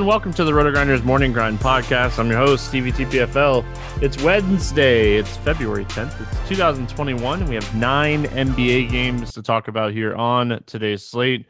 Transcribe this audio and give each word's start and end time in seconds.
everyone. 0.00 0.14
Welcome 0.14 0.32
to 0.34 0.44
the 0.44 0.54
Roto 0.54 0.70
Grinders 0.70 1.02
Morning 1.02 1.30
Grind 1.30 1.58
Podcast. 1.58 2.18
I'm 2.18 2.30
your 2.30 2.38
host, 2.38 2.66
Stevie 2.68 2.90
TPFL. 2.90 3.62
It's 4.02 4.22
Wednesday. 4.22 5.16
It's 5.16 5.36
February 5.38 5.84
10th. 5.84 6.18
It's 6.22 6.48
2021. 6.48 7.44
We 7.44 7.54
have 7.54 7.74
nine 7.74 8.24
NBA 8.24 8.90
games 8.90 9.34
to 9.34 9.42
talk 9.42 9.68
about 9.68 9.92
here 9.92 10.14
on 10.14 10.62
today's 10.64 11.04
slate. 11.04 11.44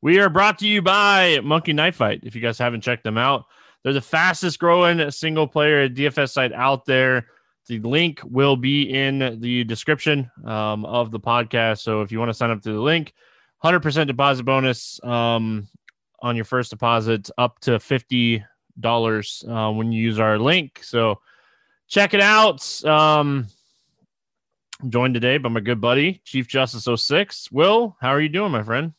We 0.00 0.18
are 0.18 0.28
brought 0.28 0.58
to 0.60 0.66
you 0.66 0.82
by 0.82 1.38
Monkey 1.44 1.72
Knife 1.72 1.94
Fight. 1.94 2.22
If 2.24 2.34
you 2.34 2.40
guys 2.40 2.58
haven't 2.58 2.80
checked 2.80 3.04
them 3.04 3.18
out, 3.18 3.44
they're 3.84 3.92
the 3.92 4.00
fastest 4.00 4.58
growing 4.58 5.08
single 5.12 5.46
player 5.46 5.88
DFS 5.88 6.30
site 6.30 6.52
out 6.52 6.86
there. 6.86 7.28
The 7.68 7.78
link 7.78 8.20
will 8.24 8.56
be 8.56 8.82
in 8.82 9.38
the 9.40 9.62
description 9.62 10.28
um, 10.44 10.84
of 10.86 11.12
the 11.12 11.20
podcast. 11.20 11.82
So 11.82 12.00
if 12.00 12.10
you 12.10 12.18
want 12.18 12.30
to 12.30 12.34
sign 12.34 12.50
up 12.50 12.62
to 12.62 12.72
the 12.72 12.80
link, 12.80 13.14
100% 13.62 14.08
deposit 14.08 14.42
bonus. 14.42 14.98
Um, 15.04 15.68
on 16.22 16.36
your 16.36 16.44
first 16.44 16.70
deposit 16.70 17.28
up 17.36 17.58
to 17.60 17.72
$50 17.72 18.44
uh, 19.48 19.72
when 19.72 19.92
you 19.92 20.02
use 20.02 20.18
our 20.18 20.38
link. 20.38 20.80
So 20.82 21.20
check 21.88 22.14
it 22.14 22.20
out. 22.20 22.84
Um, 22.84 23.48
I'm 24.80 24.90
joined 24.90 25.14
today 25.14 25.38
by 25.38 25.48
my 25.48 25.60
good 25.60 25.80
buddy, 25.80 26.22
Chief 26.24 26.48
Justice 26.48 26.88
06. 27.02 27.52
Will, 27.52 27.96
how 28.00 28.10
are 28.10 28.20
you 28.20 28.28
doing, 28.28 28.52
my 28.52 28.62
friend? 28.62 28.92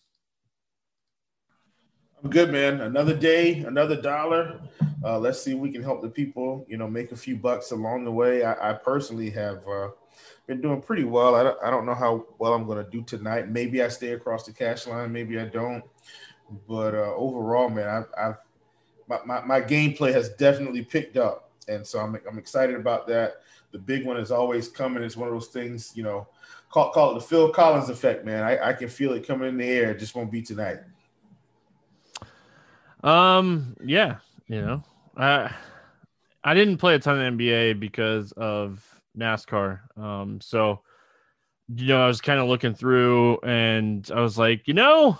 I'm 2.24 2.30
good, 2.30 2.52
man. 2.52 2.82
Another 2.82 3.16
day, 3.16 3.60
another 3.60 4.02
dollar. 4.02 4.62
Uh, 5.04 5.20
let's 5.20 5.42
see 5.42 5.52
if 5.52 5.58
we 5.58 5.72
can 5.72 5.84
help 5.84 6.02
the 6.02 6.10
people, 6.10 6.66
you 6.70 6.78
know, 6.78 6.88
make 6.88 7.12
a 7.12 7.18
few 7.18 7.36
bucks 7.36 7.72
along 7.72 8.06
the 8.06 8.12
way. 8.12 8.44
I, 8.44 8.70
I 8.70 8.74
personally 8.74 9.30
have 9.32 9.68
uh, 9.68 9.90
been 10.48 10.62
doing 10.62 10.82
pretty 10.82 11.04
well. 11.04 11.36
I 11.36 11.44
don't, 11.44 11.58
I 11.62 11.70
don't 11.70 11.86
know 11.86 11.96
how 11.96 12.26
well 12.38 12.54
I'm 12.54 12.66
going 12.66 12.84
to 12.84 12.90
do 12.90 13.04
tonight. 13.04 13.50
Maybe 13.50 13.84
I 13.84 13.90
stay 13.90 14.12
across 14.12 14.46
the 14.46 14.54
cash 14.54 14.88
line. 14.88 15.12
Maybe 15.12 15.38
I 15.38 15.46
don't. 15.46 15.84
But 16.68 16.96
uh, 16.96 17.14
overall, 17.16 17.70
man, 17.70 17.88
I've, 17.88 18.06
I've 18.18 18.38
my, 19.08 19.20
my, 19.26 19.42
my 19.46 19.62
gameplay 19.62 20.14
has 20.14 20.30
definitely 20.30 20.84
picked 20.84 21.18
up, 21.18 21.52
and 21.68 21.86
so 21.86 22.00
I'm 22.00 22.18
I'm 22.30 22.38
excited 22.38 22.76
about 22.76 23.08
that. 23.08 23.42
The 23.72 23.80
big 23.80 24.06
one 24.06 24.18
is 24.18 24.32
always 24.32 24.68
coming. 24.68 25.04
It's 25.04 25.18
one 25.18 25.28
of 25.28 25.34
those 25.34 25.48
things, 25.48 25.92
you 25.96 26.04
know, 26.04 26.28
call 26.70 26.92
call 26.92 27.12
it 27.12 27.16
the 27.16 27.22
Phil 27.22 27.50
Collins 27.52 27.90
effect, 27.90 28.26
man. 28.26 28.44
I, 28.44 28.70
I 28.70 28.74
can 28.74 28.90
feel 28.90 29.14
it 29.14 29.28
coming 29.28 29.50
in 29.50 29.58
the 29.58 29.68
air. 29.68 29.92
It 29.92 30.00
just 30.00 30.16
won't 30.16 30.32
be 30.32 30.42
tonight. 30.42 30.80
Um, 33.04 33.76
yeah, 33.84 34.18
you 34.48 34.62
know, 34.62 34.84
I 35.18 35.52
I 36.44 36.54
didn't 36.54 36.78
play 36.78 36.96
a 36.96 37.00
ton 37.00 37.20
of 37.20 37.34
NBA 37.34 37.80
because 37.80 38.32
of 38.34 38.84
NASCAR. 39.18 39.98
Um, 39.98 40.40
so 40.42 40.82
you 41.76 41.88
know, 41.88 42.04
I 42.04 42.08
was 42.08 42.22
kind 42.22 42.40
of 42.40 42.48
looking 42.48 42.74
through, 42.74 43.40
and 43.40 44.10
I 44.14 44.22
was 44.22 44.38
like, 44.38 44.68
you 44.68 44.74
know 44.74 45.18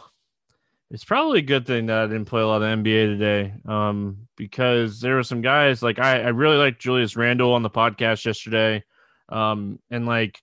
it's 0.94 1.04
probably 1.04 1.40
a 1.40 1.42
good 1.42 1.66
thing 1.66 1.88
that 1.88 1.98
I 1.98 2.06
didn't 2.06 2.26
play 2.26 2.42
a 2.42 2.48
lot 2.48 2.62
of 2.62 2.80
NBA 2.80 3.18
today, 3.18 3.54
um, 3.66 4.28
because 4.38 5.02
there 5.02 5.16
were 5.16 5.24
some 5.24 5.42
guys 5.42 5.82
like 5.82 5.98
I, 5.98 6.22
I 6.22 6.28
really 6.28 6.56
liked 6.56 6.80
Julius 6.80 7.16
Randle 7.16 7.54
on 7.54 7.64
the 7.64 7.70
podcast 7.70 8.24
yesterday, 8.26 8.84
um, 9.28 9.80
and 9.90 10.06
like 10.06 10.40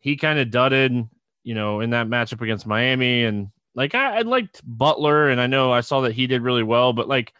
he 0.00 0.16
kind 0.16 0.38
of 0.38 0.50
dudded, 0.50 1.08
you 1.42 1.54
know, 1.54 1.80
in 1.80 1.90
that 1.90 2.06
matchup 2.06 2.42
against 2.42 2.66
Miami, 2.66 3.24
and 3.24 3.48
like 3.74 3.94
I, 3.94 4.18
I 4.18 4.20
liked 4.20 4.60
Butler, 4.62 5.30
and 5.30 5.40
I 5.40 5.46
know 5.46 5.72
I 5.72 5.80
saw 5.80 6.02
that 6.02 6.12
he 6.12 6.26
did 6.26 6.42
really 6.42 6.62
well, 6.62 6.92
but 6.92 7.08
like 7.08 7.32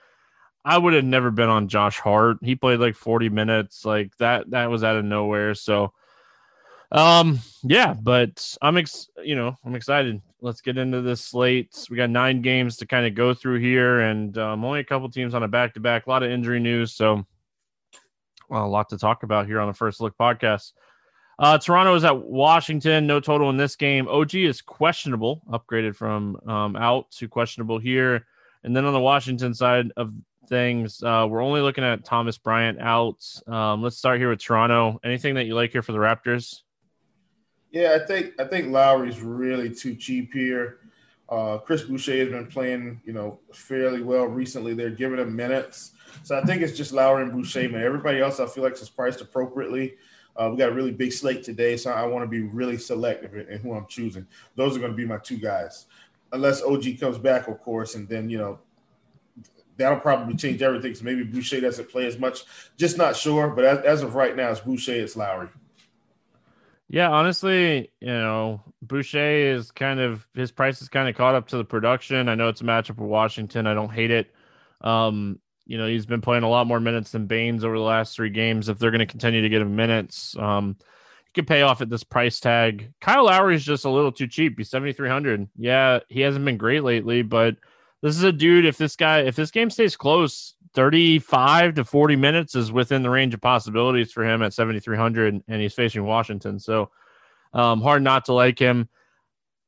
I 0.65 0.79
would 0.79 0.95
have 0.95 1.05
never 1.05 1.31
been 1.31 1.51
on 1.51 1.69
Josh 1.69 1.99
Hart. 1.99 2.39
He 2.41 2.57
played 2.57 2.81
like 2.81 2.97
40 2.97 3.29
minutes, 3.29 3.85
like 3.85 4.17
that. 4.17 4.51
That 4.53 4.71
was 4.71 4.83
out 4.83 4.97
of 4.97 5.05
nowhere. 5.05 5.55
So, 5.55 5.93
um, 6.91 7.41
yeah, 7.63 7.93
but 7.93 8.57
I'm 8.63 8.79
ex, 8.79 9.11
you 9.23 9.37
know, 9.37 9.59
I'm 9.67 9.75
excited 9.75 10.23
let's 10.45 10.61
get 10.61 10.77
into 10.77 11.01
this 11.01 11.23
slate. 11.23 11.87
We 11.91 11.97
got 11.97 12.11
nine 12.11 12.43
games 12.43 12.77
to 12.77 12.87
kind 12.87 13.07
of 13.07 13.15
go 13.15 13.33
through 13.33 13.61
here, 13.61 14.01
and 14.01 14.37
um, 14.37 14.63
only 14.63 14.81
a 14.81 14.85
couple 14.85 15.09
teams 15.09 15.35
on 15.35 15.43
a 15.43 15.49
back 15.49 15.73
to 15.75 15.81
back. 15.81 16.07
A 16.07 16.11
lot 16.11 16.23
of 16.23 16.31
injury 16.31 16.61
news, 16.61 16.93
so 16.93 17.25
well, 18.51 18.67
a 18.67 18.69
lot 18.69 18.91
to 18.91 18.99
talk 18.99 19.23
about 19.23 19.47
here 19.47 19.59
on 19.59 19.69
the 19.69 19.75
First 19.75 20.03
Look 20.03 20.17
podcast. 20.19 20.73
Uh, 21.39 21.57
Toronto 21.59 21.95
is 21.95 22.05
at 22.05 22.17
Washington. 22.17 23.07
No 23.07 23.21
total 23.21 23.49
in 23.49 23.57
this 23.57 23.75
game. 23.75 24.07
OG 24.07 24.35
is 24.35 24.61
questionable, 24.61 25.43
upgraded 25.51 25.97
from 25.97 26.37
um, 26.47 26.77
out 26.77 27.11
to 27.13 27.27
questionable 27.27 27.79
here. 27.79 28.27
And 28.63 28.77
then 28.77 28.85
on 28.85 28.93
the 28.93 29.01
Washington 29.01 29.55
side 29.55 29.91
of 29.97 30.13
things, 30.49 31.03
uh, 31.03 31.27
we're 31.29 31.43
only 31.43 31.63
looking 31.63 31.85
at 31.85 32.05
Thomas 32.05 32.37
Bryant 32.37 32.79
out. 32.81 33.25
Um, 33.47 33.83
let's 33.83 33.97
start 33.97 34.21
here 34.21 34.29
with 34.29 34.41
Toronto. 34.41 35.01
Anything 35.03 35.35
that 35.37 35.45
you 35.45 35.55
like 35.55 35.73
here 35.73 35.83
for 35.83 35.93
the 35.93 35.99
Raptors? 35.99 36.64
Yeah, 37.75 37.99
I 38.01 38.07
think 38.07 38.41
I 38.41 38.45
think 38.45 38.69
Lowry's 38.69 39.21
really 39.21 39.69
too 39.69 39.97
cheap 39.97 40.33
here. 40.33 40.79
Uh, 41.29 41.59
Chris 41.59 41.83
Boucher 41.83 42.17
has 42.19 42.29
been 42.29 42.47
playing, 42.47 43.01
you 43.05 43.13
know, 43.13 43.41
fairly 43.53 44.01
well 44.01 44.27
recently. 44.27 44.75
They're 44.75 44.91
giving 44.91 45.19
him 45.19 45.35
minutes, 45.35 45.91
so 46.23 46.39
I 46.39 46.45
think 46.45 46.63
it's 46.63 46.77
just 46.77 46.93
Lowry 46.93 47.25
and 47.25 47.33
Boucher. 47.33 47.69
Man, 47.69 47.83
everybody 47.83 48.21
else 48.21 48.39
I 48.39 48.47
feel 48.47 48.63
like 48.63 48.81
is 48.81 48.89
priced 48.89 49.23
appropriately. 49.23 49.97
Uh, 50.37 50.51
we 50.53 50.57
got 50.57 50.69
a 50.69 50.73
really 50.73 50.93
big 50.93 51.13
slate 51.13 51.43
today, 51.43 51.77
so 51.77 51.91
I 51.91 52.07
want 52.07 52.23
to 52.23 52.29
be 52.29 52.43
really 52.43 52.79
selective 52.79 53.35
in, 53.35 53.59
who 53.59 53.75
I'm 53.75 53.87
choosing. 53.89 54.25
Those 54.55 54.77
are 54.77 54.79
going 54.79 54.93
to 54.93 54.97
be 54.97 55.05
my 55.05 55.19
two 55.19 55.39
guys, 55.39 55.87
unless 56.33 56.63
OG 56.63 57.01
comes 57.01 57.19
back, 57.19 57.49
of 57.49 57.61
course, 57.61 57.97
and 57.97 58.09
then 58.09 58.31
you 58.31 58.39
know 58.39 58.61
that'll 59.79 59.99
probably 59.99 60.37
change 60.37 60.63
everything. 60.63 60.95
So 60.95 61.05
maybe 61.05 61.25
Boucher 61.25 61.61
doesn't 61.61 61.91
play 61.91 62.07
as 62.07 62.21
much. 62.21 62.45
Just 62.77 62.99
not 62.99 63.17
sure, 63.17 63.49
but 63.49 63.65
as, 63.65 63.79
as 63.81 64.03
of 64.03 64.15
right 64.15 64.37
now, 64.37 64.53
it's 64.53 64.61
Boucher, 64.61 64.95
it's 64.95 65.17
Lowry. 65.17 65.49
Yeah, 66.89 67.11
honestly, 67.11 67.91
you 68.01 68.07
know, 68.09 68.63
Boucher 68.83 69.55
is 69.55 69.71
kind 69.71 70.01
of 70.01 70.27
his 70.35 70.53
price 70.53 70.83
is 70.83 70.89
kind 70.89 71.09
of 71.09 71.17
caught 71.17 71.35
up 71.35 71.49
to 71.49 71.57
the 71.57 71.65
production. 71.65 72.29
I 72.29 72.35
know 72.35 72.49
it's 72.49 72.61
a 72.61 72.65
matchup 72.65 72.99
with 72.99 73.09
Washington. 73.09 73.67
I 73.67 73.75
don't 73.75 73.93
hate 73.93 74.11
it. 74.11 74.33
Um, 74.83 75.41
you 75.67 75.79
know, 75.79 75.87
he's 75.87 76.05
been 76.05 76.21
playing 76.21 76.43
a 76.43 76.49
lot 76.49 76.67
more 76.67 76.81
minutes 76.81 77.13
than 77.13 77.27
Baynes 77.27 77.65
over 77.65 77.77
the 77.77 77.83
last 77.83 78.15
three 78.15 78.29
games. 78.29 78.69
If 78.69 78.79
they're 78.79 78.91
going 78.91 78.99
to 78.99 79.07
continue 79.07 79.41
to 79.41 79.49
get 79.49 79.63
him 79.63 79.75
minutes, 79.77 80.37
um, 80.39 80.77
he 81.25 81.33
could 81.33 81.47
pay 81.47 81.63
off 81.63 81.81
at 81.81 81.89
this 81.89 82.05
price 82.05 82.39
tag. 82.39 82.93
Kyle 83.01 83.25
Lowry 83.25 83.57
is 83.57 83.65
just 83.65 83.87
a 83.87 83.91
little 83.91 84.13
too 84.13 84.27
cheap. 84.29 84.55
He's 84.59 84.71
seventy 84.71 84.93
three 84.93 85.09
hundred. 85.09 85.49
Yeah, 85.57 86.01
he 86.09 86.21
hasn't 86.21 86.45
been 86.45 86.59
great 86.59 86.85
lately, 86.85 87.23
but 87.23 87.57
this 88.05 88.19
is 88.19 88.23
a 88.23 88.33
dude. 88.33 88.67
If 88.67 88.77
this 88.77 88.97
guy, 88.97 89.21
if 89.21 89.35
this 89.35 89.51
game 89.51 89.71
stays 89.71 89.97
close, 89.97 90.57
35 90.75 91.77
to 91.77 91.85
40 91.87 92.17
minutes 92.17 92.55
is 92.55 92.71
within 92.71 93.03
the 93.03 93.09
range 93.09 93.33
of 93.33 93.41
possibilities 93.41 94.13
for 94.13 94.23
him 94.23 94.43
at 94.43 94.53
7,300, 94.53 95.43
and 95.49 95.63
he's 95.63 95.73
facing 95.73 96.05
Washington. 96.05 96.59
So 96.59 96.91
um, 97.55 97.81
hard 97.81 98.03
not 98.03 98.27
to 98.27 98.35
like 98.35 98.59
him. 98.59 98.91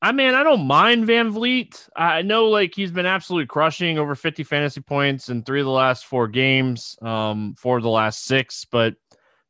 I 0.02 0.12
mean, 0.12 0.34
I 0.34 0.42
don't 0.42 0.66
mind 0.66 1.08
VanVleet. 1.08 1.88
I 1.96 2.20
know 2.20 2.50
like 2.50 2.74
he's 2.74 2.90
been 2.90 3.06
absolutely 3.06 3.46
crushing 3.46 3.98
over 3.98 4.14
50 4.14 4.44
fantasy 4.44 4.82
points 4.82 5.30
in 5.30 5.42
three 5.42 5.60
of 5.60 5.64
the 5.64 5.72
last 5.72 6.04
four 6.04 6.28
games, 6.28 6.98
um, 7.00 7.54
four 7.56 7.78
of 7.78 7.84
the 7.84 7.88
last 7.88 8.26
six, 8.26 8.66
but 8.70 8.96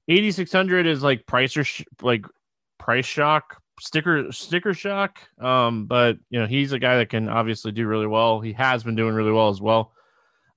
8,600 0.07 0.87
is 0.87 1.03
like 1.03 1.27
price 1.27 1.57
or 1.57 1.65
sh- 1.65 1.83
like 2.03 2.25
price 2.79 3.05
shock, 3.05 3.61
sticker 3.81 4.33
sticker 4.33 4.75
shock. 4.75 5.19
Um, 5.41 5.87
but 5.87 6.19
you 6.31 6.41
know, 6.41 6.47
he's 6.47 6.73
a 6.73 6.79
guy 6.79 6.97
that 6.99 7.11
can 7.11 7.29
obviously 7.29 7.73
do 7.73 7.87
really 7.87 8.07
well. 8.07 8.41
He 8.41 8.53
has 8.55 8.83
been 8.85 8.97
doing 8.97 9.15
really 9.15 9.33
well 9.33 9.49
as 9.49 9.61
well. 9.61 9.93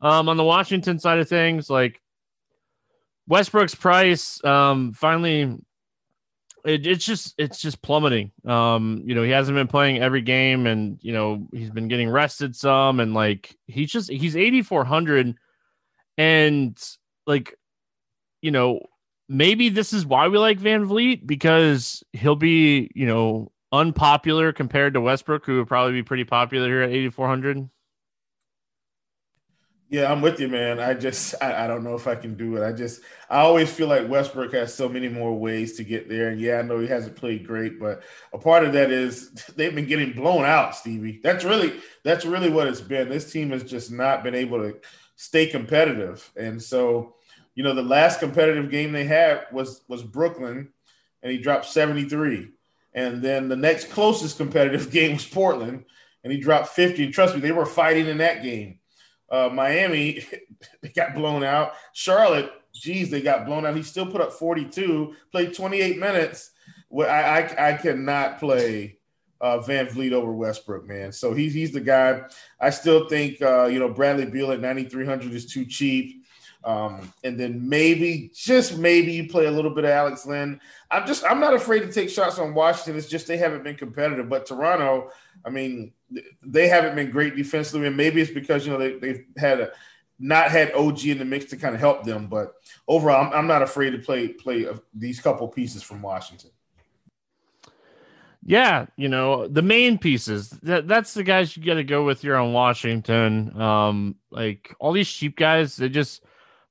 Um, 0.01 0.29
on 0.29 0.37
the 0.37 0.43
Washington 0.43 0.99
side 0.99 1.19
of 1.19 1.27
things, 1.27 1.69
like 1.69 2.01
Westbrook's 3.27 3.75
price, 3.75 4.43
um, 4.45 4.93
finally, 4.93 5.57
it, 6.65 6.87
it's 6.87 7.05
just 7.05 7.35
it's 7.37 7.59
just 7.61 7.81
plummeting. 7.81 8.31
Um, 8.45 9.03
you 9.05 9.15
know, 9.15 9.23
he 9.23 9.31
hasn't 9.31 9.55
been 9.55 9.67
playing 9.67 10.01
every 10.01 10.21
game, 10.21 10.67
and 10.67 10.99
you 11.01 11.13
know 11.13 11.47
he's 11.51 11.69
been 11.69 11.87
getting 11.87 12.09
rested 12.09 12.55
some, 12.55 12.99
and 12.99 13.13
like 13.13 13.55
he's 13.67 13.91
just 13.91 14.09
he's 14.09 14.37
eighty 14.37 14.61
four 14.61 14.83
hundred, 14.85 15.35
and 16.17 16.77
like, 17.27 17.55
you 18.41 18.51
know, 18.51 18.79
maybe 19.29 19.69
this 19.69 19.93
is 19.93 20.05
why 20.05 20.27
we 20.27 20.37
like 20.37 20.59
VanVleet 20.59 21.25
because 21.25 22.03
he'll 22.11 22.35
be 22.35 22.91
you 22.95 23.07
know 23.07 23.51
unpopular 23.71 24.51
compared 24.51 24.95
to 24.95 25.01
Westbrook, 25.01 25.45
who 25.45 25.57
would 25.59 25.67
probably 25.67 25.93
be 25.93 26.03
pretty 26.03 26.25
popular 26.25 26.67
here 26.67 26.81
at 26.81 26.89
eighty 26.89 27.09
four 27.09 27.27
hundred. 27.27 27.69
Yeah, 29.91 30.11
I'm 30.11 30.21
with 30.21 30.39
you, 30.39 30.47
man. 30.47 30.79
I 30.79 30.93
just 30.93 31.33
I, 31.41 31.63
I, 31.63 31.67
don't 31.67 31.83
know 31.83 31.95
if 31.95 32.05
I 32.05 32.13
can 32.13 32.35
do 32.35 32.57
it. 32.57 32.63
I 32.63 32.71
just 32.71 33.01
I 33.27 33.39
always 33.39 33.73
feel 33.73 33.87
like 33.87 34.07
Westbrook 34.07 34.53
has 34.53 34.71
so 34.71 34.87
many 34.87 35.07
more 35.07 35.35
ways 35.35 35.77
to 35.77 35.83
get 35.83 36.07
there. 36.07 36.29
And 36.29 36.39
yeah, 36.39 36.59
I 36.59 36.61
know 36.61 36.77
he 36.77 36.85
hasn't 36.85 37.15
played 37.15 37.47
great, 37.47 37.79
but 37.79 38.03
a 38.31 38.37
part 38.37 38.63
of 38.63 38.73
that 38.73 38.91
is 38.91 39.31
they've 39.55 39.73
been 39.73 39.87
getting 39.87 40.13
blown 40.13 40.45
out, 40.45 40.75
Stevie. 40.75 41.19
That's 41.23 41.43
really 41.43 41.79
that's 42.03 42.25
really 42.25 42.51
what 42.51 42.67
it's 42.67 42.81
been. 42.81 43.09
This 43.09 43.31
team 43.31 43.49
has 43.49 43.63
just 43.63 43.91
not 43.91 44.23
been 44.23 44.35
able 44.35 44.59
to 44.59 44.77
stay 45.15 45.47
competitive. 45.47 46.31
And 46.37 46.61
so, 46.61 47.15
you 47.59 47.65
know, 47.65 47.73
the 47.73 47.83
last 47.83 48.21
competitive 48.21 48.71
game 48.71 48.93
they 48.93 49.03
had 49.03 49.45
was 49.51 49.81
was 49.89 50.01
Brooklyn, 50.01 50.69
and 51.21 51.29
he 51.29 51.37
dropped 51.37 51.65
73. 51.65 52.53
And 52.93 53.21
then 53.21 53.49
the 53.49 53.55
next 53.57 53.91
closest 53.91 54.37
competitive 54.37 54.89
game 54.93 55.11
was 55.11 55.27
Portland, 55.27 55.83
and 56.23 56.31
he 56.31 56.39
dropped 56.39 56.69
50. 56.69 57.03
And 57.03 57.13
trust 57.13 57.35
me, 57.35 57.41
they 57.41 57.51
were 57.51 57.65
fighting 57.65 58.07
in 58.07 58.19
that 58.19 58.43
game. 58.43 58.79
Uh, 59.29 59.49
Miami, 59.51 60.25
they 60.81 60.87
got 60.87 61.13
blown 61.13 61.43
out. 61.43 61.73
Charlotte, 61.91 62.49
geez, 62.73 63.11
they 63.11 63.21
got 63.21 63.45
blown 63.45 63.65
out. 63.65 63.75
He 63.75 63.83
still 63.83 64.07
put 64.07 64.21
up 64.21 64.31
42, 64.31 65.13
played 65.29 65.53
28 65.53 65.99
minutes. 65.99 66.51
I, 66.97 67.03
I, 67.03 67.71
I 67.71 67.73
cannot 67.73 68.39
play 68.39 68.99
uh, 69.41 69.57
VanVleet 69.57 70.13
over 70.13 70.31
Westbrook, 70.31 70.87
man. 70.87 71.11
So 71.11 71.33
he's 71.33 71.53
he's 71.53 71.73
the 71.73 71.81
guy. 71.81 72.21
I 72.57 72.69
still 72.69 73.09
think 73.09 73.41
uh, 73.41 73.65
you 73.65 73.79
know 73.79 73.89
Bradley 73.89 74.27
Beal 74.27 74.53
at 74.53 74.61
9,300 74.61 75.33
is 75.33 75.45
too 75.45 75.65
cheap. 75.65 76.18
Um, 76.63 77.13
and 77.23 77.39
then 77.39 77.69
maybe, 77.69 78.31
just 78.35 78.77
maybe, 78.77 79.13
you 79.13 79.29
play 79.29 79.45
a 79.45 79.51
little 79.51 79.73
bit 79.73 79.85
of 79.85 79.91
Alex 79.91 80.25
Len. 80.25 80.59
I'm 80.91 81.07
just 81.07 81.23
I'm 81.23 81.39
not 81.39 81.53
afraid 81.53 81.81
to 81.81 81.91
take 81.91 82.09
shots 82.09 82.37
on 82.37 82.53
Washington. 82.53 82.97
It's 82.97 83.07
just 83.07 83.27
they 83.27 83.37
haven't 83.37 83.63
been 83.63 83.75
competitive. 83.75 84.27
But 84.27 84.45
Toronto, 84.45 85.11
I 85.45 85.49
mean, 85.49 85.93
they 86.43 86.67
haven't 86.67 86.95
been 86.95 87.11
great 87.11 87.35
defensively, 87.35 87.87
and 87.87 87.95
maybe 87.95 88.21
it's 88.21 88.31
because 88.31 88.65
you 88.65 88.73
know 88.73 88.79
they, 88.79 88.97
they've 88.97 89.25
had 89.37 89.61
a 89.61 89.71
not 90.19 90.51
had 90.51 90.73
OG 90.73 91.05
in 91.05 91.17
the 91.17 91.25
mix 91.25 91.45
to 91.45 91.57
kind 91.57 91.73
of 91.73 91.79
help 91.79 92.03
them. 92.03 92.27
But 92.27 92.55
overall, 92.87 93.25
I'm, 93.25 93.33
I'm 93.33 93.47
not 93.47 93.61
afraid 93.61 93.91
to 93.91 93.99
play 93.99 94.27
play 94.27 94.67
these 94.93 95.21
couple 95.21 95.47
pieces 95.47 95.81
from 95.81 96.01
Washington. 96.01 96.51
Yeah, 98.43 98.87
you 98.95 99.09
know, 99.09 99.47
the 99.47 99.61
main 99.61 99.97
pieces. 99.97 100.49
That 100.63 100.87
that's 100.87 101.13
the 101.13 101.23
guys 101.23 101.55
you 101.55 101.63
got 101.63 101.75
to 101.75 101.83
go 101.83 102.03
with 102.03 102.21
here 102.21 102.35
on 102.35 102.51
Washington. 102.51 103.59
Um 103.59 104.15
like 104.29 104.75
all 104.79 104.91
these 104.91 105.09
cheap 105.09 105.37
guys, 105.37 105.77
they 105.77 105.87
just 105.87 106.23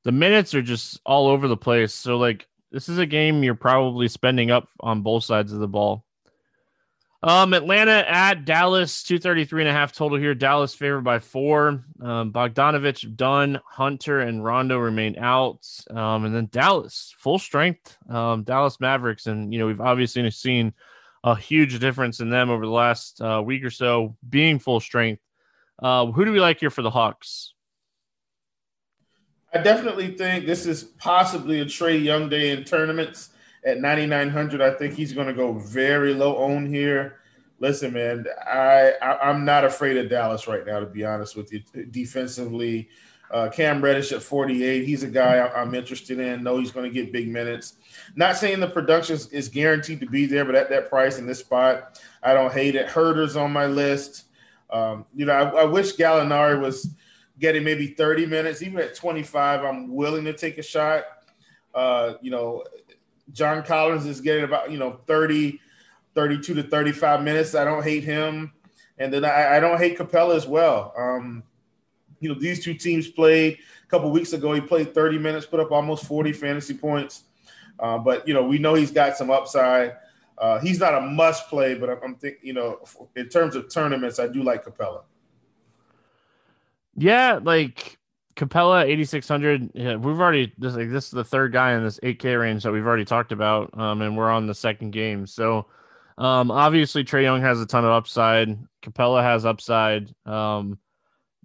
the 0.08 0.12
minutes 0.12 0.54
are 0.54 0.62
just 0.62 0.98
all 1.04 1.26
over 1.26 1.48
the 1.48 1.56
place. 1.58 1.92
So 1.92 2.16
like 2.16 2.48
this 2.72 2.88
is 2.88 2.96
a 2.96 3.04
game 3.04 3.42
you're 3.42 3.54
probably 3.54 4.08
spending 4.08 4.50
up 4.50 4.66
on 4.80 5.02
both 5.02 5.22
sides 5.22 5.52
of 5.52 5.60
the 5.60 5.68
ball. 5.68 6.02
Um, 7.22 7.52
Atlanta 7.52 8.06
at 8.08 8.46
Dallas, 8.46 9.02
233 9.02 9.64
and 9.64 9.68
a 9.68 9.72
half 9.74 9.92
total 9.92 10.16
here. 10.16 10.34
Dallas 10.34 10.74
favored 10.74 11.02
by 11.02 11.18
four. 11.18 11.84
Um, 12.00 12.32
Bogdanovich 12.32 13.16
Dunn, 13.16 13.60
Hunter 13.66 14.20
and 14.20 14.42
Rondo 14.42 14.78
remain 14.78 15.18
out. 15.18 15.68
Um, 15.90 16.24
and 16.24 16.34
then 16.34 16.48
Dallas, 16.50 17.14
full 17.18 17.38
strength. 17.38 17.98
Um, 18.08 18.44
Dallas 18.44 18.80
Mavericks. 18.80 19.26
And, 19.26 19.52
you 19.52 19.58
know, 19.58 19.66
we've 19.66 19.78
obviously 19.78 20.30
seen 20.30 20.72
a 21.22 21.36
huge 21.36 21.78
difference 21.80 22.20
in 22.20 22.30
them 22.30 22.48
over 22.48 22.64
the 22.64 22.72
last 22.72 23.20
uh, 23.20 23.42
week 23.44 23.62
or 23.62 23.70
so 23.70 24.16
being 24.26 24.58
full 24.58 24.80
strength. 24.80 25.20
Uh, 25.82 26.06
who 26.06 26.24
do 26.24 26.32
we 26.32 26.40
like 26.40 26.60
here 26.60 26.70
for 26.70 26.80
the 26.80 26.90
Hawks? 26.90 27.52
I 29.54 29.62
definitely 29.62 30.14
think 30.16 30.44
this 30.44 30.66
is 30.66 30.84
possibly 30.84 31.60
a 31.60 31.64
Trae 31.64 32.02
Young 32.02 32.28
day 32.28 32.50
in 32.50 32.64
tournaments 32.64 33.30
at 33.64 33.80
9,900. 33.80 34.60
I 34.60 34.70
think 34.72 34.94
he's 34.94 35.12
going 35.12 35.26
to 35.26 35.32
go 35.32 35.54
very 35.54 36.12
low 36.12 36.36
on 36.36 36.66
here. 36.66 37.20
Listen, 37.58 37.94
man, 37.94 38.26
I, 38.46 38.92
I 39.02 39.30
am 39.30 39.44
not 39.44 39.64
afraid 39.64 39.96
of 39.96 40.10
Dallas 40.10 40.46
right 40.46 40.64
now. 40.66 40.80
To 40.80 40.86
be 40.86 41.04
honest 41.04 41.34
with 41.34 41.52
you, 41.52 41.62
defensively, 41.90 42.88
uh, 43.30 43.48
Cam 43.48 43.82
Reddish 43.82 44.12
at 44.12 44.22
48. 44.22 44.84
He's 44.84 45.02
a 45.02 45.08
guy 45.08 45.36
I, 45.38 45.62
am 45.62 45.74
interested 45.74 46.20
in. 46.20 46.42
Know 46.42 46.58
he's 46.58 46.70
going 46.70 46.88
to 46.88 46.94
get 46.94 47.12
big 47.12 47.28
minutes. 47.28 47.74
Not 48.16 48.36
saying 48.36 48.60
the 48.60 48.68
production 48.68 49.16
is, 49.16 49.28
is 49.30 49.48
guaranteed 49.48 50.00
to 50.00 50.06
be 50.06 50.26
there, 50.26 50.44
but 50.44 50.54
at 50.54 50.68
that 50.70 50.88
price 50.88 51.18
in 51.18 51.26
this 51.26 51.40
spot, 51.40 52.00
I 52.22 52.32
don't 52.32 52.52
hate 52.52 52.74
it. 52.74 52.88
Huerter's 52.88 53.36
on 53.36 53.52
my 53.52 53.66
list. 53.66 54.24
Um, 54.70 55.06
you 55.14 55.24
know, 55.24 55.32
I, 55.32 55.62
I 55.62 55.64
wish 55.64 55.96
Gallinari 55.96 56.60
was 56.60 56.90
getting 57.38 57.64
maybe 57.64 57.88
30 57.88 58.26
minutes, 58.26 58.62
even 58.62 58.78
at 58.78 58.94
25. 58.94 59.64
I'm 59.64 59.94
willing 59.94 60.24
to 60.24 60.32
take 60.32 60.58
a 60.58 60.62
shot. 60.62 61.04
Uh, 61.74 62.14
you 62.20 62.30
know, 62.30 62.64
John 63.32 63.62
Collins 63.62 64.06
is 64.06 64.20
getting 64.20 64.44
about, 64.44 64.70
you 64.70 64.78
know, 64.78 65.00
30, 65.06 65.60
32 66.14 66.54
to 66.54 66.62
35 66.62 67.22
minutes. 67.22 67.54
I 67.54 67.64
don't 67.64 67.82
hate 67.82 68.04
him. 68.04 68.52
And 68.98 69.12
then 69.12 69.24
I, 69.24 69.56
I 69.56 69.60
don't 69.60 69.78
hate 69.78 69.98
Capela 69.98 70.34
as 70.34 70.46
well. 70.46 70.92
Um, 70.96 71.44
you 72.20 72.28
know, 72.28 72.38
these 72.38 72.64
two 72.64 72.74
teams 72.74 73.06
played 73.06 73.58
a 73.84 73.86
couple 73.86 74.10
weeks 74.10 74.32
ago. 74.32 74.52
He 74.52 74.60
played 74.60 74.92
30 74.94 75.18
minutes, 75.18 75.46
put 75.46 75.60
up 75.60 75.70
almost 75.70 76.04
40 76.04 76.32
fantasy 76.32 76.74
points. 76.74 77.24
Uh, 77.78 77.98
but, 77.98 78.26
you 78.26 78.34
know, 78.34 78.42
we 78.42 78.58
know 78.58 78.74
he's 78.74 78.90
got 78.90 79.16
some 79.16 79.30
upside. 79.30 79.96
Uh, 80.36 80.58
he's 80.58 80.80
not 80.80 80.94
a 80.94 81.00
must 81.00 81.48
play, 81.48 81.74
but 81.74 81.90
I'm, 81.90 81.98
I'm 82.02 82.14
thinking, 82.16 82.40
you 82.42 82.52
know, 82.54 82.80
in 83.14 83.28
terms 83.28 83.54
of 83.54 83.72
tournaments, 83.72 84.18
I 84.18 84.26
do 84.26 84.42
like 84.42 84.64
Capela. 84.64 85.02
Yeah, 86.98 87.38
like 87.42 87.98
Capela 88.36 88.84
8600. 88.84 89.70
Yeah, 89.74 89.96
we've 89.96 90.20
already 90.20 90.52
this 90.58 90.74
like 90.74 90.90
this 90.90 91.06
is 91.06 91.10
the 91.10 91.24
third 91.24 91.52
guy 91.52 91.74
in 91.74 91.84
this 91.84 92.00
8K 92.00 92.40
range 92.40 92.64
that 92.64 92.72
we've 92.72 92.86
already 92.86 93.04
talked 93.04 93.32
about, 93.32 93.76
um, 93.78 94.02
and 94.02 94.16
we're 94.16 94.30
on 94.30 94.46
the 94.46 94.54
second 94.54 94.90
game. 94.90 95.26
So, 95.26 95.66
um, 96.18 96.50
obviously 96.50 97.04
Trae 97.04 97.22
Young 97.22 97.40
has 97.40 97.60
a 97.60 97.66
ton 97.66 97.84
of 97.84 97.90
upside. 97.90 98.58
Capela 98.82 99.22
has 99.22 99.46
upside. 99.46 100.12
Um, 100.26 100.78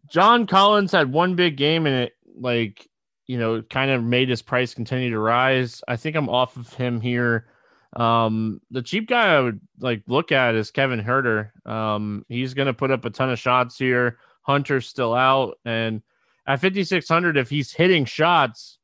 John 0.10 0.48
Collins 0.48 0.92
had 0.92 1.12
one 1.12 1.36
big 1.36 1.56
game 1.56 1.86
and 1.86 1.96
it 1.96 2.14
like 2.36 2.88
you 3.28 3.38
know 3.38 3.62
kind 3.62 3.92
of 3.92 4.04
made 4.04 4.30
his 4.30 4.42
price 4.42 4.74
continue 4.74 5.12
to 5.12 5.20
rise. 5.20 5.84
I 5.88 5.98
think 5.98 6.16
I'm 6.16 6.30
off 6.30 6.58
of 6.58 6.74
him 6.74 7.00
here. 7.00 7.48
Um, 7.96 8.60
the 8.72 8.82
cheap 8.82 9.08
guy 9.08 9.36
I 9.36 9.40
would 9.40 9.62
like 9.80 10.02
look 10.08 10.32
at 10.32 10.56
is 10.56 10.72
Kevin 10.72 11.04
Huerter. 11.04 11.52
Um, 11.68 12.26
he's 12.28 12.56
going 12.56 12.66
to 12.66 12.74
put 12.74 12.90
up 12.90 13.06
a 13.06 13.12
ton 13.12 13.30
of 13.30 13.38
shots 13.38 13.78
here. 13.78 14.18
Hunter's 14.44 14.88
still 14.88 15.14
out, 15.14 15.58
and 15.66 16.02
at 16.46 16.60
5600 16.60 17.38
if 17.38 17.50
he's 17.50 17.72
hitting 17.72 18.06
shots 18.06 18.78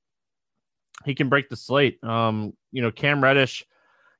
he 1.05 1.15
can 1.15 1.29
break 1.29 1.49
the 1.49 1.55
slate. 1.55 2.03
Um 2.03 2.53
you 2.71 2.81
know 2.81 2.91
cam 2.91 3.23
reddish 3.23 3.65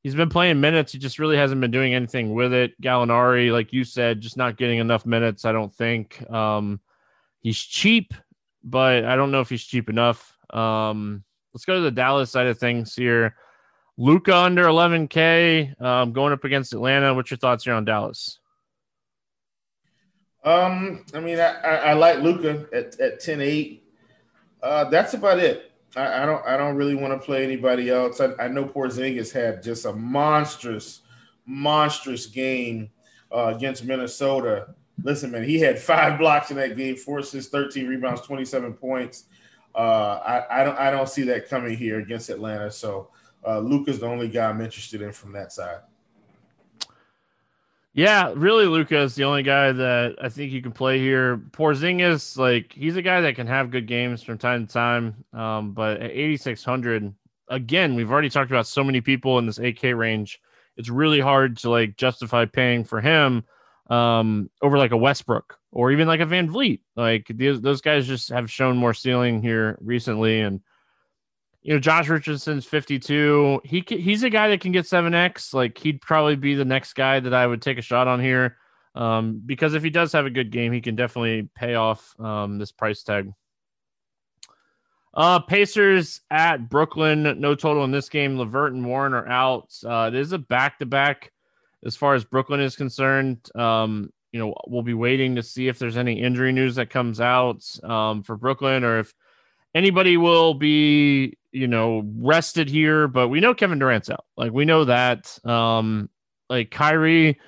he's 0.04 0.16
been 0.16 0.30
playing 0.30 0.62
minutes. 0.62 0.94
He 0.94 1.00
just 1.00 1.20
really 1.20 1.38
hasn't 1.38 1.62
been 1.62 1.72
doing 1.72 1.94
anything 1.94 2.34
with 2.34 2.54
it. 2.54 2.80
Gallinari 2.82 3.52
like 3.52 3.74
you 3.74 3.84
said 3.84 4.22
just 4.22 4.38
not 4.38 4.58
getting 4.58 4.80
enough 4.80 5.06
minutes 5.06 5.46
i 5.46 5.52
don't 5.52 5.74
think. 5.74 6.30
Um 6.30 6.80
he's 7.42 7.58
cheap 7.58 8.14
but 8.64 9.06
i 9.06 9.16
don't 9.16 9.32
know 9.32 9.42
if 9.42 9.50
he's 9.50 9.64
cheap 9.64 9.90
enough. 9.90 10.38
Um 10.52 11.24
let's 11.54 11.66
go 11.66 11.76
to 11.76 11.82
the 11.82 11.92
dallas 11.92 12.32
side 12.32 12.48
of 12.48 12.58
things 12.58 12.96
here. 12.96 13.36
Luka 13.98 14.36
under 14.36 14.66
11k 14.66 15.82
um 15.82 16.12
going 16.12 16.34
up 16.34 16.44
against 16.44 16.74
atlanta. 16.74 17.14
What's 17.14 17.32
your 17.32 17.38
thoughts 17.38 17.64
here 17.64 17.74
on 17.74 17.86
dallas 17.86 18.39
um, 20.44 21.06
I 21.14 21.20
mean, 21.20 21.40
I, 21.40 21.54
I, 21.62 21.76
I 21.76 21.94
like 21.94 22.20
Luka 22.20 22.68
at, 22.74 23.00
at 23.00 23.20
10 23.20 23.42
8. 23.42 23.84
Uh, 24.62 24.84
that's 24.86 25.14
about 25.14 25.40
it. 25.40 25.72
I, 25.96 26.24
I, 26.24 26.26
don't 26.26 26.46
I 26.46 26.58
don't 26.58 26.76
really 26.76 26.96
want 26.96 27.20
to 27.20 27.26
play 27.26 27.44
anybody 27.44 27.90
else. 27.90 28.22
I, 28.22 28.34
I 28.40 28.48
know 28.48 28.66
Porzingis 28.66 29.32
had 29.32 29.64
just 29.64 29.86
a 29.86 29.94
monstrous, 29.94 31.02
monstrous 31.46 32.26
game 32.26 32.90
uh, 33.34 33.54
against 33.56 33.84
Minnesota. 33.84 34.76
Listen, 35.02 35.32
man, 35.32 35.44
he 35.44 35.60
had 35.60 35.80
five 35.80 36.20
blocks 36.20 36.52
in 36.52 36.58
that 36.58 36.78
game, 36.78 36.96
four 36.96 37.20
assists, 37.20 37.52
13 37.52 37.88
rebounds, 37.88 38.22
27 38.22 38.74
points. 38.74 39.26
Uh, 39.76 40.20
I, 40.26 40.62
I 40.62 40.64
don't 40.64 40.78
I 40.80 40.92
don't 40.92 41.10
see 41.10 41.24
that 41.24 41.50
coming 41.50 41.78
here 41.78 42.00
against 42.00 42.30
Atlanta. 42.30 42.72
So 42.72 43.10
uh, 43.46 43.60
Luka's 43.60 44.00
the 44.00 44.08
only 44.08 44.28
guy 44.28 44.50
I'm 44.50 44.62
interested 44.62 45.02
in 45.02 45.12
from 45.12 45.32
that 45.34 45.52
side. 45.52 45.80
Yeah, 47.94 48.34
really, 48.36 48.66
Luka 48.66 49.00
is 49.00 49.16
the 49.16 49.24
only 49.24 49.42
guy 49.44 49.72
that 49.72 50.16
I 50.22 50.30
think 50.30 50.52
you 50.52 50.62
can 50.62 50.72
play 50.72 51.00
here. 51.00 51.38
Porzingis, 51.38 52.38
like 52.38 52.72
he's 52.72 52.96
a 52.96 53.02
guy 53.02 53.22
that 53.22 53.36
can 53.36 53.48
have 53.48 53.72
good 53.72 53.88
games 53.88 54.22
from 54.22 54.38
time 54.38 54.68
to 54.68 54.74
time. 54.74 55.26
Um, 55.34 55.74
but 55.74 56.00
at 56.00 56.12
8600, 56.12 57.14
again, 57.50 57.96
we've 57.96 58.12
already 58.12 58.30
talked 58.30 58.52
about 58.52 58.68
so 58.68 58.84
many 58.84 59.02
people 59.02 59.40
in 59.40 59.48
this 59.48 59.58
8K 59.58 59.98
range. 59.98 60.40
It's 60.78 60.90
really 60.90 61.20
hard 61.20 61.58
to 61.58 61.70
like 61.72 61.98
justify 61.98 62.46
paying 62.46 62.84
for 62.84 63.02
him 63.02 63.44
um, 63.90 64.50
over 64.62 64.78
like 64.78 64.92
a 64.92 64.98
Westbrook 64.98 65.58
or 65.72 65.92
even 65.92 66.08
like 66.08 66.22
a 66.22 66.26
VanVleet. 66.26 66.82
Like 66.96 67.26
these, 67.28 67.60
those 67.60 67.82
guys 67.82 68.08
just 68.08 68.30
have 68.30 68.52
shown 68.52 68.78
more 68.78 68.94
ceiling 68.94 69.42
here 69.42 69.78
recently, 69.82 70.42
and 70.42 70.62
you 71.62 71.74
know, 71.74 71.80
Josh 71.80 72.08
Richardson's 72.08 72.66
52. 72.66 73.62
He 73.66 73.84
he's 73.88 74.24
a 74.24 74.30
guy 74.30 74.50
that 74.50 74.62
can 74.62 74.72
get 74.72 74.86
7x. 74.86 75.54
Like 75.54 75.78
he'd 75.78 76.02
probably 76.02 76.36
be 76.36 76.56
the 76.56 76.66
next 76.66 76.94
guy 76.94 77.20
that 77.20 77.34
I 77.34 77.46
would 77.46 77.62
take 77.62 77.78
a 77.78 77.82
shot 77.82 78.08
on 78.08 78.22
here. 78.22 78.58
Um, 78.96 79.42
because 79.46 79.74
if 79.74 79.84
he 79.84 79.90
does 79.90 80.12
have 80.14 80.26
a 80.26 80.32
good 80.32 80.52
game, 80.52 80.72
he 80.72 80.82
can 80.82 80.96
definitely 80.96 81.50
pay 81.56 81.76
off 81.76 82.20
um, 82.20 82.58
this 82.58 82.72
price 82.72 83.04
tag. 83.04 83.32
Uh, 85.14 85.40
Pacers 85.40 86.22
at 86.30 86.70
Brooklyn, 86.70 87.40
no 87.40 87.56
total 87.56 87.84
in 87.84 87.92
this 87.92 88.10
game. 88.10 88.38
LeVert 88.38 88.74
and 88.74 88.86
Warren 88.86 89.14
are 89.14 89.28
out. 89.28 89.74
Uh, 89.86 90.10
it 90.14 90.16
is 90.16 90.32
a 90.32 90.38
back 90.38 90.80
to 90.80 90.86
back 90.86 91.32
as 91.84 91.96
far 91.96 92.14
as 92.14 92.24
Brooklyn 92.24 92.60
is 92.60 92.76
concerned. 92.76 93.50
Um, 93.56 94.12
you 94.32 94.40
know, 94.40 94.54
we'll 94.68 94.84
be 94.84 94.94
waiting 94.94 95.36
to 95.36 95.44
see 95.44 95.68
if 95.68 95.80
there's 95.80 95.98
any 95.98 96.22
injury 96.22 96.52
news 96.52 96.76
that 96.76 96.90
comes 96.90 97.20
out 97.20 97.66
um, 97.84 98.22
for 98.22 98.38
Brooklyn 98.38 98.84
or 98.84 99.00
if 99.00 99.14
anybody 99.74 100.18
will 100.18 100.54
be 100.54 101.38
you 101.52 101.68
know, 101.68 102.04
rested 102.18 102.70
here, 102.70 103.08
but 103.08 103.30
we 103.30 103.40
know 103.40 103.54
Kevin 103.54 103.80
Durant's 103.80 104.10
out. 104.10 104.26
Like 104.38 104.52
we 104.52 104.66
know 104.66 104.86
that. 104.86 105.44
Um, 105.46 106.10
like 106.50 106.72
Kyrie 106.72 107.40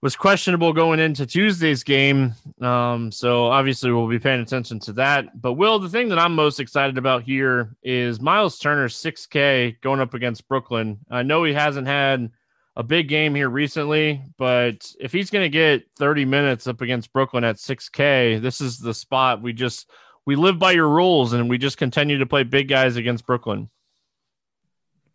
was 0.00 0.16
questionable 0.16 0.72
going 0.72 1.00
into 1.00 1.24
Tuesday's 1.24 1.82
game. 1.82 2.34
Um, 2.60 3.10
so 3.10 3.46
obviously 3.46 3.90
we'll 3.90 4.08
be 4.08 4.18
paying 4.18 4.40
attention 4.40 4.78
to 4.80 4.92
that. 4.94 5.40
But 5.40 5.54
Will, 5.54 5.78
the 5.78 5.88
thing 5.88 6.08
that 6.10 6.18
I'm 6.18 6.34
most 6.34 6.60
excited 6.60 6.98
about 6.98 7.22
here 7.22 7.74
is 7.82 8.20
Miles 8.20 8.58
Turner 8.58 8.88
6K 8.88 9.80
going 9.80 10.00
up 10.00 10.12
against 10.12 10.46
Brooklyn. 10.46 10.98
I 11.10 11.22
know 11.22 11.44
he 11.44 11.54
hasn't 11.54 11.86
had 11.86 12.30
a 12.76 12.82
big 12.82 13.08
game 13.08 13.34
here 13.34 13.48
recently, 13.48 14.20
but 14.36 14.92
if 15.00 15.12
he's 15.12 15.30
going 15.30 15.44
to 15.44 15.48
get 15.48 15.84
30 15.98 16.26
minutes 16.26 16.66
up 16.66 16.82
against 16.82 17.12
Brooklyn 17.12 17.44
at 17.44 17.56
6K, 17.56 18.42
this 18.42 18.60
is 18.60 18.78
the 18.78 18.92
spot 18.92 19.40
we 19.40 19.54
just 19.54 19.88
we 20.26 20.36
live 20.36 20.58
by 20.58 20.72
your 20.72 20.88
rules 20.88 21.32
and 21.32 21.48
we 21.48 21.58
just 21.58 21.76
continue 21.76 22.18
to 22.18 22.26
play 22.26 22.42
big 22.42 22.68
guys 22.68 22.96
against 22.96 23.26
Brooklyn. 23.26 23.68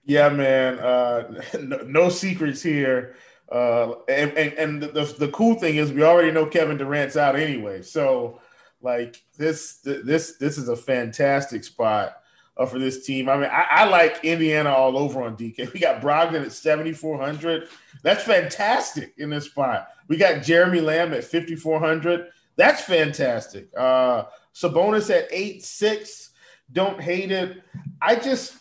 Yeah, 0.06 0.30
man. 0.30 0.80
Uh, 0.80 1.42
no, 1.62 1.78
no 1.78 2.10
secrets 2.10 2.62
here. 2.62 3.16
Uh, 3.52 3.94
and 4.08 4.32
and, 4.38 4.54
and 4.54 4.84
the, 4.84 5.16
the 5.18 5.30
cool 5.30 5.56
thing 5.56 5.78
is 5.78 5.92
we 5.92 6.04
already 6.04 6.32
know 6.32 6.46
Kevin 6.46 6.78
Durant's 6.78 7.18
out 7.18 7.36
anyway. 7.36 7.82
So 7.82 8.40
like 8.82 9.24
this 9.38 9.78
this 9.84 10.38
this 10.38 10.58
is 10.58 10.70
a 10.70 10.76
fantastic 10.76 11.64
spot 11.64 12.16
uh, 12.60 12.66
for 12.66 12.78
this 12.78 13.06
team. 13.06 13.30
I 13.30 13.38
mean, 13.38 13.50
I, 13.52 13.66
I, 13.70 13.86
like 13.86 14.24
Indiana 14.24 14.70
all 14.70 14.98
over 14.98 15.24
on 15.24 15.36
DK. 15.38 15.74
We 15.74 15.80
got 15.80 16.02
Brogdon 16.02 16.46
at 16.46 16.52
7,400. 16.52 17.70
That's 18.04 18.24
fantastic 18.24 19.14
in 19.18 19.30
this 19.30 19.46
spot. 19.46 19.88
We 20.08 20.18
got 20.18 20.44
Jeremy 20.44 20.82
Lamb 20.82 21.14
at 21.14 21.24
5,400. 21.24 22.28
That's 22.58 22.82
fantastic. 22.82 23.70
Uh, 23.76 24.26
Sabonis 24.60 25.10
at 25.10 25.28
eight 25.32 25.64
six. 25.64 26.32
Don't 26.72 27.02
hate 27.02 27.32
it. 27.32 27.64
I 28.02 28.16
just, 28.16 28.58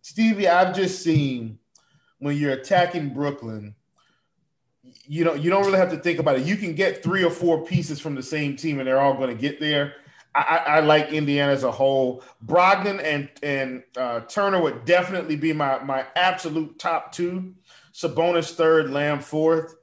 Stevie, 0.00 0.48
I've 0.48 0.74
just 0.74 1.02
seen 1.02 1.58
when 2.18 2.36
you're 2.36 2.52
attacking 2.52 3.12
Brooklyn, 3.12 3.74
you 5.04 5.24
know, 5.24 5.34
you 5.34 5.50
don't 5.50 5.64
really 5.64 5.78
have 5.78 5.90
to 5.90 5.98
think 5.98 6.20
about 6.20 6.36
it. 6.36 6.46
You 6.46 6.56
can 6.56 6.74
get 6.74 7.02
three 7.02 7.24
or 7.24 7.30
four 7.30 7.64
pieces 7.64 8.00
from 8.00 8.14
the 8.14 8.22
same 8.22 8.56
team, 8.56 8.78
and 8.78 8.86
they're 8.86 9.00
all 9.00 9.14
going 9.14 9.34
to 9.34 9.40
get 9.40 9.60
there. 9.60 9.94
I, 10.34 10.62
I, 10.66 10.80
like 10.80 11.12
Indiana 11.12 11.52
as 11.52 11.64
a 11.64 11.70
whole. 11.70 12.22
Brogdon 12.46 13.02
and 13.04 13.28
and 13.42 13.82
uh, 13.96 14.20
Turner 14.20 14.62
would 14.62 14.84
definitely 14.86 15.36
be 15.36 15.52
my 15.52 15.82
my 15.82 16.06
absolute 16.16 16.78
top 16.78 17.12
two. 17.12 17.54
Sabonis 17.92 18.54
third, 18.54 18.90
Lamb 18.90 19.20
fourth. 19.20 19.74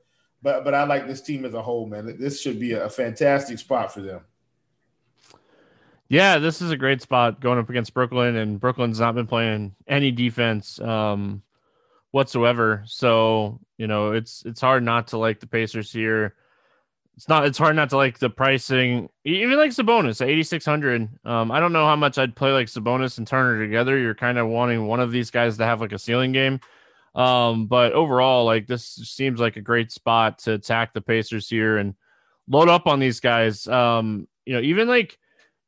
But 0.42 0.64
but 0.64 0.74
I 0.74 0.86
like 0.86 1.06
this 1.06 1.22
team 1.22 1.46
as 1.46 1.54
a 1.54 1.62
whole, 1.62 1.86
man. 1.86 2.18
This 2.18 2.42
should 2.42 2.60
be 2.60 2.72
a 2.72 2.90
fantastic 2.90 3.60
spot 3.60 3.94
for 3.94 4.02
them. 4.02 4.22
Yeah, 6.10 6.40
this 6.40 6.62
is 6.62 6.72
a 6.72 6.78
great 6.78 7.02
spot 7.04 7.40
going 7.40 7.60
up 7.60 7.70
against 7.70 7.94
Brooklyn, 7.94 8.36
and 8.36 8.60
Brooklyn's 8.60 9.00
not 9.00 9.14
been 9.14 9.28
playing 9.28 9.76
any 9.88 10.10
defense 10.12 10.80
um, 10.82 11.44
whatsoever. 12.12 12.84
So 12.88 13.60
you 13.78 13.86
know 13.86 14.14
it's 14.14 14.44
it's 14.44 14.60
hard 14.60 14.84
not 14.84 15.08
to 15.10 15.18
like 15.18 15.40
the 15.40 15.48
Pacers 15.48 15.92
here. 15.92 16.34
It's 17.16 17.30
not. 17.30 17.46
It's 17.46 17.60
hard 17.60 17.76
not 17.76 17.92
to 17.92 17.98
like 17.98 18.18
the 18.18 18.30
pricing. 18.30 19.10
Even 19.24 19.58
like 19.58 19.70
Sabonis 19.70 20.26
eighty 20.26 20.42
six 20.42 20.66
hundred. 20.66 21.08
Um, 21.26 21.52
I 21.52 21.60
don't 21.60 21.74
know 21.74 21.86
how 21.86 21.96
much 21.96 22.18
I'd 22.18 22.36
play 22.36 22.52
like 22.54 22.68
Sabonis 22.68 23.20
and 23.20 23.28
Turner 23.28 23.64
together. 23.64 23.96
You're 23.96 24.16
kind 24.16 24.40
of 24.40 24.48
wanting 24.48 24.88
one 24.88 25.00
of 25.00 25.12
these 25.12 25.30
guys 25.30 25.58
to 25.58 25.66
have 25.66 25.80
like 25.80 25.92
a 25.92 26.00
ceiling 26.00 26.32
game. 26.32 26.60
Um, 27.14 27.68
but 27.68 27.94
overall, 27.94 28.46
like 28.46 28.66
this 28.66 28.84
seems 28.84 29.40
like 29.40 29.58
a 29.58 29.62
great 29.62 29.92
spot 29.92 30.40
to 30.40 30.54
attack 30.54 30.94
the 30.94 31.02
Pacers 31.02 31.48
here 31.48 31.78
and 31.78 31.94
load 32.48 32.68
up 32.68 32.88
on 32.88 33.00
these 33.00 33.20
guys. 33.20 33.68
Um, 33.68 34.28
you 34.46 34.56
know, 34.56 34.62
even 34.62 34.88
like 34.88 35.19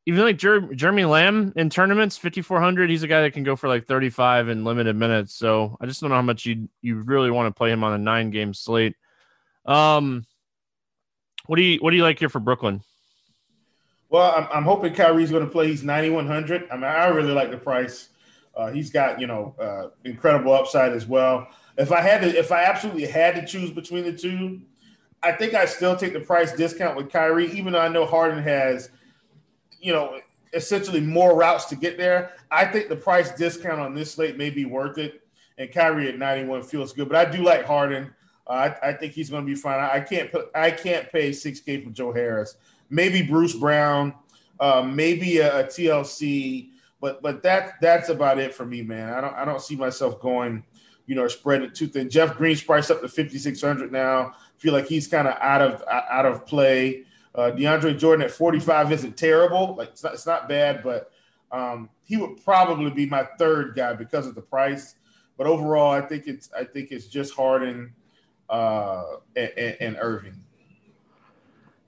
even 0.06 0.24
like 0.24 0.38
Jer- 0.38 0.74
Jeremy 0.74 1.06
Lamb 1.06 1.54
in 1.56 1.70
tournaments, 1.70 2.18
5400, 2.18 2.90
he's 2.90 3.04
a 3.04 3.08
guy 3.08 3.22
that 3.22 3.34
can 3.34 3.44
go 3.44 3.56
for 3.56 3.68
like 3.68 3.86
35 3.86 4.50
in 4.50 4.66
limited 4.66 4.96
minutes. 4.96 5.36
So 5.36 5.78
I 5.80 5.86
just 5.86 6.02
don't 6.02 6.10
know 6.10 6.16
how 6.16 6.22
much 6.22 6.46
you 6.46 6.70
you 6.82 7.02
really 7.02 7.30
want 7.30 7.54
to 7.54 7.58
play 7.58 7.72
him 7.72 7.84
on 7.84 7.94
a 7.94 7.98
nine 7.98 8.32
game 8.32 8.54
slate. 8.54 8.96
Um, 9.66 10.26
what 11.46 11.58
do 11.58 11.62
you 11.62 11.80
what 11.80 11.92
do 11.92 11.98
you 11.98 12.04
like 12.04 12.20
here 12.20 12.30
for 12.30 12.40
Brooklyn? 12.40 12.82
Well, 14.10 14.34
I'm, 14.36 14.48
I'm 14.52 14.64
hoping 14.64 14.94
Kyrie's 14.94 15.32
going 15.32 15.46
to 15.46 15.50
play. 15.50 15.68
He's 15.68 15.84
9100. 15.84 16.68
I 16.70 16.76
mean, 16.76 16.84
I 16.84 17.08
really 17.08 17.32
like 17.32 17.50
the 17.50 17.58
price. 17.58 18.10
Uh, 18.56 18.70
he's 18.72 18.90
got 18.90 19.22
you 19.22 19.28
know 19.28 19.56
uh, 19.60 19.90
incredible 20.04 20.54
upside 20.54 20.94
as 20.94 21.06
well. 21.08 21.48
If 21.78 21.92
I 21.92 22.02
had 22.02 22.22
to, 22.22 22.28
if 22.28 22.52
I 22.52 22.64
absolutely 22.64 23.06
had 23.06 23.36
to 23.36 23.46
choose 23.46 23.72
between 23.72 24.04
the 24.04 24.14
two, 24.14 24.62
I 25.24 25.32
think 25.32 25.54
I 25.54 25.66
still 25.66 25.96
take 25.96 26.14
the 26.14 26.20
price 26.20 26.52
discount 26.54 26.98
with 26.98 27.12
Kyrie, 27.12 27.52
even 27.52 27.74
though 27.74 27.80
I 27.80 27.88
know 27.88 28.06
Harden 28.06 28.44
has, 28.44 28.90
you 29.82 29.94
know, 29.94 30.20
essentially 30.54 31.02
more 31.02 31.36
routes 31.36 31.66
to 31.66 31.76
get 31.76 31.98
there. 31.98 32.34
I 32.50 32.66
think 32.66 32.90
the 32.90 32.96
price 32.96 33.32
discount 33.32 33.80
on 33.80 33.94
this 33.96 34.14
slate 34.14 34.38
may 34.38 34.50
be 34.50 34.66
worth 34.66 34.98
it, 34.98 35.22
and 35.58 35.72
Kyrie 35.72 36.10
at 36.10 36.18
91 36.18 36.64
feels 36.64 36.94
good. 36.94 37.10
But 37.10 37.28
I 37.28 37.32
do 37.32 37.44
like 37.44 37.66
Harden. 37.66 38.14
Uh, 38.48 38.72
I, 38.84 38.90
I, 38.90 38.94
think 38.94 39.14
he's 39.14 39.30
going 39.30 39.46
to 39.46 39.50
be 39.50 39.56
fine. 39.56 39.80
I 39.80 40.00
can't 40.00 40.32
put 40.32 40.50
I 40.56 40.72
can't 40.72 41.12
pay 41.12 41.30
6K 41.30 41.84
for 41.84 41.90
Joe 41.92 42.12
Harris. 42.12 42.56
Maybe 42.90 43.22
Bruce 43.22 43.56
Brown, 43.56 44.14
uh, 44.60 44.82
maybe 44.82 45.38
a, 45.38 45.62
a 45.62 45.64
TLC 45.64 46.72
but 47.02 47.22
but 47.22 47.42
that 47.44 47.82
that's 47.82 48.10
about 48.10 48.40
it 48.40 48.54
for 48.54 48.66
me, 48.66 48.84
man. 48.84 49.12
I 49.12 49.20
don't 49.20 49.34
I 49.34 49.44
don't 49.44 49.62
see 49.62 49.76
myself 49.76 50.22
going, 50.22 50.64
you 51.08 51.16
know, 51.16 51.28
spread 51.28 51.64
it 51.64 51.74
too 51.74 51.88
thin. 51.88 52.10
Jeff 52.10 52.38
Green's 52.38 52.62
priced 52.62 52.92
up 52.92 53.02
to 53.02 53.10
fifty 53.10 53.40
six 53.40 53.60
hundred 53.60 53.92
now. 53.92 54.36
Feel 54.58 54.74
like 54.74 54.86
he's 54.86 55.08
kind 55.08 55.28
of 55.28 55.36
out 55.42 55.62
of 55.62 55.84
out 55.90 56.28
of 56.28 56.46
play. 56.46 57.04
Uh, 57.34 57.52
DeAndre 57.52 57.98
Jordan 57.98 58.26
at 58.26 58.32
forty 58.32 58.60
five 58.60 58.92
isn't 58.92 59.16
terrible. 59.16 59.76
Like 59.76 59.90
it's 59.90 60.04
not, 60.04 60.14
it's 60.14 60.26
not 60.26 60.50
bad, 60.50 60.84
but 60.84 61.12
um, 61.52 61.90
he 62.04 62.18
would 62.18 62.44
probably 62.44 62.90
be 62.92 63.06
my 63.06 63.28
third 63.38 63.76
guy 63.76 63.94
because 63.94 64.28
of 64.28 64.36
the 64.36 64.42
price. 64.42 64.96
But 65.38 65.48
overall, 65.48 65.92
I 65.92 66.02
think 66.02 66.28
it's 66.28 66.50
I 66.54 66.66
think 66.66 66.92
it's 66.92 67.08
just 67.08 67.34
Harden 67.34 67.94
uh, 68.50 69.04
and, 69.36 69.52
and, 69.58 69.78
and 69.80 69.98
Irving. 70.00 70.44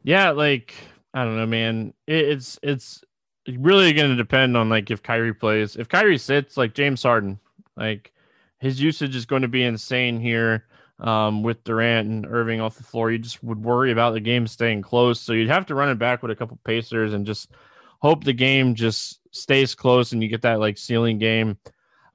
Yeah, 0.04 0.32
like 0.32 0.74
I 1.14 1.24
don't 1.26 1.38
know, 1.38 1.46
man. 1.46 1.94
It, 2.08 2.26
it's 2.30 2.60
it's 2.64 3.04
really 3.48 3.94
going 3.94 4.10
to 4.10 4.16
depend 4.16 4.56
on 4.56 4.70
like 4.70 4.90
if 4.92 5.04
Kyrie 5.04 5.34
plays. 5.34 5.76
If 5.76 5.90
Kyrie 5.90 6.18
sits, 6.18 6.56
like 6.56 6.74
James 6.74 7.04
Harden, 7.04 7.40
like 7.76 8.14
his 8.60 8.82
usage 8.82 9.16
is 9.16 9.26
going 9.26 9.42
to 9.42 9.48
be 9.50 9.64
insane 9.64 10.20
here. 10.20 10.66
Um, 11.04 11.44
with 11.44 11.66
Durant 11.66 12.08
and 12.08 12.26
Irving 12.26 12.62
off 12.62 12.78
the 12.78 12.84
floor, 12.84 13.12
you 13.12 13.20
just 13.20 13.44
would 13.44 13.62
worry 13.62 13.92
about 13.92 14.14
the 14.14 14.22
game 14.22 14.48
staying 14.48 14.82
close. 14.82 15.20
So 15.20 15.34
you'd 15.34 15.50
have 15.50 15.66
to 15.66 15.76
run 15.76 15.90
it 15.90 16.00
back 16.00 16.22
with 16.22 16.32
a 16.32 16.36
couple 16.36 16.58
pacers 16.64 17.14
and 17.14 17.26
just 17.26 17.52
hope 18.00 18.24
the 18.24 18.34
game 18.34 18.74
just 18.74 19.20
stays 19.32 19.76
close 19.76 20.14
and 20.14 20.24
you 20.24 20.30
get 20.30 20.44
that 20.44 20.60
like 20.62 20.78
ceiling 20.78 21.20
game. 21.20 21.58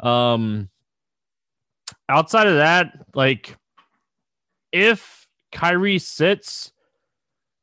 Um, 0.00 0.70
outside 2.08 2.46
of 2.46 2.56
that, 2.56 2.92
like 3.14 3.56
if 4.72 5.26
Kyrie 5.52 5.98
sits, 5.98 6.72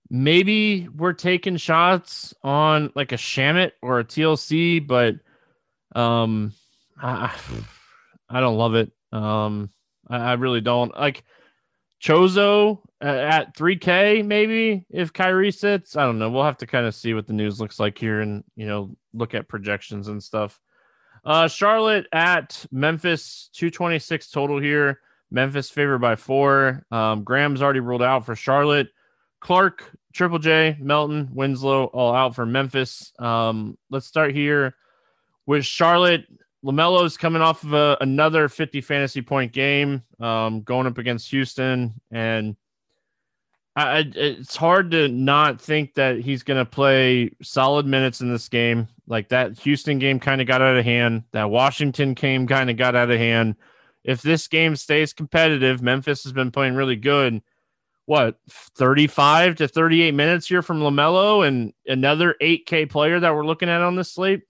maybe 0.09 0.87
we're 0.89 1.13
taking 1.13 1.57
shots 1.57 2.33
on 2.43 2.91
like 2.95 3.11
a 3.11 3.17
Shamet 3.17 3.71
or 3.81 3.99
a 3.99 4.05
TLC, 4.05 4.85
but 4.85 5.15
um, 5.95 6.53
I, 7.01 7.33
I 8.29 8.39
don't 8.39 8.57
love 8.57 8.75
it. 8.75 8.91
Um, 9.11 9.69
I, 10.09 10.17
I 10.17 10.33
really 10.33 10.61
don't 10.61 10.95
like 10.97 11.23
Chiozza 12.01 12.77
at 13.01 13.55
3K. 13.55 14.25
Maybe 14.25 14.85
if 14.89 15.13
Kyrie 15.13 15.51
sits, 15.51 15.95
I 15.95 16.03
don't 16.03 16.19
know. 16.19 16.29
We'll 16.29 16.43
have 16.43 16.57
to 16.57 16.67
kind 16.67 16.85
of 16.85 16.95
see 16.95 17.13
what 17.13 17.27
the 17.27 17.33
news 17.33 17.59
looks 17.59 17.79
like 17.79 17.97
here, 17.97 18.21
and 18.21 18.43
you 18.55 18.67
know, 18.67 18.95
look 19.13 19.33
at 19.33 19.47
projections 19.47 20.07
and 20.07 20.21
stuff. 20.21 20.59
Uh, 21.23 21.47
Charlotte 21.47 22.05
at 22.11 22.65
Memphis, 22.71 23.49
226 23.53 24.29
total 24.29 24.59
here. 24.59 24.99
Memphis 25.31 25.69
favored 25.69 25.99
by 25.99 26.15
four. 26.15 26.85
Um, 26.91 27.23
Graham's 27.23 27.61
already 27.61 27.79
ruled 27.79 28.03
out 28.03 28.25
for 28.25 28.35
Charlotte. 28.35 28.89
Clark, 29.41 29.91
Triple 30.13 30.39
J, 30.39 30.77
Melton, 30.79 31.29
Winslow, 31.33 31.85
all 31.85 32.13
out 32.13 32.35
for 32.35 32.45
Memphis. 32.45 33.11
Um, 33.19 33.77
let's 33.89 34.07
start 34.07 34.33
here 34.33 34.75
with 35.45 35.65
Charlotte. 35.65 36.25
LaMelo's 36.65 37.15
coming 37.15 37.41
off 37.41 37.63
of 37.63 37.73
a, 37.73 37.97
another 38.01 38.49
50 38.49 38.81
fantasy 38.81 39.21
point 39.21 39.51
game, 39.51 40.01
um, 40.19 40.61
going 40.61 40.87
up 40.87 40.97
against 40.97 41.29
Houston, 41.29 41.93
and 42.11 42.55
I, 43.75 44.09
it's 44.15 44.55
hard 44.55 44.91
to 44.91 45.09
not 45.09 45.61
think 45.61 45.95
that 45.95 46.19
he's 46.19 46.43
going 46.43 46.63
to 46.63 46.69
play 46.69 47.31
solid 47.41 47.85
minutes 47.85 48.21
in 48.21 48.31
this 48.31 48.47
game. 48.47 48.87
Like 49.05 49.29
that 49.29 49.59
Houston 49.59 49.99
game 49.99 50.19
kind 50.19 50.39
of 50.39 50.47
got 50.47 50.61
out 50.61 50.77
of 50.77 50.85
hand. 50.85 51.23
That 51.33 51.49
Washington 51.49 52.13
game 52.13 52.47
kind 52.47 52.69
of 52.69 52.77
got 52.77 52.95
out 52.95 53.11
of 53.11 53.19
hand. 53.19 53.55
If 54.05 54.21
this 54.21 54.47
game 54.47 54.75
stays 54.77 55.11
competitive, 55.13 55.81
Memphis 55.81 56.23
has 56.23 56.31
been 56.31 56.51
playing 56.51 56.75
really 56.75 56.95
good 56.95 57.41
what 58.05 58.37
35 58.49 59.55
to 59.55 59.67
38 59.67 60.13
minutes 60.13 60.47
here 60.47 60.61
from 60.61 60.79
LaMelo 60.79 61.47
and 61.47 61.73
another 61.87 62.35
8K 62.41 62.89
player 62.89 63.19
that 63.19 63.33
we're 63.33 63.45
looking 63.45 63.69
at 63.69 63.81
on 63.81 63.95
this 63.95 64.11
slate? 64.11 64.43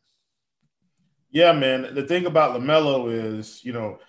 Yeah, 1.35 1.51
man. 1.51 1.93
The 1.93 2.03
thing 2.03 2.27
about 2.27 2.57
LaMelo 2.57 3.11
is, 3.11 3.59
you 3.61 3.73
know, 3.73 3.99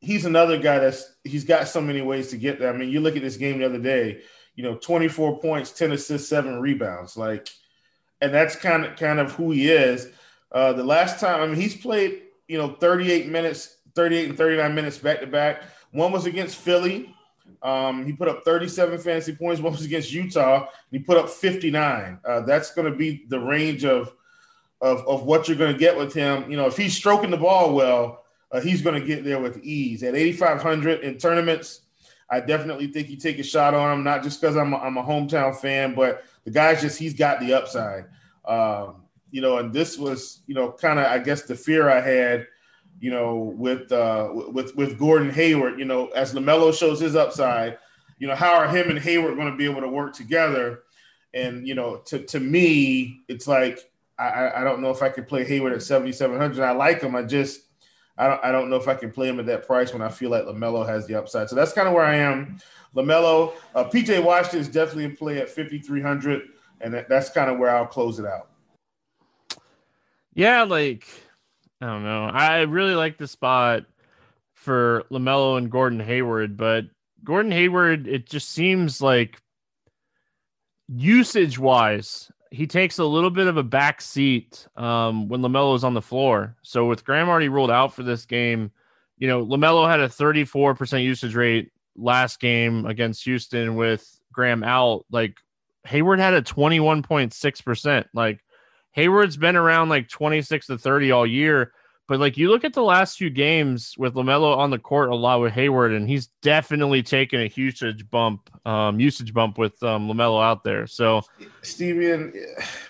he's 0.00 0.26
another 0.26 0.58
guy 0.58 0.78
that's 0.78 1.10
he's 1.24 1.42
got 1.42 1.68
so 1.68 1.80
many 1.80 2.02
ways 2.02 2.28
to 2.28 2.36
get 2.36 2.58
there. 2.58 2.68
I 2.68 2.76
mean, 2.76 2.90
you 2.90 3.00
look 3.00 3.16
at 3.16 3.22
this 3.22 3.38
game 3.38 3.58
the 3.58 3.64
other 3.64 3.78
day, 3.78 4.20
you 4.56 4.62
know, 4.62 4.76
24 4.76 5.40
points, 5.40 5.70
10 5.72 5.92
assists, 5.92 6.28
7 6.28 6.60
rebounds. 6.60 7.16
Like 7.16 7.48
and 8.20 8.32
that's 8.32 8.56
kind 8.56 8.84
of 8.84 8.94
kind 8.96 9.20
of 9.20 9.32
who 9.32 9.52
he 9.52 9.70
is. 9.72 10.08
Uh 10.52 10.74
the 10.74 10.84
last 10.84 11.18
time, 11.18 11.40
I 11.40 11.46
mean, 11.46 11.56
he's 11.56 11.74
played, 11.74 12.24
you 12.46 12.58
know, 12.58 12.76
38 12.78 13.28
minutes, 13.30 13.78
38 13.94 14.28
and 14.28 14.36
39 14.36 14.74
minutes 14.74 14.98
back 14.98 15.20
to 15.20 15.26
back. 15.26 15.62
One 15.92 16.12
was 16.12 16.26
against 16.26 16.56
Philly 16.56 17.16
um, 17.62 18.04
he 18.04 18.12
put 18.12 18.28
up 18.28 18.44
37 18.44 18.98
fantasy 18.98 19.34
points. 19.34 19.60
One 19.60 19.72
was 19.72 19.84
against 19.84 20.12
Utah. 20.12 20.66
he 20.90 20.98
put 20.98 21.16
up 21.16 21.28
59. 21.28 22.20
Uh, 22.24 22.40
that's 22.40 22.74
going 22.74 22.90
to 22.90 22.96
be 22.96 23.24
the 23.28 23.40
range 23.40 23.84
of, 23.84 24.12
of, 24.80 25.06
of 25.06 25.24
what 25.24 25.48
you're 25.48 25.56
going 25.56 25.72
to 25.72 25.78
get 25.78 25.96
with 25.96 26.12
him. 26.12 26.50
You 26.50 26.56
know, 26.56 26.66
if 26.66 26.76
he's 26.76 26.96
stroking 26.96 27.30
the 27.30 27.36
ball 27.36 27.74
well, 27.74 28.24
uh, 28.52 28.60
he's 28.60 28.82
going 28.82 29.00
to 29.00 29.06
get 29.06 29.24
there 29.24 29.40
with 29.40 29.58
ease. 29.64 30.02
At 30.02 30.14
8,500 30.14 31.00
in 31.00 31.18
tournaments, 31.18 31.82
I 32.30 32.40
definitely 32.40 32.88
think 32.88 33.08
you 33.08 33.16
take 33.16 33.38
a 33.38 33.42
shot 33.42 33.74
on 33.74 33.92
him, 33.92 34.04
not 34.04 34.22
just 34.22 34.40
because 34.40 34.56
I'm, 34.56 34.74
I'm 34.74 34.96
a 34.96 35.02
hometown 35.02 35.56
fan, 35.56 35.94
but 35.94 36.24
the 36.44 36.50
guy's 36.50 36.80
just, 36.80 36.98
he's 36.98 37.14
got 37.14 37.40
the 37.40 37.54
upside. 37.54 38.06
Um, 38.44 39.02
you 39.30 39.40
know, 39.40 39.58
and 39.58 39.72
this 39.72 39.98
was, 39.98 40.42
you 40.46 40.54
know, 40.54 40.72
kind 40.72 40.98
of, 40.98 41.06
I 41.06 41.18
guess, 41.18 41.42
the 41.42 41.54
fear 41.54 41.88
I 41.90 42.00
had 42.00 42.46
you 43.00 43.10
know, 43.10 43.54
with 43.56 43.92
uh, 43.92 44.30
with 44.32 44.74
with 44.76 44.98
Gordon 44.98 45.30
Hayward, 45.30 45.78
you 45.78 45.84
know, 45.84 46.08
as 46.08 46.32
Lamelo 46.32 46.76
shows 46.76 47.00
his 47.00 47.14
upside, 47.14 47.78
you 48.18 48.26
know, 48.26 48.34
how 48.34 48.54
are 48.54 48.68
him 48.68 48.90
and 48.90 48.98
Hayward 48.98 49.36
going 49.36 49.50
to 49.50 49.56
be 49.56 49.66
able 49.66 49.82
to 49.82 49.88
work 49.88 50.14
together? 50.14 50.82
And 51.34 51.66
you 51.66 51.74
know, 51.74 51.98
to 52.06 52.20
to 52.20 52.40
me, 52.40 53.20
it's 53.28 53.46
like 53.46 53.78
I, 54.18 54.60
I 54.60 54.64
don't 54.64 54.80
know 54.80 54.90
if 54.90 55.02
I 55.02 55.08
could 55.08 55.28
play 55.28 55.44
Hayward 55.44 55.72
at 55.72 55.82
seventy 55.82 56.12
seven 56.12 56.38
hundred. 56.38 56.64
I 56.64 56.72
like 56.72 57.02
him. 57.02 57.14
I 57.14 57.22
just 57.22 57.62
I 58.16 58.28
don't 58.28 58.44
I 58.44 58.52
don't 58.52 58.70
know 58.70 58.76
if 58.76 58.88
I 58.88 58.94
can 58.94 59.10
play 59.10 59.28
him 59.28 59.38
at 59.40 59.46
that 59.46 59.66
price 59.66 59.92
when 59.92 60.02
I 60.02 60.08
feel 60.08 60.30
like 60.30 60.44
Lamelo 60.44 60.86
has 60.86 61.06
the 61.06 61.14
upside. 61.14 61.48
So 61.48 61.56
that's 61.56 61.72
kind 61.72 61.86
of 61.86 61.94
where 61.94 62.04
I 62.04 62.16
am. 62.16 62.58
Lamelo, 62.94 63.52
uh, 63.74 63.84
PJ 63.84 64.24
Washington 64.24 64.60
is 64.60 64.68
definitely 64.68 65.04
a 65.04 65.10
play 65.10 65.38
at 65.38 65.50
fifty 65.50 65.78
three 65.78 66.00
hundred, 66.00 66.42
and 66.80 66.94
that, 66.94 67.08
that's 67.08 67.30
kind 67.30 67.50
of 67.50 67.58
where 67.58 67.74
I'll 67.74 67.86
close 67.86 68.18
it 68.18 68.24
out. 68.24 68.48
Yeah, 70.34 70.62
like 70.62 71.06
I 71.80 71.86
don't 71.86 72.04
know. 72.04 72.24
I 72.24 72.62
really 72.62 72.94
like 72.94 73.18
the 73.18 73.28
spot 73.28 73.84
for 74.54 75.04
Lamelo 75.10 75.58
and 75.58 75.70
Gordon 75.70 76.00
Hayward, 76.00 76.56
but 76.56 76.86
Gordon 77.22 77.52
Hayward, 77.52 78.06
it 78.06 78.26
just 78.26 78.50
seems 78.50 79.02
like 79.02 79.40
usage 80.88 81.58
wise, 81.58 82.30
he 82.50 82.66
takes 82.66 82.98
a 82.98 83.04
little 83.04 83.30
bit 83.30 83.46
of 83.46 83.56
a 83.56 83.62
back 83.62 84.00
seat 84.00 84.66
um, 84.76 85.28
when 85.28 85.40
LaMelo 85.40 85.74
is 85.74 85.84
on 85.84 85.94
the 85.94 86.02
floor. 86.02 86.56
So 86.62 86.86
with 86.86 87.04
Graham 87.04 87.28
already 87.28 87.48
ruled 87.48 87.70
out 87.70 87.94
for 87.94 88.02
this 88.02 88.24
game, 88.24 88.70
you 89.18 89.28
know, 89.28 89.44
LaMelo 89.44 89.88
had 89.88 90.00
a 90.00 90.08
34% 90.08 91.02
usage 91.02 91.34
rate 91.34 91.72
last 91.96 92.40
game 92.40 92.86
against 92.86 93.24
Houston 93.24 93.74
with 93.74 94.20
Graham 94.32 94.62
out. 94.62 95.06
Like 95.10 95.36
Hayward 95.84 96.20
had 96.20 96.34
a 96.34 96.42
21.6%. 96.42 98.04
Like 98.12 98.44
Hayward's 98.92 99.36
been 99.36 99.56
around 99.56 99.88
like 99.88 100.08
26 100.08 100.66
to 100.66 100.78
30 100.78 101.12
all 101.12 101.26
year. 101.26 101.72
But 102.08 102.20
like 102.20 102.36
you 102.36 102.50
look 102.50 102.64
at 102.64 102.72
the 102.72 102.82
last 102.82 103.18
few 103.18 103.30
games 103.30 103.94
with 103.98 104.14
Lamelo 104.14 104.56
on 104.56 104.70
the 104.70 104.78
court 104.78 105.08
a 105.08 105.14
lot 105.14 105.40
with 105.40 105.52
Hayward, 105.52 105.92
and 105.92 106.08
he's 106.08 106.28
definitely 106.40 107.02
taken 107.02 107.40
a 107.40 107.50
usage 107.52 108.08
bump, 108.10 108.48
um, 108.64 109.00
usage 109.00 109.34
bump 109.34 109.58
with 109.58 109.80
um, 109.82 110.08
Lamelo 110.08 110.42
out 110.42 110.62
there. 110.62 110.86
So, 110.86 111.22
Steven, 111.62 112.32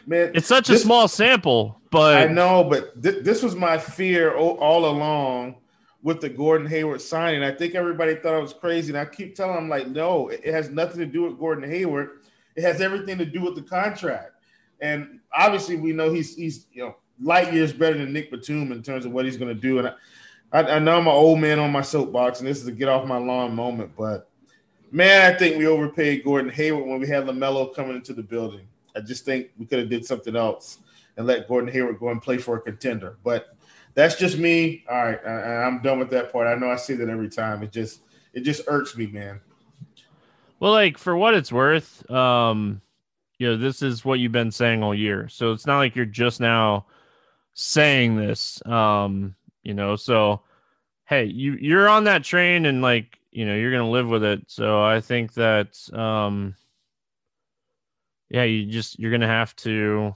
man, 0.07 0.33
it's 0.35 0.47
such 0.47 0.69
this, 0.69 0.81
a 0.81 0.85
small 0.85 1.09
sample, 1.09 1.81
but 1.91 2.17
I 2.19 2.27
know, 2.27 2.65
but 2.65 3.03
th- 3.03 3.25
this 3.25 3.43
was 3.43 3.55
my 3.55 3.79
fear 3.79 4.37
all 4.37 4.91
along 4.91 5.57
with 6.03 6.21
the 6.21 6.29
Gordon 6.29 6.67
Hayward 6.67 7.01
signing. 7.01 7.43
I 7.43 7.53
think 7.53 7.75
everybody 7.75 8.17
thought 8.17 8.35
I 8.35 8.39
was 8.39 8.53
crazy, 8.53 8.91
and 8.91 8.99
I 8.99 9.07
keep 9.07 9.35
telling 9.35 9.57
them 9.57 9.69
like, 9.71 9.89
no, 9.89 10.29
it 10.29 10.45
has 10.45 10.69
nothing 10.69 10.99
to 10.99 11.07
do 11.07 11.23
with 11.23 11.39
Gordon 11.39 11.69
Hayward. 11.69 12.21
It 12.55 12.63
has 12.63 12.83
everything 12.83 13.17
to 13.19 13.25
do 13.25 13.41
with 13.41 13.55
the 13.55 13.63
contract. 13.63 14.33
And 14.81 15.21
obviously, 15.35 15.77
we 15.77 15.93
know 15.93 16.13
he's 16.13 16.37
he's 16.37 16.67
you 16.71 16.83
know 16.83 16.97
light 17.21 17.53
years 17.53 17.73
better 17.73 17.99
than 17.99 18.13
Nick 18.13 18.31
Batum 18.31 18.73
in 18.73 18.83
terms 18.83 19.07
of 19.07 19.13
what 19.13 19.25
he's 19.25 19.37
going 19.37 19.55
to 19.55 19.61
do. 19.61 19.79
And 19.79 19.89
I, 19.89 19.93
I, 20.53 20.77
I, 20.77 20.79
know 20.79 20.97
I'm 20.97 21.07
an 21.07 21.15
old 21.15 21.41
man 21.41 21.59
on 21.59 21.73
my 21.73 21.83
soapbox, 21.83 22.41
and 22.41 22.49
this 22.49 22.61
is 22.61 22.67
a 22.67 22.73
get 22.73 22.89
off 22.89 23.07
my 23.07 23.19
lawn 23.19 23.55
moment, 23.55 23.93
but 23.97 24.29
man, 24.91 25.35
I 25.35 25.37
think 25.37 25.59
we 25.59 25.67
overpaid 25.67 26.25
Gordon 26.25 26.51
Hayward 26.51 26.87
when 26.87 27.01
we 27.01 27.09
had 27.09 27.25
Lamelo 27.25 27.75
coming 27.75 27.97
into 27.97 28.13
the 28.13 28.23
building. 28.23 28.67
I 28.95 29.01
just 29.01 29.25
think 29.25 29.51
we 29.59 29.67
could 29.67 29.79
have 29.79 29.91
did 29.91 30.07
something 30.07 30.37
else 30.37 30.79
and 31.17 31.27
let 31.27 31.49
Gordon 31.49 31.73
Hayward 31.73 31.99
go 31.99 32.11
and 32.11 32.23
play 32.23 32.39
for 32.39 32.57
a 32.57 32.61
contender. 32.61 33.19
But 33.25 33.57
that's 33.95 34.17
just 34.17 34.39
me. 34.39 34.85
All 34.91 35.05
right, 35.05 35.21
I, 35.27 35.65
I'm 35.65 35.83
done 35.83 35.99
with 35.99 36.11
that 36.11 36.33
part. 36.33 36.47
I 36.47 36.55
know 36.55 36.71
I 36.71 36.77
say 36.77 36.95
that 36.95 37.09
every 37.09 37.29
time. 37.29 37.63
It 37.63 37.73
just 37.73 38.01
it 38.33 38.41
just 38.41 38.63
irks 38.69 38.97
me, 38.97 39.07
man. 39.07 39.41
Well, 40.61 40.73
like 40.73 40.97
for 40.99 41.17
what 41.17 41.35
it's 41.35 41.53
worth, 41.53 42.09
um, 42.11 42.81
you 43.39 43.49
know, 43.49 43.57
this 43.57 43.83
is 43.83 44.05
what 44.05 44.19
you've 44.19 44.33
been 44.33 44.51
saying 44.51 44.83
all 44.83 44.95
year. 44.95 45.29
So 45.29 45.53
it's 45.53 45.67
not 45.67 45.79
like 45.79 45.95
you're 45.95 46.07
just 46.07 46.41
now 46.41 46.87
saying 47.57 48.17
this. 48.17 48.65
Um, 48.67 49.35
you 49.65 49.75
know, 49.75 49.97
so 49.97 50.43
hey, 51.07 51.25
you 51.25 51.57
you're 51.61 51.89
on 51.89 52.05
that 52.05 52.23
train 52.23 52.67
and 52.67 52.81
like, 52.81 53.19
you 53.33 53.45
know, 53.45 53.57
you're 53.57 53.73
gonna 53.73 53.91
live 53.91 54.09
with 54.09 54.23
it. 54.23 54.45
So 54.47 54.83
I 54.83 55.01
think 55.01 55.35
that 55.35 55.77
um 55.93 56.55
yeah, 58.31 58.45
you 58.45 58.67
just 58.67 58.99
you're 58.99 59.11
gonna 59.11 59.27
have 59.27 59.57
to 59.57 60.15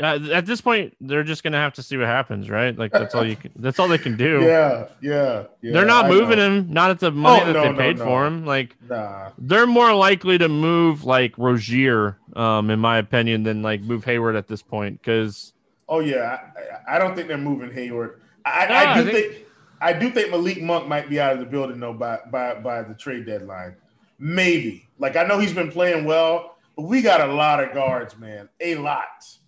uh, 0.00 0.18
at 0.32 0.46
this 0.46 0.60
point 0.62 0.96
they're 1.02 1.22
just 1.22 1.42
gonna 1.42 1.58
have 1.58 1.74
to 1.74 1.82
see 1.82 1.98
what 1.98 2.06
happens 2.06 2.48
right 2.48 2.78
like 2.78 2.90
that's 2.92 3.14
all 3.14 3.26
you 3.26 3.36
can 3.36 3.50
that's 3.56 3.78
all 3.78 3.88
they 3.88 3.98
can 3.98 4.16
do 4.16 4.40
yeah 4.42 4.86
yeah, 5.02 5.44
yeah 5.60 5.72
they're 5.72 5.84
not 5.84 6.06
I 6.06 6.08
moving 6.08 6.38
know. 6.38 6.46
him 6.46 6.72
not 6.72 6.90
at 6.90 6.98
the 6.98 7.10
money 7.10 7.42
oh, 7.42 7.46
that 7.46 7.52
no, 7.52 7.72
they 7.72 7.78
paid 7.78 7.98
no, 7.98 8.04
no. 8.04 8.10
for 8.10 8.26
him 8.26 8.46
like 8.46 8.74
nah. 8.88 9.30
they're 9.36 9.66
more 9.66 9.92
likely 9.92 10.38
to 10.38 10.48
move 10.48 11.04
like 11.04 11.36
rozier 11.36 12.16
um 12.34 12.70
in 12.70 12.80
my 12.80 12.96
opinion 12.96 13.42
than 13.42 13.62
like 13.62 13.82
move 13.82 14.02
hayward 14.02 14.34
at 14.34 14.48
this 14.48 14.62
point 14.62 14.98
because 14.98 15.52
Oh 15.92 16.00
yeah, 16.00 16.40
I, 16.88 16.96
I, 16.96 16.98
don't 16.98 17.14
think 17.14 17.28
they're 17.28 17.36
moving 17.36 17.70
Hayward. 17.70 18.22
I, 18.46 18.66
I 18.66 19.02
do 19.02 19.12
think, 19.12 19.44
I 19.78 19.92
do 19.92 20.08
think 20.08 20.30
Malik 20.30 20.62
Monk 20.62 20.88
might 20.88 21.10
be 21.10 21.20
out 21.20 21.34
of 21.34 21.40
the 21.40 21.44
building 21.44 21.80
though 21.80 21.92
by 21.92 22.20
by 22.30 22.54
by 22.54 22.82
the 22.82 22.94
trade 22.94 23.26
deadline. 23.26 23.76
Maybe. 24.18 24.88
Like 24.98 25.16
I 25.16 25.24
know 25.24 25.38
he's 25.38 25.52
been 25.52 25.70
playing 25.70 26.06
well, 26.06 26.56
but 26.76 26.84
we 26.84 27.02
got 27.02 27.20
a 27.20 27.30
lot 27.30 27.62
of 27.62 27.74
guards, 27.74 28.16
man. 28.16 28.48
A 28.58 28.76
lot. 28.76 29.38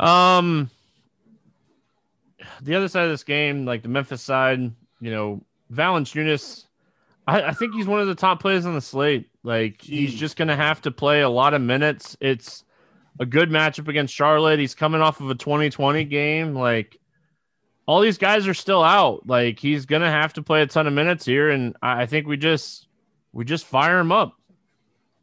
Um 0.00 0.70
the 2.62 2.76
other 2.76 2.88
side 2.88 3.04
of 3.04 3.10
this 3.10 3.24
game, 3.24 3.66
like 3.66 3.82
the 3.82 3.90
Memphis 3.90 4.22
side, 4.22 4.72
you 5.02 5.10
know, 5.10 5.42
Valanciunas, 5.70 6.64
I, 7.26 7.42
I 7.42 7.52
think 7.52 7.74
he's 7.74 7.86
one 7.86 8.00
of 8.00 8.06
the 8.06 8.14
top 8.14 8.40
players 8.40 8.64
on 8.64 8.72
the 8.72 8.80
slate. 8.80 9.28
Like 9.42 9.82
Jeez. 9.82 9.84
he's 9.84 10.14
just 10.14 10.38
gonna 10.38 10.56
have 10.56 10.80
to 10.80 10.90
play 10.90 11.20
a 11.20 11.28
lot 11.28 11.52
of 11.52 11.60
minutes. 11.60 12.16
It's 12.22 12.64
a 13.18 13.26
good 13.26 13.50
matchup 13.50 13.88
against 13.88 14.14
Charlotte. 14.14 14.58
He's 14.58 14.74
coming 14.74 15.00
off 15.00 15.20
of 15.20 15.30
a 15.30 15.34
2020 15.34 16.04
game. 16.04 16.54
Like 16.54 16.98
all 17.86 18.00
these 18.00 18.18
guys 18.18 18.46
are 18.46 18.54
still 18.54 18.82
out. 18.82 19.26
Like 19.26 19.58
he's 19.58 19.86
gonna 19.86 20.10
have 20.10 20.32
to 20.34 20.42
play 20.42 20.62
a 20.62 20.66
ton 20.66 20.86
of 20.86 20.92
minutes 20.92 21.24
here, 21.24 21.50
and 21.50 21.76
I 21.82 22.06
think 22.06 22.26
we 22.26 22.36
just 22.36 22.86
we 23.32 23.44
just 23.44 23.66
fire 23.66 23.98
him 23.98 24.12
up. 24.12 24.34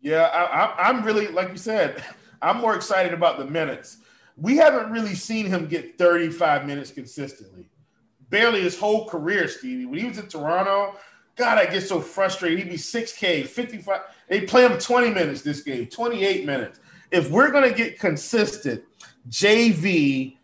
Yeah, 0.02 0.24
I, 0.24 0.90
I'm 0.90 1.04
really 1.04 1.28
like 1.28 1.50
you 1.50 1.58
said. 1.58 2.04
I'm 2.42 2.58
more 2.60 2.76
excited 2.76 3.14
about 3.14 3.38
the 3.38 3.46
minutes. 3.46 4.00
We 4.36 4.58
haven't 4.58 4.92
really 4.92 5.16
seen 5.16 5.46
him 5.46 5.68
get 5.68 5.98
35 5.98 6.66
minutes 6.66 6.92
consistently. 6.92 7.70
Barely 8.30 8.62
his 8.62 8.78
whole 8.78 9.08
career, 9.08 9.48
Stevie. 9.48 9.86
When 9.86 10.00
he 10.00 10.06
was 10.06 10.18
in 10.18 10.28
Toronto, 10.28 10.98
God, 11.38 11.58
I 11.58 11.68
get 11.68 11.84
so 11.84 12.02
frustrated. 12.02 12.60
He'd 12.60 12.70
be 12.70 12.76
6K, 12.76 13.46
55. 13.46 14.02
They 14.28 14.42
play 14.42 14.66
him 14.66 14.78
20 14.78 15.12
minutes 15.12 15.42
this 15.42 15.62
game, 15.62 15.88
28 15.88 16.46
minutes 16.46 16.80
if 17.14 17.30
we're 17.30 17.52
going 17.52 17.70
to 17.70 17.76
get 17.76 18.00
consistent 18.00 18.84
JV 19.30 20.36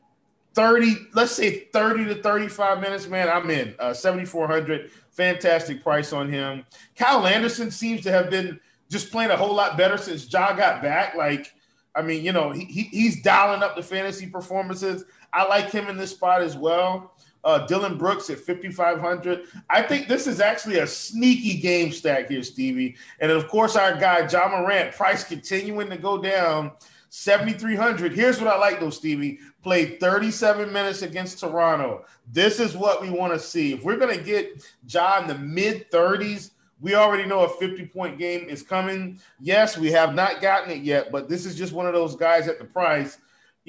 30, 0.53 0.95
let's 1.13 1.32
say 1.32 1.65
30 1.73 2.05
to 2.05 2.15
35 2.15 2.79
minutes, 2.79 3.08
man, 3.08 3.27
I'm 3.27 3.49
in. 3.49 3.75
Uh, 3.79 3.93
7,400, 3.93 4.91
fantastic 5.10 5.84
price 5.84 6.13
on 6.13 6.29
him. 6.29 6.65
Kyle 6.95 7.25
Anderson 7.25 7.71
seems 7.71 8.01
to 8.01 8.12
have 8.12 8.29
been 8.29 8.60
just 8.88 9.12
playing 9.12 9.32
a 9.32 9.36
whole 9.36 9.53
lot 9.53 9.77
better 9.77 9.97
since 9.97 10.32
Ja 10.32 10.53
got 10.53 10.82
back. 10.82 11.15
Like, 11.15 11.53
I 11.95 12.03
mean, 12.03 12.23
you 12.23 12.32
know, 12.32 12.51
he, 12.51 12.65
he 12.65 12.84
he's 12.84 13.21
dialing 13.23 13.63
up 13.63 13.75
the 13.75 13.84
fantasy 13.84 14.27
performances. 14.27 15.05
I 15.34 15.47
like 15.47 15.71
him 15.71 15.88
in 15.88 15.97
this 15.97 16.12
spot 16.12 16.41
as 16.41 16.55
well 16.55 17.13
uh, 17.43 17.65
Dillon 17.65 17.97
Brooks 17.97 18.30
at 18.30 18.39
5,500. 18.39 19.43
I 19.69 19.82
think 19.82 20.08
this 20.08 20.28
is 20.28 20.39
actually 20.39 20.80
a 20.80 20.88
sneaky 20.88 21.60
game 21.60 21.91
stack 21.91 22.30
here, 22.30 22.43
Stevie. 22.43 22.97
And 23.19 23.32
of 23.32 23.47
course, 23.47 23.75
our 23.75 23.97
guy, 23.97 24.28
Ja 24.28 24.49
Morant, 24.49 24.93
price 24.93 25.23
continuing 25.23 25.89
to 25.89 25.97
go 25.97 26.21
down 26.21 26.71
7,300. 27.10 28.13
Here's 28.13 28.39
what 28.39 28.54
I 28.54 28.58
like, 28.58 28.80
though, 28.80 28.89
Stevie. 28.89 29.39
Played 29.63 29.99
37 29.99 30.71
minutes 30.71 31.02
against 31.02 31.39
Toronto. 31.39 32.06
This 32.32 32.60
is 32.60 32.75
what 32.75 33.02
we 33.02 33.10
want 33.10 33.34
to 33.34 33.39
see. 33.39 33.73
If 33.73 33.84
we're 33.84 33.97
going 33.97 34.15
to 34.17 34.23
get 34.23 34.63
John 34.86 35.28
the 35.28 35.38
mid 35.38 35.89
30s, 35.91 36.52
we 36.82 36.95
already 36.95 37.25
know 37.25 37.41
a 37.41 37.49
50 37.49 37.88
point 37.88 38.17
game 38.17 38.47
is 38.47 38.62
coming. 38.62 39.19
Yes, 39.39 39.78
we 39.78 39.91
have 39.91 40.13
not 40.13 40.41
gotten 40.41 40.71
it 40.71 40.84
yet, 40.84 41.12
but 41.12 41.28
this 41.28 41.45
is 41.45 41.56
just 41.56 41.73
one 41.73 41.88
of 41.88 41.93
those 41.93 42.15
guys 42.15 42.47
at 42.47 42.58
the 42.58 42.65
price 42.65 43.17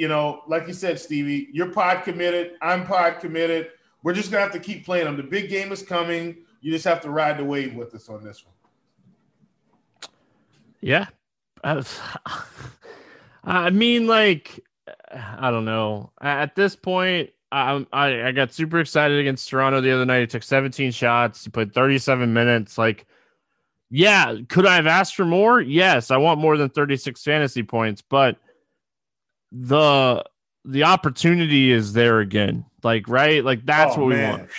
you 0.01 0.09
know, 0.09 0.41
like 0.47 0.67
you 0.67 0.73
said, 0.73 0.99
Stevie, 0.99 1.49
you're 1.53 1.71
pod 1.71 2.05
committed. 2.05 2.53
I'm 2.63 2.87
pod 2.87 3.21
committed. 3.21 3.69
We're 4.03 4.15
just 4.15 4.31
gonna 4.31 4.43
have 4.43 4.53
to 4.53 4.59
keep 4.59 4.87
playing 4.87 5.05
them. 5.05 5.19
The 5.19 5.23
big 5.23 5.51
game 5.51 5.73
is 5.73 5.83
coming. 5.83 6.39
You 6.63 6.73
just 6.73 6.87
have 6.87 7.03
to 7.03 7.11
ride 7.11 7.37
the 7.37 7.45
wave 7.45 7.75
with 7.75 7.95
us 7.95 8.09
on 8.09 8.25
this 8.25 8.43
one. 8.43 8.55
Yeah, 10.81 11.09
I 13.45 13.69
mean, 13.71 14.07
like, 14.07 14.65
I 15.13 15.51
don't 15.51 15.67
know. 15.67 16.13
At 16.23 16.57
this 16.57 16.75
point, 16.75 17.29
I, 17.53 17.85
I 17.93 18.29
I 18.29 18.33
got 18.33 18.55
super 18.55 18.81
excited 18.81 19.21
against 19.21 19.51
Toronto 19.51 19.83
the 19.83 19.93
other 19.93 20.07
night. 20.07 20.21
He 20.21 20.27
took 20.29 20.43
17 20.43 20.93
shots. 20.93 21.45
He 21.45 21.51
played 21.51 21.75
37 21.75 22.33
minutes. 22.33 22.79
Like, 22.79 23.05
yeah, 23.91 24.35
could 24.49 24.65
I 24.65 24.77
have 24.77 24.87
asked 24.87 25.15
for 25.15 25.27
more? 25.27 25.61
Yes, 25.61 26.11
I 26.11 26.17
want 26.17 26.41
more 26.41 26.57
than 26.57 26.71
36 26.71 27.23
fantasy 27.23 27.63
points, 27.63 28.01
but 28.01 28.39
the 29.53 30.25
the 30.65 30.85
opportunity 30.85 31.71
is 31.71 31.93
there 31.93 32.21
again. 32.21 32.65
Like, 32.83 33.09
right? 33.09 33.45
Like 33.45 33.65
that's 33.65 33.97
oh, 33.97 34.03
what 34.03 34.09
man. 34.11 34.35
we 34.35 34.39
want. 34.39 34.51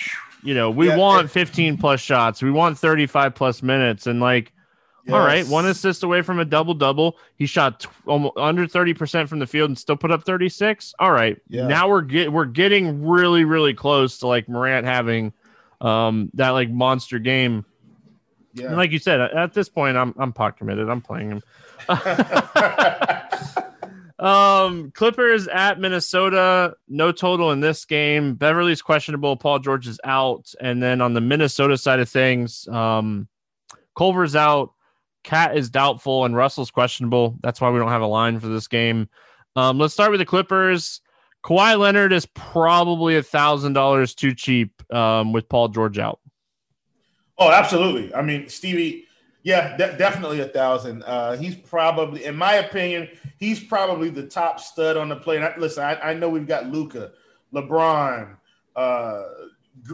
You 0.44 0.54
know, 0.56 0.72
we 0.72 0.88
yeah, 0.88 0.98
want 0.98 1.30
15 1.30 1.78
plus 1.78 2.02
shots. 2.02 2.42
We 2.42 2.50
want 2.50 2.78
35 2.78 3.36
plus 3.36 3.62
minutes. 3.62 4.08
And 4.08 4.20
like 4.20 4.54
Yes. 5.06 5.14
All 5.16 5.26
right, 5.26 5.48
one 5.48 5.66
assist 5.66 6.04
away 6.04 6.22
from 6.22 6.40
a 6.40 6.46
double 6.46 6.76
double. 6.76 7.18
He 7.36 7.48
shot 7.48 7.80
t- 7.80 7.90
almost 8.06 8.38
under 8.38 8.68
thirty 8.68 8.94
percent 8.94 9.30
from 9.30 9.40
the 9.40 9.48
field 9.48 9.72
and 9.72 9.78
still 9.78 9.98
put 9.98 10.12
up 10.12 10.24
thirty 10.24 10.48
six. 10.48 10.94
All 11.00 11.12
right, 11.12 11.42
yeah. 11.48 11.66
now 11.66 11.90
we're 11.90 12.04
get 12.04 12.32
we're 12.32 12.46
getting 12.46 13.04
really 13.08 13.44
really 13.44 13.74
close 13.74 14.20
to 14.20 14.28
like 14.28 14.48
Morant 14.48 14.86
having 14.86 15.34
um 15.80 16.30
that 16.36 16.50
like 16.50 16.70
monster 16.70 17.18
game. 17.18 17.66
Yeah, 18.54 18.68
and 18.68 18.78
like 18.78 18.92
you 18.92 19.00
said, 19.00 19.22
at 19.22 19.54
this 19.54 19.70
point, 19.70 19.98
I'm 19.98 20.14
I'm 20.20 20.34
pot 20.34 20.58
committed. 20.58 20.88
I'm 20.88 21.02
playing 21.02 21.32
him. 21.32 21.42
um, 24.22 24.92
Clippers 24.92 25.48
at 25.48 25.80
Minnesota, 25.80 26.76
no 26.88 27.12
total 27.12 27.52
in 27.52 27.60
this 27.60 27.86
game. 27.86 28.36
Beverley's 28.36 28.82
questionable. 28.82 29.36
Paul 29.36 29.60
George 29.60 29.88
is 29.88 30.00
out, 30.04 30.54
and 30.62 30.82
then 30.82 31.02
on 31.02 31.14
the 31.14 31.22
Minnesota 31.22 31.78
side 31.78 32.00
of 32.00 32.08
things, 32.08 32.68
um, 32.68 33.28
Culver's 33.98 34.36
out. 34.36 34.74
KAT 35.24 35.56
is 35.56 35.70
doubtful 35.70 36.26
and 36.26 36.36
Russell's 36.36 36.72
questionable. 36.72 37.38
That's 37.42 37.62
why 37.62 37.70
we 37.70 37.80
don't 37.80 37.90
have 37.90 38.02
a 38.02 38.08
line 38.08 38.40
for 38.40 38.48
this 38.48 38.68
game. 38.68 39.08
Um, 39.56 39.78
let's 39.78 39.94
start 39.94 40.12
with 40.12 40.20
the 40.20 40.26
Clippers. 40.26 41.02
Kawhi 41.44 41.78
Leonard 41.78 42.14
is 42.14 42.26
probably 42.28 43.18
a 43.18 43.24
thousand 43.24 43.74
dollars 43.74 44.16
too 44.16 44.34
cheap 44.34 44.82
um, 44.94 45.34
with 45.34 45.50
Paul 45.50 45.68
George 45.68 46.00
out. 46.00 46.20
Oh, 47.38 47.52
absolutely. 47.52 48.14
I 48.14 48.22
mean, 48.22 48.48
Stevie, 48.50 49.08
yeah, 49.44 49.76
de- 49.78 49.98
definitely 49.98 50.40
a 50.42 50.48
thousand. 50.48 51.04
Uh, 51.04 51.36
he's 51.36 51.56
probably, 51.56 52.26
in 52.26 52.36
my 52.36 52.56
opinion, 52.56 53.10
he's 53.38 53.64
probably 53.64 54.10
the 54.10 54.28
top 54.28 54.60
stud 54.60 54.98
on 54.98 55.10
the 55.10 55.16
plane. 55.16 55.48
listen, 55.58 55.84
I, 55.84 56.12
I 56.12 56.14
know 56.14 56.30
we've 56.30 56.48
got 56.48 56.68
Luka, 56.68 57.12
LeBron, 57.54 58.36
uh, 58.76 59.24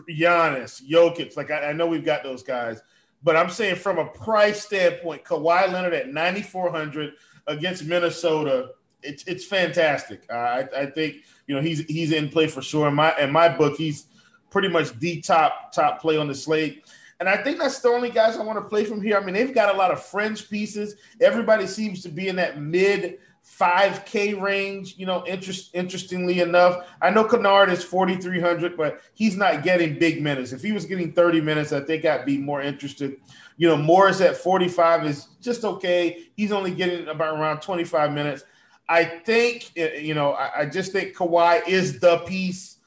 Giannis, 0.09 0.81
Jokic. 0.83 1.37
Like 1.37 1.51
I, 1.51 1.69
I 1.69 1.73
know 1.73 1.87
we've 1.87 2.05
got 2.05 2.23
those 2.23 2.43
guys. 2.43 2.81
But 3.23 3.35
I'm 3.35 3.49
saying 3.49 3.77
from 3.77 3.97
a 3.97 4.05
price 4.05 4.63
standpoint, 4.63 5.23
Kawhi 5.23 5.71
Leonard 5.71 5.93
at 5.93 6.13
9,400 6.13 7.13
against 7.47 7.85
Minnesota, 7.85 8.71
it's 9.01 9.23
it's 9.25 9.45
fantastic. 9.45 10.23
Uh, 10.29 10.33
I, 10.33 10.67
I 10.75 10.85
think 10.87 11.17
you 11.47 11.55
know 11.55 11.61
he's 11.61 11.79
he's 11.85 12.11
in 12.11 12.29
play 12.29 12.47
for 12.47 12.61
sure. 12.61 12.87
In 12.87 12.95
my 12.95 13.17
in 13.17 13.31
my 13.31 13.49
book, 13.49 13.77
he's 13.77 14.05
pretty 14.49 14.67
much 14.67 14.97
the 14.99 15.21
top 15.21 15.71
top 15.71 16.01
play 16.01 16.17
on 16.17 16.27
the 16.27 16.35
slate. 16.35 16.85
And 17.19 17.27
I 17.27 17.37
think 17.37 17.57
that's 17.57 17.79
the 17.79 17.89
only 17.89 18.09
guys 18.09 18.37
I 18.37 18.43
want 18.43 18.59
to 18.59 18.69
play 18.69 18.85
from 18.85 19.01
here. 19.01 19.17
I 19.17 19.23
mean, 19.23 19.33
they've 19.33 19.53
got 19.53 19.73
a 19.73 19.77
lot 19.77 19.91
of 19.91 20.03
fringe 20.03 20.49
pieces. 20.49 20.95
Everybody 21.19 21.65
seems 21.65 22.03
to 22.03 22.09
be 22.09 22.27
in 22.27 22.35
that 22.35 22.61
mid 22.61 23.17
5K 23.59 24.39
range, 24.39 24.95
you 24.97 25.05
know, 25.05 25.25
interest, 25.25 25.71
interestingly 25.73 26.41
enough. 26.41 26.87
I 27.01 27.09
know 27.09 27.23
Kennard 27.23 27.69
is 27.69 27.83
4,300, 27.83 28.75
but 28.75 29.01
he's 29.13 29.37
not 29.37 29.63
getting 29.63 29.97
big 29.97 30.21
minutes. 30.21 30.51
If 30.51 30.61
he 30.61 30.73
was 30.73 30.85
getting 30.85 31.13
30 31.13 31.41
minutes, 31.41 31.71
I 31.71 31.79
think 31.79 32.05
I'd 32.05 32.25
be 32.25 32.37
more 32.37 32.61
interested. 32.61 33.17
You 33.55 33.69
know, 33.69 33.77
Morris 33.77 34.21
at 34.21 34.37
45 34.37 35.05
is 35.05 35.29
just 35.41 35.63
okay. 35.63 36.27
He's 36.35 36.51
only 36.51 36.71
getting 36.71 37.07
about 37.07 37.39
around 37.39 37.61
25 37.61 38.13
minutes. 38.13 38.43
I 38.89 39.05
think, 39.05 39.71
eh, 39.75 39.99
you 39.99 40.13
know, 40.13 40.33
I, 40.33 40.61
I 40.61 40.65
just 40.65 40.91
think 40.91 41.15
Kawhi 41.15 41.67
is 41.67 41.99
the 41.99 42.19
piece, 42.19 42.77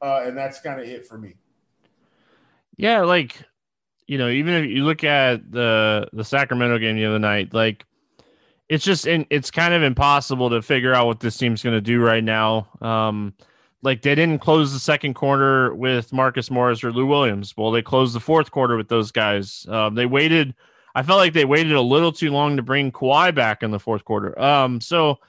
uh, 0.00 0.22
and 0.24 0.36
that's 0.36 0.60
kind 0.60 0.80
of 0.80 0.86
it 0.86 1.06
for 1.06 1.18
me. 1.18 1.34
Yeah, 2.76 3.02
like, 3.02 3.36
you 4.10 4.18
know, 4.18 4.28
even 4.28 4.54
if 4.54 4.68
you 4.68 4.82
look 4.82 5.04
at 5.04 5.52
the 5.52 6.08
the 6.12 6.24
Sacramento 6.24 6.78
game 6.78 6.96
the 6.96 7.06
other 7.06 7.20
night, 7.20 7.54
like 7.54 7.86
it's 8.68 8.84
just 8.84 9.06
it's 9.06 9.52
kind 9.52 9.72
of 9.72 9.84
impossible 9.84 10.50
to 10.50 10.62
figure 10.62 10.92
out 10.92 11.06
what 11.06 11.20
this 11.20 11.36
team's 11.36 11.62
going 11.62 11.76
to 11.76 11.80
do 11.80 12.02
right 12.02 12.24
now. 12.24 12.66
Um, 12.80 13.34
like 13.82 14.02
they 14.02 14.16
didn't 14.16 14.40
close 14.40 14.72
the 14.72 14.80
second 14.80 15.14
quarter 15.14 15.72
with 15.76 16.12
Marcus 16.12 16.50
Morris 16.50 16.82
or 16.82 16.92
Lou 16.92 17.06
Williams. 17.06 17.56
Well, 17.56 17.70
they 17.70 17.82
closed 17.82 18.12
the 18.12 18.18
fourth 18.18 18.50
quarter 18.50 18.76
with 18.76 18.88
those 18.88 19.12
guys. 19.12 19.64
Um, 19.68 19.94
they 19.94 20.06
waited. 20.06 20.56
I 20.92 21.04
felt 21.04 21.18
like 21.18 21.32
they 21.32 21.44
waited 21.44 21.74
a 21.74 21.80
little 21.80 22.10
too 22.10 22.32
long 22.32 22.56
to 22.56 22.62
bring 22.64 22.90
Kawhi 22.90 23.32
back 23.32 23.62
in 23.62 23.70
the 23.70 23.78
fourth 23.78 24.04
quarter. 24.04 24.36
Um, 24.40 24.80
so 24.80 25.20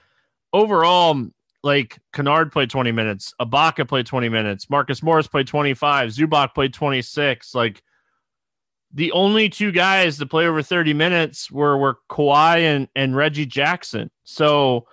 overall, 0.53 1.27
like 1.61 1.99
Kennard 2.13 2.51
played 2.51 2.71
20 2.71 2.91
minutes, 2.91 3.35
Ibaka 3.39 3.87
played 3.87 4.07
20 4.07 4.27
minutes, 4.27 4.71
Marcus 4.71 5.03
Morris 5.03 5.27
played 5.27 5.45
25, 5.45 6.09
Zubac 6.09 6.55
played 6.55 6.73
26. 6.73 7.53
Like 7.53 7.83
the 8.93 9.11
only 9.11 9.49
two 9.49 9.71
guys 9.71 10.17
to 10.17 10.25
play 10.25 10.47
over 10.47 10.61
30 10.61 10.93
minutes 10.93 11.49
were 11.49 11.77
were 11.77 11.99
Kawhi 12.09 12.59
and, 12.59 12.87
and 12.95 13.15
Reggie 13.15 13.45
Jackson. 13.45 14.09
So 14.23 14.87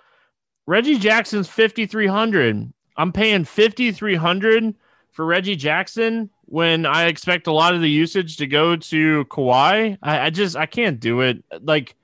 Reggie 0.65 0.97
Jackson's 0.97 1.47
5300. 1.49 2.71
I'm 2.95 3.11
paying 3.11 3.45
5300 3.45 4.75
for 5.11 5.25
Reggie 5.25 5.55
Jackson 5.55 6.29
when 6.45 6.85
I 6.85 7.05
expect 7.05 7.47
a 7.47 7.51
lot 7.51 7.73
of 7.73 7.81
the 7.81 7.89
usage 7.89 8.37
to 8.37 8.47
go 8.47 8.75
to 8.75 9.25
Kawhi. 9.25 9.97
I, 10.01 10.19
I 10.19 10.29
just 10.29 10.55
I 10.55 10.65
can't 10.65 10.99
do 10.99 11.21
it. 11.21 11.43
Like 11.61 11.95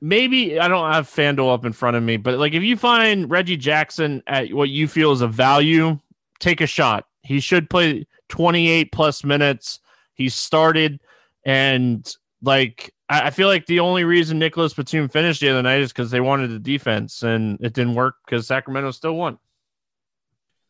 maybe 0.00 0.60
I 0.60 0.68
don't 0.68 0.92
have 0.92 1.08
FanDuel 1.08 1.52
up 1.52 1.64
in 1.64 1.72
front 1.72 1.96
of 1.96 2.02
me, 2.02 2.16
but 2.16 2.38
like 2.38 2.54
if 2.54 2.62
you 2.62 2.76
find 2.76 3.30
Reggie 3.30 3.56
Jackson 3.56 4.22
at 4.26 4.52
what 4.52 4.68
you 4.68 4.86
feel 4.86 5.12
is 5.12 5.20
a 5.20 5.28
value, 5.28 5.98
take 6.38 6.60
a 6.60 6.66
shot. 6.66 7.06
He 7.22 7.40
should 7.40 7.68
play 7.68 8.06
28 8.28 8.92
plus 8.92 9.24
minutes 9.24 9.80
he 10.16 10.28
started, 10.28 11.00
and 11.44 12.06
like 12.42 12.92
I, 13.08 13.28
I 13.28 13.30
feel 13.30 13.48
like 13.48 13.66
the 13.66 13.80
only 13.80 14.04
reason 14.04 14.38
Nicholas 14.38 14.74
Batum 14.74 15.08
finished 15.08 15.40
the 15.40 15.50
other 15.50 15.62
night 15.62 15.80
is 15.80 15.92
because 15.92 16.10
they 16.10 16.20
wanted 16.20 16.50
the 16.50 16.58
defense, 16.58 17.22
and 17.22 17.58
it 17.60 17.72
didn't 17.72 17.94
work 17.94 18.16
because 18.24 18.46
Sacramento 18.46 18.90
still 18.90 19.14
won. 19.14 19.38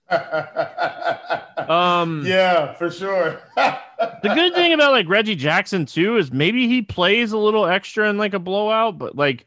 um 1.68 2.22
yeah 2.24 2.72
for 2.74 2.88
sure 2.90 3.40
the 3.56 4.32
good 4.34 4.54
thing 4.54 4.72
about 4.72 4.92
like 4.92 5.08
reggie 5.08 5.34
jackson 5.34 5.84
too 5.84 6.16
is 6.16 6.30
maybe 6.30 6.68
he 6.68 6.80
plays 6.80 7.32
a 7.32 7.38
little 7.38 7.66
extra 7.66 8.08
in 8.08 8.16
like 8.16 8.32
a 8.32 8.38
blowout 8.38 8.98
but 8.98 9.16
like 9.16 9.46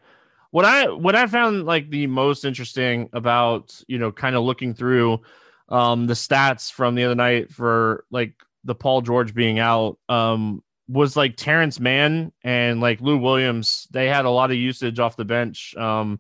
what 0.52 0.66
i 0.66 0.90
what 0.90 1.16
i 1.16 1.28
found 1.28 1.64
like 1.64 1.90
the 1.90 2.08
most 2.08 2.44
interesting 2.44 3.10
about 3.14 3.82
you 3.88 3.98
know 3.98 4.12
kind 4.12 4.36
of 4.36 4.44
looking 4.44 4.74
through 4.74 5.22
um 5.70 6.08
the 6.08 6.14
stats 6.14 6.70
from 6.70 6.94
the 6.94 7.06
other 7.06 7.16
night 7.16 7.50
for 7.50 8.04
like 8.12 8.34
the 8.64 8.76
Paul 8.76 9.02
George 9.02 9.34
being 9.34 9.60
out 9.60 9.98
um, 10.10 10.64
was 10.88 11.16
like 11.16 11.38
Terance 11.38 11.80
Mann 11.80 12.32
and 12.44 12.82
like 12.82 13.02
Lou 13.02 13.18
Williams. 13.18 13.88
They 13.92 14.08
had 14.08 14.26
a 14.26 14.30
lot 14.30 14.52
of 14.52 14.58
usage 14.58 15.00
off 15.00 15.16
the 15.16 15.26
bench. 15.26 15.76
Um, 15.76 16.20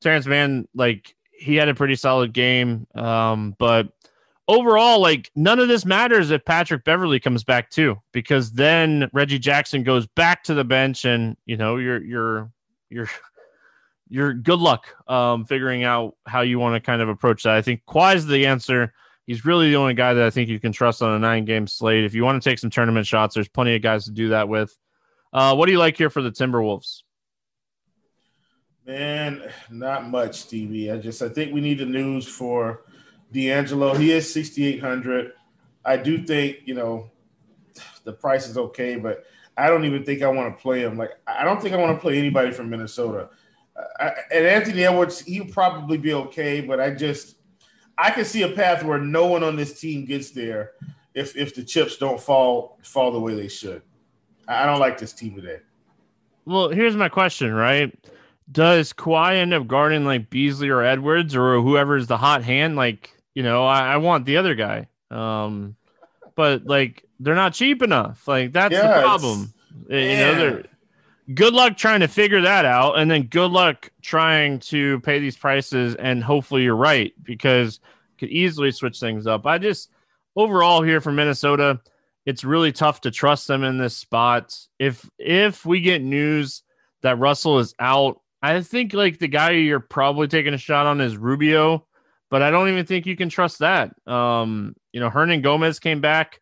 Terance 0.00 0.26
Mann, 0.26 0.68
like 0.74 1.14
he 1.32 1.56
had 1.56 1.68
a 1.68 1.74
pretty 1.74 1.96
solid 1.96 2.32
game, 2.32 2.86
um, 2.94 3.54
but 3.58 3.88
overall, 4.48 5.00
like 5.00 5.30
none 5.34 5.58
of 5.58 5.68
this 5.68 5.84
matters 5.84 6.30
if 6.30 6.44
Patrick 6.44 6.84
Beverley 6.84 7.20
comes 7.20 7.44
back 7.44 7.70
too, 7.70 7.96
because 8.12 8.52
then 8.52 9.08
Reggie 9.12 9.38
Jackson 9.38 9.82
goes 9.82 10.06
back 10.06 10.44
to 10.44 10.54
the 10.54 10.64
bench, 10.64 11.04
and 11.04 11.36
you 11.46 11.56
know 11.56 11.76
you're 11.76 12.02
you're 12.02 12.52
you're 12.90 13.10
you're 14.08 14.34
good 14.34 14.58
luck 14.58 14.86
um, 15.08 15.44
figuring 15.44 15.84
out 15.84 16.16
how 16.26 16.42
you 16.42 16.58
want 16.58 16.74
to 16.74 16.80
kind 16.80 17.02
of 17.02 17.08
approach 17.08 17.44
that. 17.44 17.54
I 17.54 17.62
think 17.62 17.82
Kawhi's 17.86 18.26
the 18.26 18.46
answer. 18.46 18.92
He's 19.26 19.44
really 19.44 19.70
the 19.70 19.76
only 19.76 19.94
guy 19.94 20.14
that 20.14 20.24
I 20.24 20.30
think 20.30 20.48
you 20.48 20.60
can 20.60 20.72
trust 20.72 21.02
on 21.02 21.14
a 21.14 21.18
nine 21.18 21.44
game 21.44 21.66
slate. 21.66 22.04
If 22.04 22.14
you 22.14 22.24
want 22.24 22.42
to 22.42 22.48
take 22.48 22.58
some 22.58 22.70
tournament 22.70 23.06
shots, 23.06 23.34
there's 23.34 23.48
plenty 23.48 23.74
of 23.74 23.82
guys 23.82 24.04
to 24.04 24.10
do 24.10 24.28
that 24.28 24.48
with. 24.48 24.76
Uh, 25.32 25.54
what 25.54 25.66
do 25.66 25.72
you 25.72 25.78
like 25.78 25.96
here 25.96 26.10
for 26.10 26.22
the 26.22 26.30
Timberwolves? 26.30 27.02
Man, 28.86 29.50
not 29.70 30.08
much, 30.08 30.42
Stevie. 30.42 30.90
I 30.90 30.98
just 30.98 31.22
I 31.22 31.30
think 31.30 31.54
we 31.54 31.62
need 31.62 31.78
the 31.78 31.86
news 31.86 32.28
for 32.28 32.82
D'Angelo. 33.32 33.94
He 33.94 34.12
is 34.12 34.30
6,800. 34.32 35.32
I 35.84 35.96
do 35.96 36.22
think 36.22 36.58
you 36.66 36.74
know 36.74 37.10
the 38.04 38.12
price 38.12 38.46
is 38.46 38.58
okay, 38.58 38.96
but 38.96 39.24
I 39.56 39.68
don't 39.68 39.86
even 39.86 40.04
think 40.04 40.22
I 40.22 40.28
want 40.28 40.54
to 40.54 40.62
play 40.62 40.80
him. 40.80 40.98
Like 40.98 41.12
I 41.26 41.44
don't 41.44 41.62
think 41.62 41.74
I 41.74 41.78
want 41.78 41.96
to 41.96 42.00
play 42.00 42.18
anybody 42.18 42.52
from 42.52 42.68
Minnesota. 42.68 43.30
I, 43.98 44.12
and 44.30 44.46
Anthony 44.46 44.84
Edwards, 44.84 45.20
he'll 45.20 45.46
probably 45.46 45.98
be 45.98 46.12
okay, 46.12 46.60
but 46.60 46.78
I 46.78 46.90
just 46.90 47.33
I 47.96 48.10
can 48.10 48.24
see 48.24 48.42
a 48.42 48.48
path 48.48 48.82
where 48.82 48.98
no 48.98 49.26
one 49.26 49.42
on 49.42 49.56
this 49.56 49.80
team 49.80 50.04
gets 50.04 50.30
there 50.30 50.72
if 51.14 51.36
if 51.36 51.54
the 51.54 51.62
chips 51.62 51.96
don't 51.96 52.20
fall 52.20 52.78
fall 52.82 53.12
the 53.12 53.20
way 53.20 53.34
they 53.34 53.48
should. 53.48 53.82
I 54.46 54.66
don't 54.66 54.80
like 54.80 54.98
this 54.98 55.12
team 55.12 55.36
today. 55.36 55.60
Well, 56.44 56.68
here's 56.68 56.96
my 56.96 57.08
question, 57.08 57.54
right? 57.54 57.92
Does 58.50 58.92
Kawhi 58.92 59.36
end 59.36 59.54
up 59.54 59.66
guarding 59.66 60.04
like 60.04 60.28
Beasley 60.28 60.68
or 60.68 60.82
Edwards 60.82 61.34
or 61.34 61.60
whoever's 61.60 62.06
the 62.06 62.18
hot 62.18 62.42
hand? 62.42 62.76
Like, 62.76 63.10
you 63.34 63.42
know, 63.42 63.64
I, 63.64 63.94
I 63.94 63.96
want 63.96 64.26
the 64.26 64.36
other 64.36 64.54
guy. 64.54 64.88
Um, 65.10 65.76
but 66.34 66.66
like 66.66 67.04
they're 67.20 67.34
not 67.34 67.54
cheap 67.54 67.82
enough. 67.82 68.26
Like 68.28 68.52
that's 68.52 68.72
yeah, 68.72 68.88
the 68.88 69.02
problem. 69.02 69.54
You 69.88 69.96
know, 69.96 70.34
they're 70.34 70.64
good 71.32 71.54
luck 71.54 71.76
trying 71.76 72.00
to 72.00 72.08
figure 72.08 72.42
that 72.42 72.64
out 72.64 72.98
and 72.98 73.10
then 73.10 73.22
good 73.22 73.50
luck 73.50 73.90
trying 74.02 74.58
to 74.58 75.00
pay 75.00 75.18
these 75.18 75.36
prices 75.36 75.94
and 75.94 76.22
hopefully 76.22 76.62
you're 76.62 76.76
right 76.76 77.14
because 77.22 77.80
could 78.18 78.28
easily 78.28 78.70
switch 78.70 79.00
things 79.00 79.26
up. 79.26 79.46
I 79.46 79.58
just 79.58 79.90
overall 80.36 80.82
here 80.82 81.00
for 81.00 81.12
minnesota 81.12 81.80
it's 82.26 82.42
really 82.42 82.72
tough 82.72 83.02
to 83.02 83.10
trust 83.10 83.46
them 83.46 83.64
in 83.64 83.78
this 83.78 83.96
spot. 83.96 84.58
If 84.78 85.08
if 85.18 85.64
we 85.64 85.80
get 85.80 86.02
news 86.02 86.62
that 87.02 87.18
russell 87.18 87.58
is 87.58 87.74
out 87.78 88.20
i 88.42 88.60
think 88.62 88.92
like 88.94 89.18
the 89.18 89.28
guy 89.28 89.50
you're 89.52 89.78
probably 89.78 90.26
taking 90.26 90.54
a 90.54 90.58
shot 90.58 90.86
on 90.86 91.00
is 91.00 91.16
rubio 91.16 91.86
but 92.30 92.42
i 92.42 92.50
don't 92.50 92.68
even 92.68 92.86
think 92.86 93.06
you 93.06 93.16
can 93.16 93.28
trust 93.28 93.60
that. 93.60 93.94
Um 94.06 94.74
you 94.92 95.00
know 95.00 95.10
hernangomez 95.10 95.80
came 95.80 96.00
back 96.00 96.40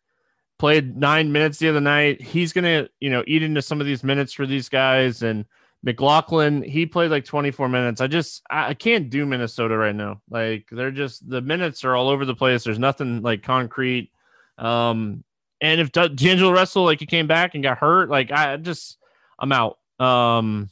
played 0.63 0.95
nine 0.95 1.29
minutes 1.29 1.59
the 1.59 1.67
other 1.67 1.81
night. 1.81 2.21
He's 2.21 2.53
gonna, 2.53 2.87
you 3.01 3.09
know, 3.09 3.21
eat 3.27 3.43
into 3.43 3.61
some 3.61 3.81
of 3.81 3.85
these 3.85 4.01
minutes 4.01 4.31
for 4.31 4.45
these 4.45 4.69
guys. 4.69 5.21
And 5.21 5.43
McLaughlin, 5.83 6.63
he 6.63 6.85
played 6.85 7.11
like 7.11 7.25
24 7.25 7.67
minutes. 7.67 7.99
I 7.99 8.07
just 8.07 8.41
I 8.49 8.73
can't 8.73 9.09
do 9.09 9.25
Minnesota 9.25 9.75
right 9.75 9.93
now. 9.93 10.21
Like 10.29 10.69
they're 10.71 10.89
just 10.89 11.29
the 11.29 11.41
minutes 11.41 11.83
are 11.83 11.97
all 11.97 12.07
over 12.07 12.23
the 12.23 12.33
place. 12.33 12.63
There's 12.63 12.79
nothing 12.79 13.21
like 13.21 13.43
concrete. 13.43 14.11
Um, 14.57 15.25
and 15.59 15.81
if 15.81 15.91
D'Angelo 15.91 16.53
Russell 16.53 16.85
like 16.85 17.01
he 17.01 17.07
came 17.07 17.27
back 17.27 17.55
and 17.55 17.61
got 17.61 17.77
hurt, 17.77 18.09
like 18.09 18.31
I 18.31 18.55
just 18.55 18.99
I'm 19.37 19.51
out. 19.51 19.79
Um, 19.99 20.69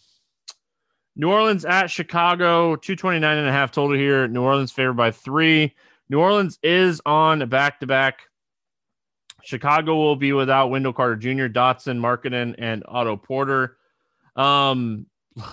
New 1.18 1.30
Orleans 1.30 1.66
at 1.66 1.88
Chicago, 1.88 2.78
229 2.78 3.38
and 3.38 3.46
a 3.46 3.52
half 3.52 3.74
total 3.74 3.98
here. 3.98 4.30
New 4.30 4.42
Orleans 4.42 4.72
favored 4.72 4.94
by 4.94 5.12
three. 5.12 5.76
New 6.08 6.22
Orleans 6.22 6.60
is 6.64 7.02
on 7.06 7.50
back 7.50 7.82
to 7.82 7.88
back. 7.88 8.22
Chicago 9.44 9.96
will 9.96 10.16
be 10.16 10.34
without 10.34 10.70
Wendell 10.70 10.94
Carter 10.94 11.16
Jr., 11.16 11.48
Dotson, 11.48 12.00
Markkanen, 12.00 12.56
and 12.58 12.84
Otto 12.88 13.18
Porter. 13.18 13.78
Um, 14.36 15.06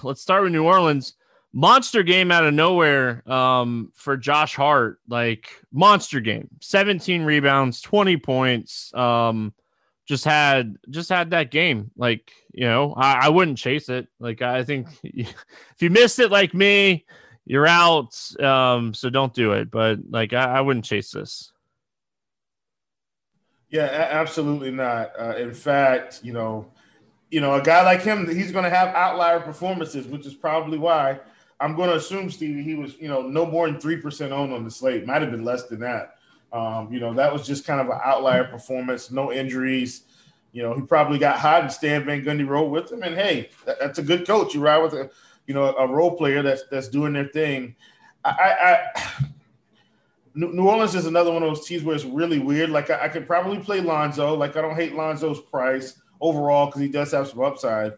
let's 0.02 0.20
start 0.20 0.42
with 0.42 0.52
New 0.52 0.64
Orleans. 0.64 1.14
Monster 1.52 2.02
game 2.02 2.30
out 2.30 2.44
of 2.44 2.52
nowhere 2.52 3.28
um, 3.30 3.90
for 3.94 4.16
Josh 4.16 4.54
Hart. 4.54 5.00
Like 5.08 5.48
monster 5.72 6.20
game, 6.20 6.48
17 6.60 7.22
rebounds, 7.22 7.80
20 7.80 8.18
points. 8.18 8.92
Um, 8.94 9.54
just 10.08 10.24
had 10.24 10.76
just 10.88 11.10
had 11.10 11.30
that 11.30 11.50
game. 11.50 11.90
Like 11.96 12.32
you 12.52 12.66
know, 12.66 12.94
I, 12.94 13.26
I 13.26 13.28
wouldn't 13.28 13.58
chase 13.58 13.88
it. 13.88 14.08
Like 14.18 14.42
I 14.42 14.64
think 14.64 14.88
if 15.02 15.34
you 15.80 15.90
missed 15.90 16.18
it, 16.18 16.30
like 16.30 16.54
me, 16.54 17.06
you're 17.44 17.66
out. 17.66 18.14
Um, 18.40 18.94
so 18.94 19.10
don't 19.10 19.34
do 19.34 19.52
it. 19.52 19.70
But 19.70 20.00
like 20.08 20.32
I, 20.32 20.44
I 20.44 20.60
wouldn't 20.62 20.86
chase 20.86 21.10
this. 21.10 21.52
Yeah, 23.70 24.08
absolutely 24.10 24.70
not. 24.70 25.12
Uh, 25.18 25.36
in 25.36 25.52
fact, 25.52 26.20
you 26.22 26.32
know, 26.32 26.70
you 27.30 27.40
know, 27.40 27.54
a 27.54 27.62
guy 27.62 27.84
like 27.84 28.02
him, 28.02 28.26
he's 28.28 28.52
going 28.52 28.64
to 28.64 28.70
have 28.70 28.94
outlier 28.94 29.40
performances, 29.40 30.06
which 30.06 30.24
is 30.24 30.34
probably 30.34 30.78
why 30.78 31.20
I'm 31.60 31.74
going 31.76 31.90
to 31.90 31.96
assume, 31.96 32.30
Stevie, 32.30 32.62
he 32.62 32.74
was, 32.74 32.96
you 32.98 33.08
know, 33.08 33.20
no 33.20 33.44
more 33.44 33.70
than 33.70 33.80
three 33.80 33.96
percent 33.96 34.32
owned 34.32 34.52
on 34.52 34.64
the 34.64 34.70
slate. 34.70 35.04
Might 35.04 35.22
have 35.22 35.30
been 35.30 35.44
less 35.44 35.64
than 35.64 35.80
that. 35.80 36.14
Um, 36.52 36.90
you 36.90 36.98
know, 36.98 37.12
that 37.12 37.30
was 37.30 37.46
just 37.46 37.66
kind 37.66 37.80
of 37.80 37.88
an 37.88 38.00
outlier 38.02 38.44
performance, 38.44 39.10
no 39.10 39.30
injuries. 39.32 40.04
You 40.52 40.62
know, 40.62 40.74
he 40.74 40.80
probably 40.80 41.18
got 41.18 41.38
hot 41.38 41.62
and 41.62 41.72
Stan 41.72 42.06
Van 42.06 42.24
Gundy 42.24 42.48
rode 42.48 42.70
with 42.70 42.90
him. 42.90 43.02
And 43.02 43.14
hey, 43.14 43.50
that, 43.66 43.78
that's 43.78 43.98
a 43.98 44.02
good 44.02 44.26
coach. 44.26 44.54
You 44.54 44.62
ride 44.62 44.78
with 44.78 44.94
a, 44.94 45.10
you 45.46 45.52
know, 45.52 45.76
a 45.76 45.86
role 45.86 46.16
player 46.16 46.42
that's 46.42 46.62
that's 46.70 46.88
doing 46.88 47.12
their 47.12 47.28
thing. 47.28 47.76
I, 48.24 48.30
I 48.30 49.26
New 50.38 50.68
Orleans 50.68 50.94
is 50.94 51.06
another 51.06 51.32
one 51.32 51.42
of 51.42 51.48
those 51.48 51.66
teams 51.66 51.82
where 51.82 51.96
it's 51.96 52.04
really 52.04 52.38
weird. 52.38 52.70
Like 52.70 52.90
I, 52.90 53.06
I 53.06 53.08
could 53.08 53.26
probably 53.26 53.58
play 53.58 53.80
Lonzo. 53.80 54.34
Like 54.34 54.56
I 54.56 54.60
don't 54.60 54.76
hate 54.76 54.94
Lonzo's 54.94 55.40
price 55.40 56.00
overall 56.20 56.66
because 56.66 56.80
he 56.80 56.88
does 56.88 57.10
have 57.10 57.28
some 57.28 57.40
upside. 57.40 57.94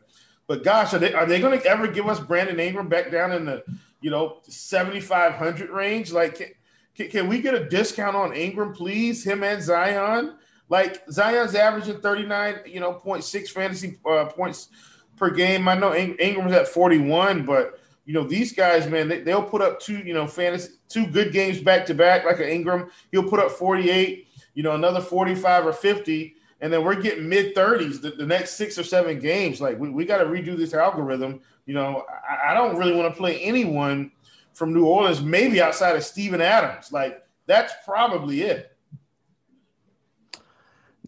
But 0.47 0.65
gosh, 0.65 0.95
are 0.95 0.99
they 0.99 1.13
are 1.13 1.27
they 1.27 1.39
going 1.39 1.59
to 1.59 1.67
ever 1.67 1.87
give 1.87 2.09
us 2.09 2.19
Brandon 2.19 2.59
Ingram 2.59 2.89
back 2.89 3.11
down 3.11 3.33
in 3.33 3.45
the 3.45 3.63
you 4.01 4.11
know 4.11 4.39
seventy 4.49 5.01
five 5.01 5.35
hundred 5.35 5.69
range? 5.69 6.13
Like, 6.13 6.59
can, 6.95 7.09
can, 7.11 7.29
we 7.29 7.43
get 7.43 7.55
a 7.55 7.69
discount 7.69 8.17
on 8.17 8.35
Ingram, 8.35 8.73
please? 8.73 9.23
Him 9.23 9.45
and 9.45 9.63
Zion. 9.63 10.37
Like 10.71 11.03
Zion's 11.11 11.55
averaging 11.55 12.01
thirty 12.01 12.25
nine, 12.25 12.61
you 12.65 12.81
know, 12.81 12.95
point 12.95 13.23
six 13.23 13.51
fantasy 13.51 13.99
uh, 14.11 14.25
points 14.25 14.69
per 15.17 15.31
game. 15.31 15.69
I 15.69 15.75
know 15.75 15.95
Ingram's 15.95 16.53
at 16.53 16.69
forty 16.69 16.99
one, 16.99 17.45
but 17.45 17.80
you 18.11 18.15
know 18.15 18.25
these 18.25 18.53
guys, 18.53 18.89
man, 18.89 19.07
they, 19.07 19.21
they'll 19.21 19.41
put 19.41 19.63
up 19.63 19.79
two, 19.79 19.99
you 19.99 20.13
know, 20.13 20.27
fantasy 20.27 20.73
two 20.89 21.07
good 21.07 21.33
games 21.33 21.61
back 21.61 21.87
to 21.87 21.95
back, 21.95 22.25
like 22.25 22.41
an 22.41 22.49
Ingram. 22.49 22.91
He'll 23.13 23.29
put 23.29 23.39
up 23.39 23.53
forty 23.53 23.89
eight, 23.89 24.27
you 24.55 24.65
know, 24.65 24.73
another 24.73 25.01
forty 25.01 25.37
five 25.37 25.65
or 25.65 25.73
fifty 25.73 26.35
and 26.61 26.73
then 26.73 26.85
we're 26.85 27.01
getting 27.01 27.29
mid 27.29 27.55
30s 27.55 28.03
the, 28.03 28.11
the, 28.11 28.27
next 28.27 28.57
six 28.57 28.79
or 28.79 28.85
seven 28.85 29.19
games. 29.19 29.61
Like 29.61 29.79
we, 29.79 29.89
we 29.89 30.05
got 30.05 30.19
to 30.19 30.25
redo 30.25 30.57
this 30.57 30.75
algorithm. 30.75 31.41
You 31.67 31.75
know, 31.75 32.05
I, 32.29 32.51
I 32.51 32.55
don't 32.55 32.77
really 32.77 32.95
want 32.95 33.15
to 33.15 33.17
play 33.17 33.41
anyone 33.41 34.11
from 34.53 34.75
New 34.75 34.85
Orleans, 34.85 35.23
maybe 35.23 35.63
outside 35.63 35.95
of 35.95 36.05
Steven 36.05 36.41
Adams. 36.41 36.93
Like 36.93 37.25
that's 37.47 37.73
probably 37.85 38.43
it. 38.43 38.77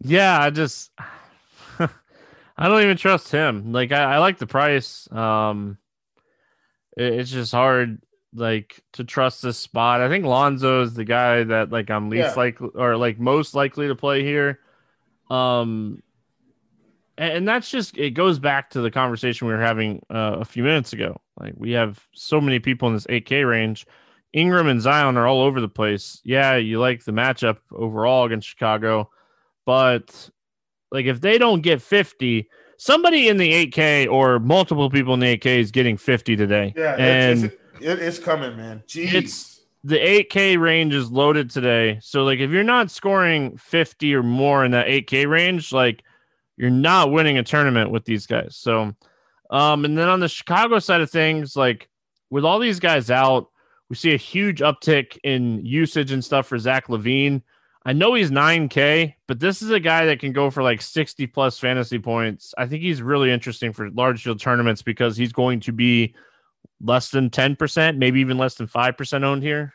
Yeah, 0.00 0.40
I 0.40 0.50
just 0.50 0.92
I 1.78 2.68
don't 2.68 2.80
even 2.80 2.96
trust 2.96 3.30
him. 3.32 3.72
Like 3.72 3.90
I, 3.90 4.14
I 4.14 4.18
like 4.18 4.38
the 4.38 4.46
price. 4.46 5.10
Um 5.12 5.78
it's 6.96 7.30
just 7.30 7.52
hard 7.52 8.00
like 8.34 8.82
to 8.94 9.04
trust 9.04 9.42
this 9.42 9.58
spot. 9.58 10.00
I 10.00 10.08
think 10.08 10.24
Lonzo 10.24 10.82
is 10.82 10.94
the 10.94 11.04
guy 11.04 11.44
that 11.44 11.70
like 11.70 11.90
I'm 11.90 12.08
least 12.08 12.28
yeah. 12.28 12.34
likely 12.34 12.70
or 12.74 12.96
like 12.96 13.18
most 13.18 13.54
likely 13.54 13.88
to 13.88 13.94
play 13.94 14.22
here. 14.22 14.60
Um, 15.30 16.02
and 17.18 17.46
that's 17.46 17.70
just 17.70 17.96
it 17.98 18.10
goes 18.10 18.38
back 18.38 18.70
to 18.70 18.80
the 18.80 18.90
conversation 18.90 19.46
we 19.46 19.52
were 19.52 19.60
having 19.60 20.02
uh, 20.10 20.38
a 20.40 20.44
few 20.44 20.62
minutes 20.62 20.92
ago. 20.92 21.20
Like 21.38 21.54
we 21.56 21.72
have 21.72 22.06
so 22.14 22.40
many 22.40 22.58
people 22.58 22.88
in 22.88 22.94
this 22.94 23.06
8K 23.06 23.48
range. 23.48 23.86
Ingram 24.32 24.68
and 24.68 24.80
Zion 24.80 25.18
are 25.18 25.26
all 25.26 25.42
over 25.42 25.60
the 25.60 25.68
place. 25.68 26.20
Yeah, 26.24 26.56
you 26.56 26.80
like 26.80 27.04
the 27.04 27.12
matchup 27.12 27.58
overall 27.70 28.24
against 28.24 28.48
Chicago, 28.48 29.10
but 29.66 30.30
like 30.90 31.04
if 31.04 31.20
they 31.20 31.36
don't 31.36 31.60
get 31.60 31.82
50, 31.82 32.48
somebody 32.82 33.28
in 33.28 33.36
the 33.36 33.66
8K 33.68 34.10
or 34.10 34.40
multiple 34.40 34.90
people 34.90 35.14
in 35.14 35.20
the 35.20 35.38
8K 35.38 35.58
is 35.60 35.70
getting 35.70 35.96
50 35.96 36.34
today. 36.34 36.74
Yeah, 36.76 36.96
and 36.98 37.44
it's, 37.44 37.54
it's, 37.80 38.02
it's 38.02 38.18
coming, 38.18 38.56
man. 38.56 38.82
Jeez. 38.88 39.14
It's 39.14 39.60
the 39.84 39.98
8K 39.98 40.60
range 40.60 40.92
is 40.92 41.10
loaded 41.10 41.48
today. 41.48 42.00
So 42.02 42.24
like 42.24 42.40
if 42.40 42.50
you're 42.50 42.64
not 42.64 42.90
scoring 42.90 43.56
50 43.56 44.14
or 44.16 44.24
more 44.24 44.64
in 44.64 44.72
that 44.72 44.88
8K 44.88 45.28
range, 45.28 45.72
like 45.72 46.02
you're 46.56 46.70
not 46.70 47.12
winning 47.12 47.38
a 47.38 47.44
tournament 47.44 47.92
with 47.92 48.04
these 48.04 48.26
guys. 48.26 48.56
So 48.56 48.94
um 49.50 49.84
and 49.84 49.96
then 49.96 50.08
on 50.08 50.18
the 50.18 50.28
Chicago 50.28 50.80
side 50.80 51.00
of 51.00 51.10
things, 51.10 51.54
like 51.54 51.88
with 52.30 52.44
all 52.44 52.58
these 52.58 52.80
guys 52.80 53.10
out, 53.10 53.48
we 53.90 53.96
see 53.96 54.12
a 54.12 54.18
huge 54.18 54.60
uptick 54.60 55.18
in 55.22 55.64
usage 55.64 56.10
and 56.10 56.24
stuff 56.24 56.48
for 56.48 56.58
Zach 56.58 56.88
LaVine. 56.88 57.42
I 57.84 57.92
know 57.92 58.14
he's 58.14 58.30
9K, 58.30 59.14
but 59.26 59.40
this 59.40 59.60
is 59.60 59.70
a 59.70 59.80
guy 59.80 60.06
that 60.06 60.20
can 60.20 60.32
go 60.32 60.50
for 60.50 60.62
like 60.62 60.80
60 60.80 61.26
plus 61.26 61.58
fantasy 61.58 61.98
points. 61.98 62.54
I 62.56 62.66
think 62.66 62.82
he's 62.82 63.02
really 63.02 63.30
interesting 63.30 63.72
for 63.72 63.90
large 63.90 64.22
field 64.22 64.40
tournaments 64.40 64.82
because 64.82 65.16
he's 65.16 65.32
going 65.32 65.60
to 65.60 65.72
be 65.72 66.14
less 66.80 67.10
than 67.10 67.30
10%, 67.30 67.96
maybe 67.96 68.20
even 68.20 68.38
less 68.38 68.54
than 68.54 68.68
5% 68.68 69.24
owned 69.24 69.42
here? 69.42 69.74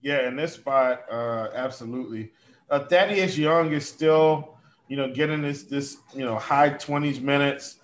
Yeah, 0.00 0.26
in 0.26 0.34
this 0.34 0.54
spot, 0.54 1.04
uh, 1.10 1.48
absolutely. 1.54 2.32
Uh, 2.68 2.80
Thaddeus 2.80 3.38
Young 3.38 3.72
is 3.72 3.86
still, 3.88 4.56
you 4.88 4.96
know, 4.96 5.12
getting 5.12 5.42
this, 5.42 5.62
this 5.64 5.98
you 6.14 6.24
know, 6.24 6.36
high 6.36 6.70
20s 6.70 7.20
minutes. 7.20 7.78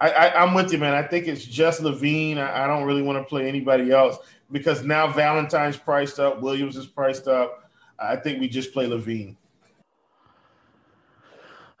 I, 0.00 0.42
am 0.42 0.52
with 0.52 0.72
you, 0.72 0.78
man. 0.78 0.94
I 0.94 1.04
think 1.04 1.28
it's 1.28 1.44
just 1.44 1.80
LaVine. 1.80 2.36
I, 2.36 2.64
I 2.64 2.66
don't 2.66 2.82
really 2.82 3.02
want 3.02 3.18
to 3.18 3.24
play 3.24 3.46
anybody 3.46 3.92
else 3.92 4.18
because 4.50 4.82
now 4.82 5.06
Valentine's 5.06 5.76
priced 5.76 6.18
up, 6.18 6.42
Williams 6.42 6.76
is 6.76 6.86
priced 6.86 7.28
up. 7.28 7.61
I 8.02 8.16
think 8.16 8.40
we 8.40 8.48
just 8.48 8.72
play 8.72 8.86
LaVine. 8.86 9.36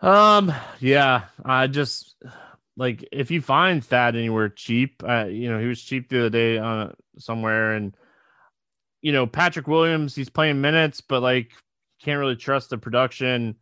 Um, 0.00 0.52
yeah, 0.80 1.24
I 1.44 1.66
just 1.68 2.16
like 2.76 3.06
if 3.12 3.30
you 3.30 3.40
find 3.40 3.84
Thad 3.84 4.16
anywhere 4.16 4.48
cheap, 4.48 5.02
uh, 5.06 5.26
you 5.26 5.50
know, 5.50 5.60
he 5.60 5.66
was 5.66 5.82
cheap 5.82 6.08
the 6.08 6.20
other 6.20 6.30
day 6.30 6.58
on 6.58 6.88
uh, 6.88 6.92
somewhere, 7.18 7.74
and 7.74 7.96
you 9.00 9.12
know, 9.12 9.26
Patrick 9.26 9.68
Williams, 9.68 10.14
he's 10.14 10.28
playing 10.28 10.60
minutes, 10.60 11.00
but 11.00 11.22
like 11.22 11.52
can't 12.02 12.18
really 12.18 12.36
trust 12.36 12.70
the 12.70 12.78
production. 12.78 13.56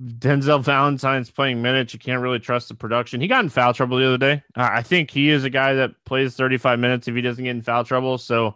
Denzel 0.00 0.62
Valentine's 0.62 1.30
playing 1.30 1.60
minutes. 1.60 1.92
You 1.92 1.98
can't 1.98 2.22
really 2.22 2.38
trust 2.38 2.68
the 2.68 2.74
production. 2.74 3.20
He 3.20 3.26
got 3.26 3.42
in 3.42 3.48
foul 3.48 3.74
trouble 3.74 3.98
the 3.98 4.06
other 4.06 4.18
day. 4.18 4.42
I 4.54 4.82
think 4.82 5.10
he 5.10 5.30
is 5.30 5.44
a 5.44 5.50
guy 5.50 5.74
that 5.74 6.04
plays 6.04 6.36
35 6.36 6.78
minutes 6.78 7.08
if 7.08 7.16
he 7.16 7.20
doesn't 7.20 7.42
get 7.42 7.50
in 7.50 7.62
foul 7.62 7.84
trouble. 7.84 8.16
So 8.18 8.54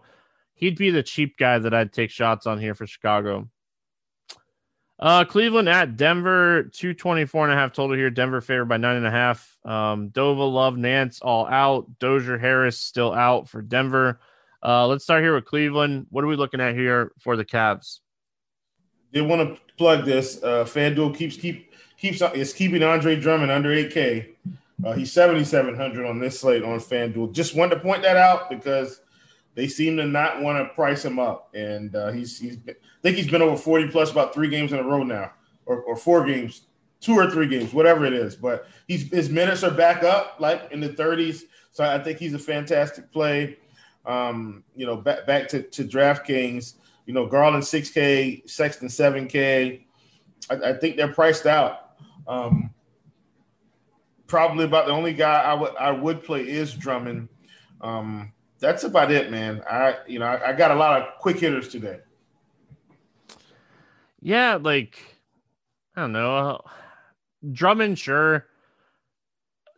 he'd 0.55 0.77
be 0.77 0.91
the 0.91 1.03
cheap 1.03 1.37
guy 1.37 1.59
that 1.59 1.75
I'd 1.75 1.93
take 1.93 2.11
shots 2.11 2.47
on 2.47 2.59
here 2.59 2.75
for 2.75 2.87
Chicago. 2.87 3.49
Uh, 4.99 5.25
Cleveland 5.25 5.69
at 5.69 5.97
Denver, 5.97 6.71
224 6.73 7.47
and 7.47 7.53
a 7.53 7.57
half 7.57 7.73
total 7.73 7.97
here. 7.97 8.09
Denver 8.09 8.41
favored 8.41 8.67
by 8.67 8.77
nine 8.77 8.97
and 8.97 9.07
a 9.07 9.11
half. 9.11 9.57
Um, 9.65 10.11
Dova, 10.11 10.51
Love, 10.51 10.77
Nance 10.77 11.21
all 11.21 11.45
out. 11.47 11.99
Dozier, 11.99 12.38
Harris 12.38 12.79
still 12.79 13.12
out 13.12 13.49
for 13.49 13.62
Denver. 13.62 14.21
Uh, 14.65 14.87
let's 14.87 15.03
start 15.03 15.25
here 15.25 15.35
with 15.35 15.45
Cleveland. 15.45 16.07
What 16.11 16.23
are 16.23 16.29
we 16.29 16.37
looking 16.37 16.61
at 16.61 16.77
here 16.77 17.11
for 17.19 17.37
the 17.37 17.45
Cavs? 17.45 17.99
They 19.12 19.21
want 19.21 19.57
to 19.57 19.61
plug 19.77 20.05
this. 20.05 20.41
Uh, 20.41 20.65
FanDuel 20.65 21.17
keeps 21.17 21.37
keep 21.37 21.73
keeps 21.99 22.23
is 22.35 22.53
keeping 22.53 22.85
Andre 22.85 23.17
Drummond 23.17 23.51
under 23.51 23.71
8K. 23.71 24.29
Uh, 24.85 24.93
he's 24.93 25.12
7,700 25.12 26.07
on 26.07 26.21
this 26.21 26.41
slate 26.41 26.62
on 26.62 26.79
FanDuel. 26.79 27.33
Just 27.33 27.57
wanted 27.57 27.77
to 27.77 27.81
point 27.81 28.03
that 28.03 28.17
out 28.17 28.49
because 28.49 29.01
they 29.55 29.69
seem 29.69 29.97
to 29.99 30.07
not 30.07 30.41
want 30.41 30.59
to 30.59 30.75
price 30.75 31.05
him 31.05 31.19
up, 31.19 31.51
and 31.55 31.95
uh, 31.95 32.11
he's 32.11 32.38
he's 32.38 32.57
been, 32.57 32.75
I 32.75 33.03
think 33.03 33.17
he's 33.17 33.31
been 33.31 33.43
over 33.43 33.57
forty 33.57 33.88
plus 33.88 34.11
about 34.11 34.33
three 34.33 34.49
games 34.49 34.73
in 34.73 34.79
a 34.79 34.83
row 34.83 35.03
now, 35.03 35.33
or, 35.67 35.83
or 35.83 35.97
four 35.97 36.25
games, 36.25 36.62
two 37.01 37.15
or 37.15 37.31
three 37.31 37.47
games, 37.47 37.73
whatever 37.73 38.07
it 38.07 38.12
is. 38.12 38.35
But 38.37 38.67
he's 38.88 39.11
his 39.11 39.29
minutes 39.29 39.62
are 39.62 39.71
back 39.71 40.03
up 40.05 40.37
like 40.38 40.69
in 40.71 40.81
the 40.81 40.88
thirties, 40.88 41.45
so 41.71 41.85
I 41.85 41.99
think 41.99 42.19
he's 42.19 42.35
a 42.35 42.38
fantastic 42.38 43.12
play. 43.12 43.59
Um, 44.07 44.65
you 44.75 44.87
know, 44.87 44.97
back 44.97 45.27
back 45.27 45.49
to 45.49 45.62
to 45.62 45.85
DraftKings, 45.85 46.75
you 47.07 47.15
know, 47.15 47.27
Garland 47.27 47.65
six 47.65 47.91
K, 47.91 48.43
Sexton 48.47 48.88
seven 48.88 49.29
K. 49.29 49.87
I, 50.51 50.55
I 50.55 50.73
think 50.73 50.97
they're 50.97 51.12
priced 51.12 51.47
out. 51.47 51.91
Um, 52.27 52.71
probably 54.27 54.65
about 54.65 54.87
the 54.87 54.93
only 54.93 55.12
guy 55.12 55.43
I 55.43 55.55
would 55.55 55.77
I 55.77 55.91
would 55.91 56.25
play 56.25 56.41
is 56.49 56.73
Drummond. 56.73 57.29
Um, 57.81 58.33
that's 58.62 58.85
about 58.85 59.11
it, 59.11 59.31
man. 59.31 59.62
I 59.68 59.96
you 60.07 60.18
know 60.18 60.27
I, 60.27 60.51
I, 60.51 60.53
got 60.55 60.70
a 60.70 60.75
lot 60.75 61.03
of 61.03 61.18
quick 61.18 61.38
hitters 61.38 61.68
today. 61.68 61.98
Yeah, 64.20 64.59
like 64.61 64.98
I 65.96 66.03
don't 66.03 66.12
know, 66.12 66.62
Drummond 67.51 67.98
sure, 67.98 68.46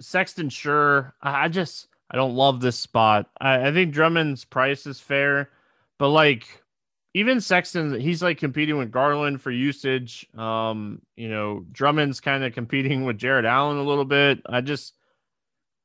Sexton 0.01 0.51
sure. 0.51 1.15
I, 1.23 1.47
I 1.47 1.49
just 1.49 1.89
I 2.11 2.17
don't 2.17 2.37
love 2.37 2.61
this 2.61 2.79
spot. 2.79 3.31
I, 3.41 3.69
I 3.69 3.73
think 3.73 3.93
Drummond's 3.93 4.45
price 4.45 4.87
is 4.87 5.01
fair, 5.01 5.51
but 5.99 6.11
like 6.11 6.47
even 7.15 7.41
Sexton, 7.41 7.99
he's 7.99 8.23
like 8.23 8.39
competing 8.39 8.77
with 8.77 8.91
Garland 8.91 9.41
for 9.41 9.53
usage. 9.53 10.27
Um, 10.37 11.01
you 11.17 11.29
know, 11.29 11.65
Drummond's 11.73 12.21
kind 12.21 12.43
of 12.43 12.53
competing 12.53 13.05
with 13.05 13.19
Jarrett 13.19 13.45
Allen 13.45 13.79
a 13.79 13.85
little 13.85 14.05
bit. 14.05 14.43
I 14.47 14.61
just, 14.61 14.95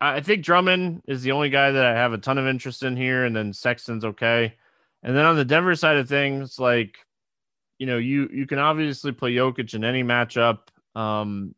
I 0.02 0.22
think 0.22 0.44
Drummond 0.44 1.02
is 1.08 1.24
the 1.24 1.34
only 1.34 1.50
guy 1.50 1.72
that 1.72 1.86
I 1.86 1.94
have 1.94 2.14
a 2.14 2.18
ton 2.18 2.38
of 2.38 2.48
interest 2.48 2.84
in 2.84 2.96
here, 2.96 3.26
and 3.26 3.36
then 3.36 3.52
Sexton's 3.52 4.06
okay. 4.06 4.56
And 5.04 5.16
then 5.16 5.26
on 5.26 5.36
the 5.36 5.46
Denver 5.46 5.76
side 5.76 5.98
of 5.98 6.08
things, 6.08 6.58
like, 6.58 6.98
you 7.78 7.86
know, 7.86 7.98
you 7.98 8.30
you 8.32 8.46
can 8.48 8.60
obviously 8.60 9.12
play 9.12 9.34
Jokic 9.34 9.74
in 9.74 9.84
any 9.84 10.04
matchup, 10.04 10.60
um, 10.96 11.54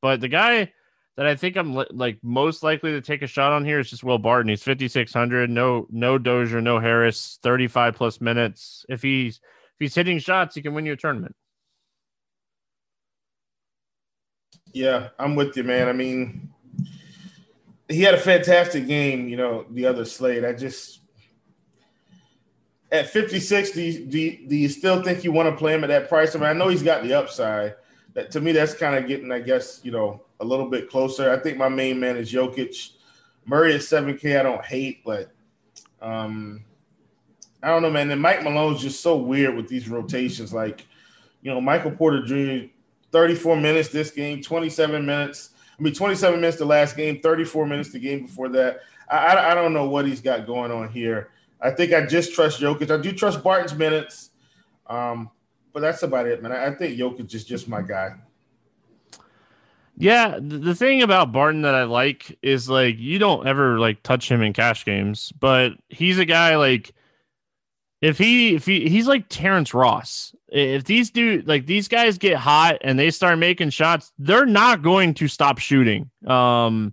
but 0.00 0.20
the 0.20 0.28
guy 0.28 0.72
that 1.16 1.26
I 1.26 1.34
think 1.34 1.56
I'm 1.56 1.74
li- 1.74 1.86
like 1.90 2.18
most 2.22 2.62
likely 2.62 2.92
to 2.92 3.00
take 3.00 3.22
a 3.22 3.26
shot 3.26 3.52
on 3.52 3.64
here 3.64 3.78
is 3.78 3.90
just 3.90 4.04
Will 4.04 4.18
Barton. 4.18 4.48
He's 4.48 4.62
5600, 4.62 5.50
no 5.50 5.86
no 5.90 6.18
Dozier, 6.18 6.60
no 6.60 6.78
Harris, 6.78 7.38
35 7.42 7.94
plus 7.94 8.20
minutes. 8.20 8.86
If 8.88 9.02
he's 9.02 9.36
if 9.36 9.76
he's 9.78 9.94
hitting 9.94 10.18
shots, 10.18 10.54
he 10.54 10.62
can 10.62 10.74
win 10.74 10.86
you 10.86 10.92
a 10.92 10.96
tournament. 10.96 11.34
Yeah, 14.72 15.08
I'm 15.18 15.34
with 15.34 15.56
you, 15.56 15.64
man. 15.64 15.88
I 15.88 15.92
mean, 15.92 16.51
he 17.92 18.02
had 18.02 18.14
a 18.14 18.18
fantastic 18.18 18.86
game, 18.86 19.28
you 19.28 19.36
know, 19.36 19.66
the 19.70 19.86
other 19.86 20.04
slate. 20.04 20.44
I 20.44 20.52
just 20.52 21.00
at 22.92 23.08
56, 23.08 23.70
do 23.70 23.82
you, 23.82 24.06
do 24.06 24.18
you, 24.18 24.48
do 24.48 24.54
you 24.54 24.68
still 24.68 25.02
think 25.02 25.24
you 25.24 25.32
want 25.32 25.48
to 25.48 25.56
play 25.56 25.74
him 25.74 25.82
at 25.82 25.88
that 25.88 26.08
price? 26.08 26.36
I 26.36 26.38
mean, 26.38 26.48
I 26.48 26.52
know 26.52 26.68
he's 26.68 26.82
got 26.82 27.02
the 27.02 27.14
upside. 27.14 27.74
That 28.12 28.30
to 28.32 28.40
me, 28.40 28.52
that's 28.52 28.74
kind 28.74 28.94
of 28.94 29.08
getting, 29.08 29.32
I 29.32 29.40
guess, 29.40 29.80
you 29.82 29.90
know, 29.90 30.20
a 30.40 30.44
little 30.44 30.68
bit 30.68 30.90
closer. 30.90 31.32
I 31.32 31.38
think 31.38 31.56
my 31.56 31.70
main 31.70 31.98
man 31.98 32.18
is 32.18 32.30
Jokic. 32.30 32.90
Murray 33.46 33.74
at 33.74 33.80
7K, 33.80 34.38
I 34.38 34.42
don't 34.42 34.64
hate, 34.64 35.02
but 35.04 35.32
um, 36.02 36.62
I 37.62 37.68
don't 37.68 37.82
know, 37.82 37.90
man. 37.90 38.10
And 38.10 38.20
Mike 38.20 38.42
Malone's 38.42 38.82
just 38.82 39.00
so 39.00 39.16
weird 39.16 39.56
with 39.56 39.68
these 39.68 39.88
rotations. 39.88 40.52
Like, 40.52 40.86
you 41.40 41.52
know, 41.52 41.60
Michael 41.60 41.92
Porter 41.92 42.22
Jr., 42.22 42.68
34 43.10 43.56
minutes 43.56 43.88
this 43.88 44.10
game, 44.10 44.42
27 44.42 45.04
minutes. 45.04 45.50
I 45.82 45.84
mean, 45.84 45.94
27 45.94 46.40
minutes 46.40 46.58
the 46.58 46.64
last 46.64 46.96
game, 46.96 47.18
34 47.18 47.66
minutes 47.66 47.90
the 47.90 47.98
game 47.98 48.26
before 48.26 48.48
that. 48.50 48.82
I, 49.10 49.16
I, 49.16 49.50
I 49.50 49.54
don't 49.56 49.72
know 49.72 49.88
what 49.88 50.06
he's 50.06 50.20
got 50.20 50.46
going 50.46 50.70
on 50.70 50.88
here. 50.90 51.30
I 51.60 51.72
think 51.72 51.92
I 51.92 52.06
just 52.06 52.34
trust 52.34 52.60
Jokic. 52.60 52.88
I 52.88 53.02
do 53.02 53.10
trust 53.10 53.42
Barton's 53.42 53.74
minutes, 53.74 54.30
um, 54.86 55.28
but 55.72 55.80
that's 55.80 56.04
about 56.04 56.28
it, 56.28 56.40
man. 56.40 56.52
I, 56.52 56.66
I 56.66 56.70
think 56.76 56.96
Jokic 56.96 57.34
is 57.34 57.44
just 57.44 57.66
my 57.66 57.82
guy. 57.82 58.14
Yeah, 59.96 60.38
the 60.40 60.76
thing 60.76 61.02
about 61.02 61.32
Barton 61.32 61.62
that 61.62 61.74
I 61.74 61.82
like 61.82 62.38
is 62.42 62.70
like 62.70 62.96
you 63.00 63.18
don't 63.18 63.48
ever 63.48 63.80
like 63.80 64.04
touch 64.04 64.30
him 64.30 64.40
in 64.40 64.52
cash 64.52 64.84
games, 64.84 65.32
but 65.40 65.72
he's 65.88 66.20
a 66.20 66.24
guy 66.24 66.54
like 66.54 66.94
if 68.02 68.18
he 68.18 68.54
if 68.56 68.66
he 68.66 68.88
he's 68.88 69.06
like 69.06 69.26
Terrence 69.28 69.72
Ross. 69.72 70.34
If 70.48 70.84
these 70.84 71.10
dude 71.10 71.48
like 71.48 71.64
these 71.64 71.88
guys 71.88 72.18
get 72.18 72.36
hot 72.36 72.78
and 72.82 72.98
they 72.98 73.10
start 73.10 73.38
making 73.38 73.70
shots, 73.70 74.12
they're 74.18 74.44
not 74.44 74.82
going 74.82 75.14
to 75.14 75.28
stop 75.28 75.58
shooting. 75.58 76.10
Um 76.26 76.92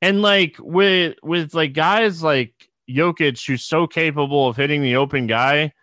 and 0.00 0.22
like 0.22 0.56
with 0.58 1.16
with 1.22 1.52
like 1.52 1.74
guys 1.74 2.22
like 2.22 2.54
Jokic 2.88 3.44
who's 3.46 3.64
so 3.64 3.86
capable 3.86 4.48
of 4.48 4.56
hitting 4.56 4.80
the 4.80 4.96
open 4.96 5.26
guy, 5.26 5.74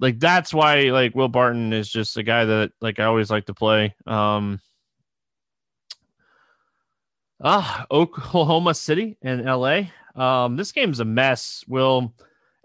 like 0.00 0.18
that's 0.18 0.52
why 0.52 0.84
like 0.90 1.14
Will 1.14 1.28
Barton 1.28 1.72
is 1.72 1.88
just 1.88 2.16
a 2.16 2.22
guy 2.24 2.46
that 2.46 2.72
like 2.80 2.98
I 2.98 3.04
always 3.04 3.30
like 3.30 3.46
to 3.46 3.54
play. 3.54 3.94
Um 4.06 4.58
Ah, 7.40 7.86
Oklahoma 7.90 8.74
City 8.74 9.16
and 9.22 9.44
LA. 9.44 9.82
Um, 10.16 10.56
this 10.56 10.72
game's 10.72 10.98
a 10.98 11.04
mess. 11.04 11.62
Will 11.68 12.12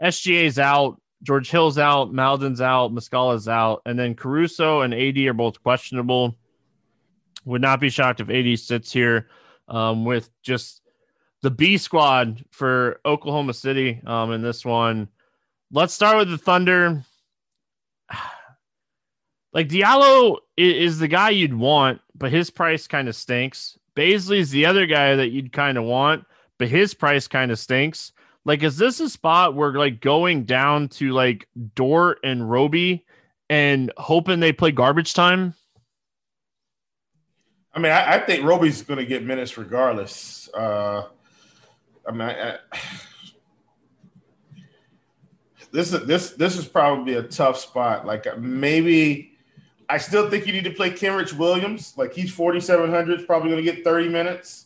SGA's 0.01 0.57
out, 0.57 0.99
George 1.23 1.49
Hill's 1.49 1.77
out, 1.77 2.13
Maledon's 2.13 2.61
out, 2.61 2.93
Muscala's 2.93 3.47
out, 3.47 3.81
and 3.85 3.97
then 3.97 4.13
Caruso 4.13 4.81
and 4.81 4.93
AD 4.93 5.17
are 5.19 5.33
both 5.33 5.63
questionable. 5.63 6.35
Would 7.45 7.61
not 7.61 7.79
be 7.79 7.89
shocked 7.89 8.19
if 8.19 8.29
AD 8.29 8.59
sits 8.59 8.91
here 8.91 9.29
um, 9.69 10.05
with 10.05 10.29
just 10.41 10.81
the 11.41 11.51
B 11.51 11.77
squad 11.77 12.43
for 12.51 12.99
Oklahoma 13.05 13.53
City 13.53 14.01
um, 14.05 14.31
in 14.31 14.41
this 14.41 14.65
one. 14.65 15.07
Let's 15.71 15.93
start 15.93 16.17
with 16.17 16.29
the 16.29 16.37
Thunder. 16.37 17.03
Like 19.55 19.69
Diallo 19.69 20.37
is 20.57 20.97
the 20.97 21.07
guy 21.07 21.29
you'd 21.29 21.53
want, 21.53 22.01
but 22.15 22.31
his 22.31 22.49
price 22.49 22.87
kind 22.87 23.07
of 23.07 23.15
stinks. 23.15 23.77
Bazley's 23.95 24.49
the 24.49 24.65
other 24.65 24.87
guy 24.87 25.15
that 25.15 25.29
you'd 25.29 25.53
kind 25.53 25.77
of 25.77 25.83
want, 25.83 26.25
but 26.57 26.69
his 26.69 26.95
price 26.95 27.27
kind 27.27 27.51
of 27.51 27.59
stinks. 27.59 28.13
Like, 28.45 28.63
is 28.63 28.77
this 28.77 28.99
a 28.99 29.09
spot 29.09 29.55
where 29.55 29.73
like 29.73 30.01
going 30.01 30.43
down 30.43 30.89
to 30.89 31.11
like 31.11 31.47
Dort 31.75 32.19
and 32.23 32.49
Roby 32.49 33.05
and 33.49 33.91
hoping 33.97 34.39
they 34.39 34.51
play 34.51 34.71
garbage 34.71 35.13
time? 35.13 35.53
I 37.73 37.79
mean, 37.79 37.91
I, 37.91 38.15
I 38.15 38.19
think 38.19 38.43
Roby's 38.43 38.81
going 38.81 38.99
to 38.99 39.05
get 39.05 39.23
minutes 39.23 39.57
regardless. 39.57 40.49
Uh, 40.53 41.07
I 42.07 42.11
mean, 42.11 42.21
I, 42.21 42.51
I, 42.51 42.57
this 45.71 45.91
is 45.91 46.05
this 46.05 46.31
this 46.31 46.57
is 46.57 46.65
probably 46.65 47.15
a 47.15 47.23
tough 47.23 47.57
spot. 47.57 48.05
Like 48.05 48.37
maybe 48.37 49.33
I 49.89 49.97
still 49.97 50.29
think 50.29 50.45
you 50.45 50.53
need 50.53 50.65
to 50.65 50.71
play 50.71 50.91
Kenrich 50.91 51.33
Williams. 51.33 51.93
Like 51.97 52.13
he's 52.13 52.31
4,700, 52.31 53.25
probably 53.25 53.49
going 53.49 53.63
to 53.63 53.71
get 53.71 53.83
30 53.83 54.09
minutes. 54.09 54.62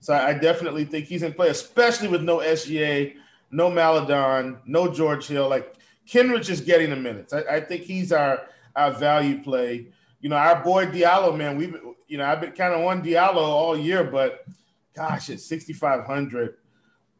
So 0.00 0.14
I 0.14 0.32
definitely 0.32 0.84
think 0.84 1.06
he's 1.06 1.22
in 1.22 1.32
play, 1.32 1.48
especially 1.48 2.08
with 2.08 2.22
no 2.22 2.38
SGA, 2.38 3.14
no 3.50 3.70
Maledon, 3.70 4.58
no 4.66 4.90
George 4.90 5.26
Hill. 5.26 5.48
Like 5.48 5.74
Kenrich 6.08 6.48
is 6.48 6.60
getting 6.60 6.90
the 6.90 6.96
minutes. 6.96 7.32
I, 7.32 7.42
I, 7.42 7.60
think 7.60 7.82
he's 7.82 8.10
our 8.10 8.46
our 8.74 8.92
value 8.92 9.42
play. 9.42 9.86
You 10.20 10.30
know, 10.30 10.36
our 10.36 10.64
boy 10.64 10.86
Diallo, 10.86 11.36
man. 11.36 11.56
We've 11.56 11.76
you 12.08 12.18
know 12.18 12.24
I've 12.24 12.40
been 12.40 12.52
kind 12.52 12.74
of 12.74 12.84
on 12.84 13.02
Diallo 13.02 13.36
all 13.36 13.78
year, 13.78 14.04
but 14.04 14.44
gosh, 14.96 15.28
it's 15.30 15.44
6,500, 15.44 16.56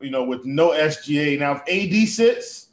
you 0.01 0.11
know, 0.11 0.25
with 0.25 0.45
no 0.47 0.71
SGA. 0.71 1.39
Now 1.39 1.63
if 1.65 1.69
AD 1.69 2.09
sits 2.09 2.71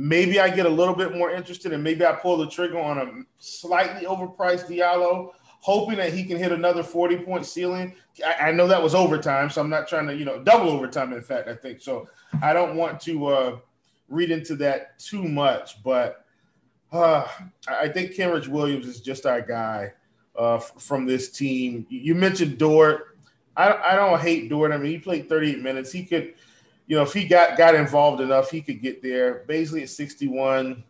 Maybe 0.00 0.38
I 0.38 0.48
get 0.48 0.64
a 0.64 0.68
little 0.68 0.94
bit 0.94 1.16
more 1.16 1.32
interested 1.32 1.72
and 1.72 1.82
maybe 1.82 2.06
I 2.06 2.12
pull 2.12 2.36
the 2.36 2.46
trigger 2.46 2.78
on 2.78 2.98
a 2.98 3.24
slightly 3.40 4.06
overpriced 4.06 4.68
Diallo, 4.68 5.32
hoping 5.60 5.96
that 5.98 6.12
he 6.12 6.24
can 6.24 6.36
hit 6.36 6.52
another 6.52 6.82
40 6.82 7.18
point 7.18 7.46
ceiling. 7.46 7.94
I, 8.24 8.48
I, 8.48 8.52
know 8.52 8.68
that 8.68 8.82
was 8.82 8.94
overtime, 8.94 9.50
so 9.50 9.60
I'm 9.60 9.70
not 9.70 9.88
trying 9.88 10.06
to, 10.06 10.14
you 10.14 10.24
know, 10.24 10.42
double 10.42 10.70
overtime, 10.70 11.12
in 11.12 11.22
fact, 11.22 11.48
I 11.48 11.54
think. 11.54 11.80
So 11.80 12.08
I 12.42 12.52
don't 12.52 12.76
want 12.76 13.00
to 13.02 13.26
uh, 13.26 13.58
read 14.08 14.30
into 14.30 14.56
that 14.56 14.98
too 14.98 15.22
much, 15.22 15.82
but 15.82 16.24
uh, 16.92 17.26
I 17.68 17.88
think 17.88 18.12
Kenrich 18.12 18.48
Williams 18.48 18.86
is 18.86 19.00
just 19.00 19.26
our 19.26 19.40
guy 19.40 19.92
uh, 20.36 20.58
from 20.58 21.06
this 21.06 21.30
team. 21.30 21.86
You 21.90 22.14
mentioned 22.14 22.58
Dort. 22.58 23.18
I, 23.56 23.72
I 23.72 23.96
don't 23.96 24.20
hate 24.20 24.48
Dort. 24.48 24.72
I 24.72 24.78
mean, 24.78 24.92
he 24.92 24.98
played 24.98 25.28
38 25.28 25.60
minutes. 25.60 25.92
He 25.92 26.04
could– 26.04 26.34
you 26.88 26.96
know, 26.96 27.02
if 27.02 27.12
he 27.12 27.24
got 27.24 27.56
got 27.56 27.74
involved 27.74 28.20
enough, 28.20 28.50
he 28.50 28.62
could 28.62 28.80
get 28.82 29.02
there. 29.02 29.44
Basically, 29.46 29.82
at 29.82 29.90
61. 29.90 30.82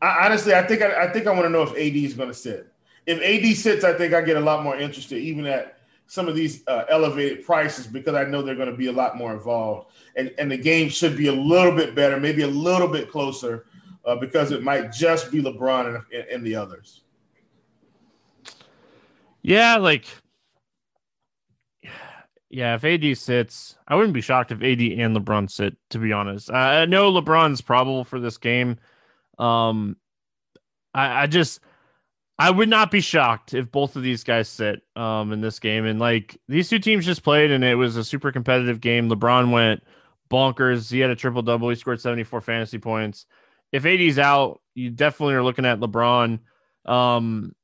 I, 0.00 0.26
honestly, 0.26 0.54
I 0.54 0.62
think 0.62 0.82
I, 0.82 1.04
I 1.04 1.12
think 1.12 1.26
I 1.26 1.30
want 1.32 1.44
to 1.44 1.50
know 1.50 1.62
if 1.62 1.70
AD 1.70 1.96
is 1.96 2.14
going 2.14 2.28
to 2.28 2.34
sit. 2.34 2.72
If 3.06 3.20
AD 3.22 3.56
sits, 3.56 3.84
I 3.84 3.94
think 3.94 4.14
I 4.14 4.20
get 4.20 4.36
a 4.36 4.40
lot 4.40 4.62
more 4.62 4.76
interested, 4.76 5.18
even 5.18 5.46
at 5.46 5.78
some 6.06 6.28
of 6.28 6.34
these 6.34 6.62
uh, 6.66 6.84
elevated 6.88 7.44
prices, 7.44 7.86
because 7.86 8.14
I 8.14 8.24
know 8.24 8.42
they're 8.42 8.54
going 8.54 8.70
to 8.70 8.76
be 8.76 8.86
a 8.86 8.92
lot 8.92 9.16
more 9.16 9.32
involved, 9.32 9.90
and 10.16 10.32
and 10.38 10.50
the 10.50 10.56
game 10.56 10.88
should 10.88 11.16
be 11.16 11.28
a 11.28 11.32
little 11.32 11.74
bit 11.74 11.94
better, 11.94 12.18
maybe 12.20 12.42
a 12.42 12.48
little 12.48 12.88
bit 12.88 13.10
closer, 13.10 13.66
uh, 14.04 14.16
because 14.16 14.52
it 14.52 14.62
might 14.62 14.92
just 14.92 15.30
be 15.30 15.42
LeBron 15.42 16.02
and, 16.12 16.26
and 16.28 16.46
the 16.46 16.54
others. 16.54 17.02
Yeah, 19.42 19.76
like 19.76 20.06
yeah, 22.50 22.74
if 22.74 22.84
AD 22.84 23.16
sits, 23.18 23.76
I 23.86 23.94
wouldn't 23.94 24.14
be 24.14 24.20
shocked 24.20 24.52
if 24.52 24.62
AD 24.62 24.80
and 24.80 25.16
LeBron 25.16 25.50
sit. 25.50 25.76
To 25.90 25.98
be 25.98 26.12
honest, 26.12 26.50
I, 26.50 26.86
know 26.86 27.12
LeBron's 27.12 27.60
probable 27.60 28.04
for 28.04 28.18
this 28.20 28.38
game. 28.38 28.78
Um, 29.38 29.96
I, 30.94 31.22
I 31.22 31.26
just 31.26 31.60
I 32.38 32.50
would 32.50 32.68
not 32.68 32.90
be 32.90 33.00
shocked 33.00 33.54
if 33.54 33.70
both 33.70 33.96
of 33.96 34.02
these 34.02 34.24
guys 34.24 34.48
sit 34.48 34.82
um 34.96 35.32
in 35.32 35.40
this 35.40 35.58
game. 35.58 35.84
And 35.86 35.98
like 35.98 36.38
these 36.48 36.68
two 36.68 36.78
teams 36.78 37.06
just 37.06 37.22
played, 37.22 37.50
and 37.50 37.64
it 37.64 37.74
was 37.74 37.96
a 37.96 38.04
super 38.04 38.32
competitive 38.32 38.80
game. 38.80 39.08
LeBron 39.08 39.50
went 39.52 39.82
bonkers. 40.30 40.90
He 40.90 41.00
had 41.00 41.10
a 41.10 41.16
triple 41.16 41.42
double. 41.42 41.68
He 41.68 41.74
scored 41.74 42.00
seventy 42.00 42.24
four 42.24 42.40
fantasy 42.40 42.78
points. 42.78 43.26
if 43.72 43.84
AD's 43.84 44.18
out, 44.18 44.60
you 44.74 44.90
definitely 44.90 45.34
are 45.34 45.42
looking 45.42 45.66
at 45.66 45.80
LeBron. 45.80 46.40
Um, 46.86 47.54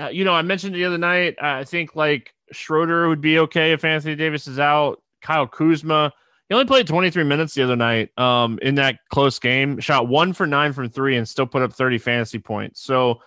uh, 0.00 0.08
you 0.08 0.24
know, 0.24 0.34
I 0.34 0.42
mentioned 0.42 0.74
the 0.74 0.84
other 0.84 0.98
night, 0.98 1.36
I 1.40 1.64
think 1.64 1.94
like 1.96 2.34
Schroeder 2.52 3.08
would 3.08 3.20
be 3.20 3.38
okay 3.40 3.72
if 3.72 3.84
Anthony 3.84 4.16
Davis 4.16 4.46
is 4.46 4.58
out. 4.58 5.02
Kyle 5.22 5.46
Kuzma, 5.46 6.12
he 6.48 6.54
only 6.54 6.66
played 6.66 6.86
23 6.86 7.24
minutes 7.24 7.54
the 7.54 7.62
other 7.62 7.76
night 7.76 8.16
um, 8.18 8.58
in 8.60 8.74
that 8.74 8.98
close 9.08 9.38
game, 9.38 9.80
shot 9.80 10.08
one 10.08 10.32
for 10.34 10.46
nine 10.46 10.72
from 10.72 10.90
three 10.90 11.16
and 11.16 11.28
still 11.28 11.46
put 11.46 11.62
up 11.62 11.72
30 11.72 11.98
fantasy 11.98 12.38
points. 12.38 12.82
So 12.82 13.20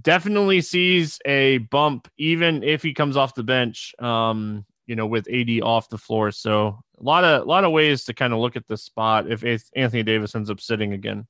definitely 0.00 0.62
sees 0.62 1.18
a 1.26 1.58
bump, 1.58 2.08
even 2.16 2.62
if 2.62 2.82
he 2.82 2.94
comes 2.94 3.16
off 3.16 3.34
the 3.34 3.44
bench, 3.44 3.94
um, 3.98 4.64
you 4.86 4.96
know, 4.96 5.06
with 5.06 5.28
AD 5.30 5.60
off 5.62 5.90
the 5.90 5.98
floor. 5.98 6.30
So 6.30 6.80
a 6.98 7.02
lot 7.02 7.24
of, 7.24 7.42
a 7.42 7.44
lot 7.44 7.64
of 7.64 7.72
ways 7.72 8.04
to 8.04 8.14
kind 8.14 8.32
of 8.32 8.38
look 8.38 8.56
at 8.56 8.66
the 8.66 8.78
spot 8.78 9.30
if 9.30 9.44
Anthony 9.74 10.02
Davis 10.02 10.34
ends 10.34 10.48
up 10.48 10.60
sitting 10.60 10.94
again. 10.94 11.26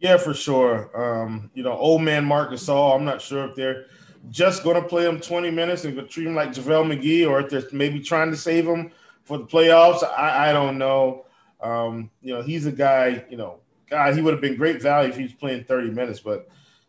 Yeah, 0.00 0.16
for 0.16 0.34
sure. 0.34 0.90
Um, 0.94 1.50
you 1.54 1.62
know, 1.62 1.72
old 1.72 2.02
man 2.02 2.24
Marc 2.24 2.50
Gasol, 2.50 2.96
I'm 2.96 3.04
not 3.04 3.20
sure 3.20 3.48
if 3.48 3.54
they're 3.54 3.86
just 4.30 4.64
going 4.64 4.80
to 4.80 4.88
play 4.88 5.06
him 5.06 5.20
20 5.20 5.50
minutes 5.50 5.84
and 5.84 6.08
treat 6.08 6.26
him 6.26 6.34
like 6.34 6.50
JaVale 6.50 6.98
McGee 6.98 7.28
or 7.28 7.40
if 7.40 7.50
they're 7.50 7.62
maybe 7.72 8.00
trying 8.00 8.30
to 8.30 8.36
save 8.36 8.66
him 8.66 8.90
for 9.28 9.38
the 9.38 9.44
playoffs. 9.44 10.02
I, 10.02 10.48
I 10.48 10.52
don't 10.52 10.78
know. 10.78 11.26
Um, 11.60 12.10
you 12.22 12.34
know, 12.34 12.42
he's 12.42 12.66
a 12.66 12.72
guy, 12.72 13.24
you 13.28 13.36
know, 13.36 13.58
God, 13.90 14.14
he 14.14 14.22
would 14.22 14.32
have 14.32 14.40
been 14.40 14.56
great 14.56 14.82
value 14.82 15.10
if 15.10 15.16
he 15.16 15.24
was 15.24 15.34
playing 15.34 15.64
30 15.64 15.90
minutes, 15.90 16.20
but 16.20 16.48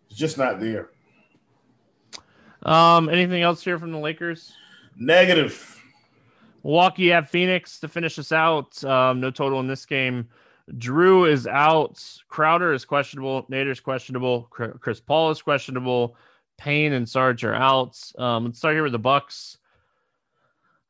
it's 0.10 0.18
just 0.18 0.38
not 0.38 0.60
there. 0.60 0.90
Um, 2.64 3.10
anything 3.10 3.42
else 3.42 3.64
here 3.64 3.78
from 3.78 3.92
the 3.92 3.98
Lakers? 3.98 4.54
Negative. 4.98 5.76
Milwaukee 6.64 7.12
at 7.14 7.30
Phoenix 7.30 7.80
to 7.80 7.88
finish 7.88 8.18
us 8.20 8.32
out. 8.32 8.84
Um, 8.84 9.20
no 9.20 9.32
total 9.32 9.60
in 9.60 9.68
this 9.68 9.86
game. 9.86 10.28
Jrue 10.74 11.30
is 11.30 11.48
out. 11.48 12.04
Crowder 12.28 12.74
is 12.74 12.86
questionable. 12.86 13.44
Nader's 13.44 13.80
questionable. 13.80 14.44
Chris 14.50 15.00
Paul 15.00 15.32
is 15.32 15.42
questionable. 15.42 16.16
Payne 16.58 16.94
and 16.94 17.08
Sarge 17.08 17.44
are 17.44 17.56
out. 17.56 17.98
Um, 18.18 18.46
let's 18.46 18.60
start 18.60 18.76
here 18.76 18.84
with 18.84 18.92
the 18.92 19.00
Bucks. 19.00 19.59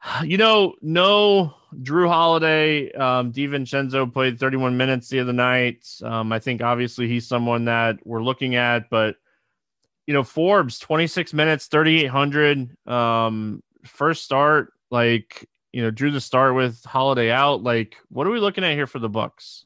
You 0.24 0.38
know, 0.38 0.76
no 0.82 1.54
Jrue 1.76 2.08
Holiday. 2.08 2.92
Um, 2.94 3.32
DiVincenzo 3.32 4.12
played 4.12 4.40
31 4.40 4.78
minutes 4.78 5.10
the 5.10 5.20
other 5.20 5.34
night. 5.34 5.88
Um, 6.04 6.32
I 6.32 6.40
think 6.40 6.62
obviously 6.62 7.08
he's 7.08 7.28
someone 7.28 7.66
that 7.66 8.00
we're 8.06 8.24
looking 8.24 8.56
at, 8.56 8.90
but 8.90 9.16
you 10.08 10.14
know, 10.14 10.24
Forbes 10.24 10.80
26 10.80 11.34
minutes, 11.34 11.68
3,800. 11.68 12.76
Um, 12.88 13.62
first 13.86 14.24
start, 14.24 14.74
like 14.90 15.48
you 15.72 15.84
know, 15.84 15.92
drew 15.92 16.10
the 16.12 16.22
start 16.22 16.56
with 16.56 16.84
Holiday 16.84 17.30
out. 17.30 17.62
Like, 17.62 17.96
what 18.10 18.26
are 18.26 18.32
we 18.32 18.40
looking 18.40 18.64
at 18.64 18.74
here 18.74 18.88
for 18.88 19.00
the 19.00 19.10
Bucks? 19.10 19.66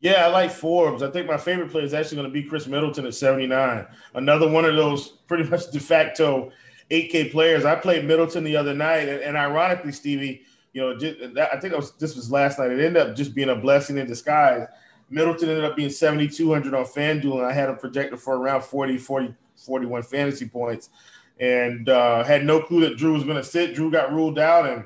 Yeah, 0.00 0.26
I 0.26 0.28
like 0.28 0.50
Forbes. 0.50 1.02
I 1.02 1.10
think 1.10 1.26
my 1.26 1.38
favorite 1.38 1.70
player 1.70 1.84
is 1.84 1.94
actually 1.94 2.18
going 2.18 2.28
to 2.28 2.32
be 2.32 2.42
Khris 2.42 2.66
Middleton 2.66 3.06
at 3.06 3.14
79. 3.14 3.86
Another 4.12 4.46
one 4.46 4.66
of 4.66 4.76
those 4.76 5.08
pretty 5.08 5.44
much 5.44 5.70
de 5.70 5.80
facto 5.80 6.52
8K 6.90 7.30
players. 7.30 7.64
I 7.64 7.74
played 7.74 8.04
Middleton 8.04 8.44
the 8.44 8.56
other 8.56 8.74
night, 8.74 9.08
and, 9.08 9.22
and 9.22 9.36
ironically, 9.36 9.92
Stevie, 9.92 10.42
you 10.72 10.80
know, 10.80 10.96
just, 10.96 11.18
I 11.38 11.58
think 11.58 11.74
was, 11.74 11.92
this 11.92 12.16
was 12.16 12.30
last 12.30 12.58
night. 12.58 12.70
It 12.70 12.84
ended 12.84 12.96
up 12.96 13.16
just 13.16 13.34
being 13.34 13.50
a 13.50 13.56
blessing 13.56 13.98
in 13.98 14.06
disguise. 14.06 14.66
Middleton 15.10 15.48
ended 15.48 15.64
up 15.64 15.76
being 15.76 15.90
7,200 15.90 16.74
on 16.74 16.84
FanDuel, 16.84 17.38
and 17.38 17.46
I 17.46 17.52
had 17.52 17.68
him 17.68 17.76
projected 17.76 18.20
for 18.20 18.36
around 18.36 18.62
40, 18.62 18.98
40, 18.98 19.34
41 19.56 20.02
fantasy 20.02 20.48
points, 20.48 20.90
and 21.38 21.88
uh, 21.88 22.24
had 22.24 22.44
no 22.44 22.60
clue 22.60 22.80
that 22.80 22.96
Jrue 22.96 23.14
was 23.14 23.24
going 23.24 23.36
to 23.36 23.44
sit. 23.44 23.74
Jrue 23.74 23.92
got 23.92 24.12
ruled 24.12 24.38
out, 24.38 24.66
and 24.66 24.84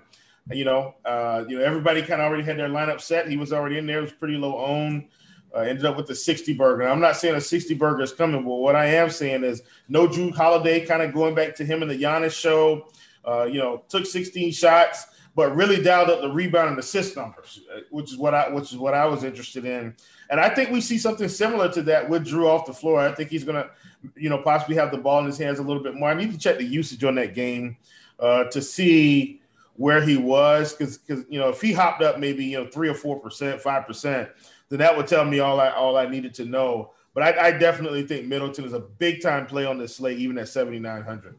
you 0.51 0.65
know, 0.65 0.95
uh, 1.05 1.45
you 1.47 1.59
know, 1.59 1.65
everybody 1.65 2.01
kind 2.01 2.21
of 2.21 2.27
already 2.27 2.43
had 2.43 2.59
their 2.59 2.69
lineup 2.69 3.01
set. 3.01 3.29
He 3.29 3.37
was 3.37 3.53
already 3.53 3.79
in 3.79 3.87
there. 3.87 3.99
It 3.99 4.03
was 4.03 4.13
pretty 4.13 4.37
low 4.37 4.57
owned. 4.59 5.09
Uh, 5.55 5.61
ended 5.61 5.87
up 5.87 5.97
with 5.97 6.07
the 6.07 6.15
60 6.15 6.53
burger. 6.55 6.87
I'm 6.87 7.01
not 7.01 7.17
saying 7.17 7.35
a 7.35 7.41
60 7.41 7.75
burger 7.75 8.03
is 8.03 8.13
coming, 8.13 8.45
but 8.45 8.57
what 8.57 8.77
I 8.77 8.87
am 8.87 9.09
saying 9.09 9.45
is 9.45 9.63
no 9.89 10.07
Jrue 10.07 10.35
Holiday 10.35 10.85
kind 10.85 11.03
of 11.03 11.15
going 11.15 11.35
back 11.35 11.55
to 11.57 11.65
him 11.65 11.83
in 11.83 11.89
the 11.89 11.99
Giannis 11.99 12.39
show. 12.39 12.89
Uh, 13.27 13.45
you 13.45 13.59
know, 13.59 13.83
took 13.89 14.07
16 14.07 14.53
shots, 14.53 15.07
but 15.35 15.55
really 15.55 15.83
dialed 15.83 16.11
up 16.11 16.21
the 16.21 16.31
rebound 16.31 16.71
and 16.71 16.79
assist 16.79 17.17
numbers, 17.17 17.61
uh, 17.75 17.81
which 17.91 18.11
is 18.11 18.19
what 18.19 18.35
I 18.35 18.49
which 18.49 18.73
is 18.73 18.79
what 18.79 18.95
I 18.95 19.07
was 19.07 19.25
interested 19.25 19.65
in. 19.65 19.95
And 20.31 20.41
I 20.41 20.49
think 20.49 20.71
we 20.71 20.81
see 20.81 20.99
something 20.99 21.29
similar 21.29 21.71
to 21.73 21.83
that 21.85 22.09
with 22.09 22.27
Jrue 22.27 22.47
off 22.47 22.67
the 22.67 22.73
floor. 22.73 23.01
I 23.01 23.13
think 23.13 23.31
he's 23.31 23.45
gonna, 23.45 23.71
you 24.17 24.29
know, 24.29 24.39
possibly 24.39 24.77
have 24.77 24.91
the 24.91 24.99
ball 24.99 25.21
in 25.21 25.27
his 25.27 25.39
hands 25.39 25.59
a 25.59 25.63
little 25.63 25.83
bit 25.83 25.95
more. 25.95 26.11
I 26.11 26.15
need 26.15 26.33
to 26.33 26.39
check 26.39 26.59
the 26.59 26.65
usage 26.65 27.05
on 27.05 27.15
that 27.17 27.35
game 27.35 27.77
uh, 28.21 28.45
to 28.45 28.61
see 28.61 29.41
where 29.77 30.03
he 30.03 30.17
was 30.17 30.75
because 30.75 30.99
because 30.99 31.25
you 31.29 31.39
know 31.39 31.49
if 31.51 31.61
he 31.61 31.73
hopped 31.73 32.03
up 32.03 32.19
maybe 32.19 32.45
you 32.45 32.59
know 32.59 32.69
three 32.69 32.89
or 32.89 32.95
four 32.95 33.19
percent, 33.21 33.61
five 33.61 33.87
percent, 33.87 34.29
then 34.71 34.81
that 34.81 34.97
would 34.97 35.07
tell 35.07 35.25
me 35.25 35.41
all 35.41 35.61
I 35.61 35.71
all 35.71 35.97
I 35.97 36.07
needed 36.07 36.35
to 36.35 36.45
know. 36.45 36.93
But 37.15 37.39
I, 37.39 37.49
I 37.49 37.51
definitely 37.53 38.05
think 38.05 38.27
Middleton 38.27 38.65
is 38.65 38.73
a 38.73 38.81
big 38.81 39.23
time 39.23 39.47
play 39.47 39.65
on 39.65 39.79
this 39.79 39.97
slate, 39.97 40.19
even 40.19 40.39
at 40.39 40.49
seventy 40.49 40.79
nine 40.79 41.03
hundred. 41.03 41.37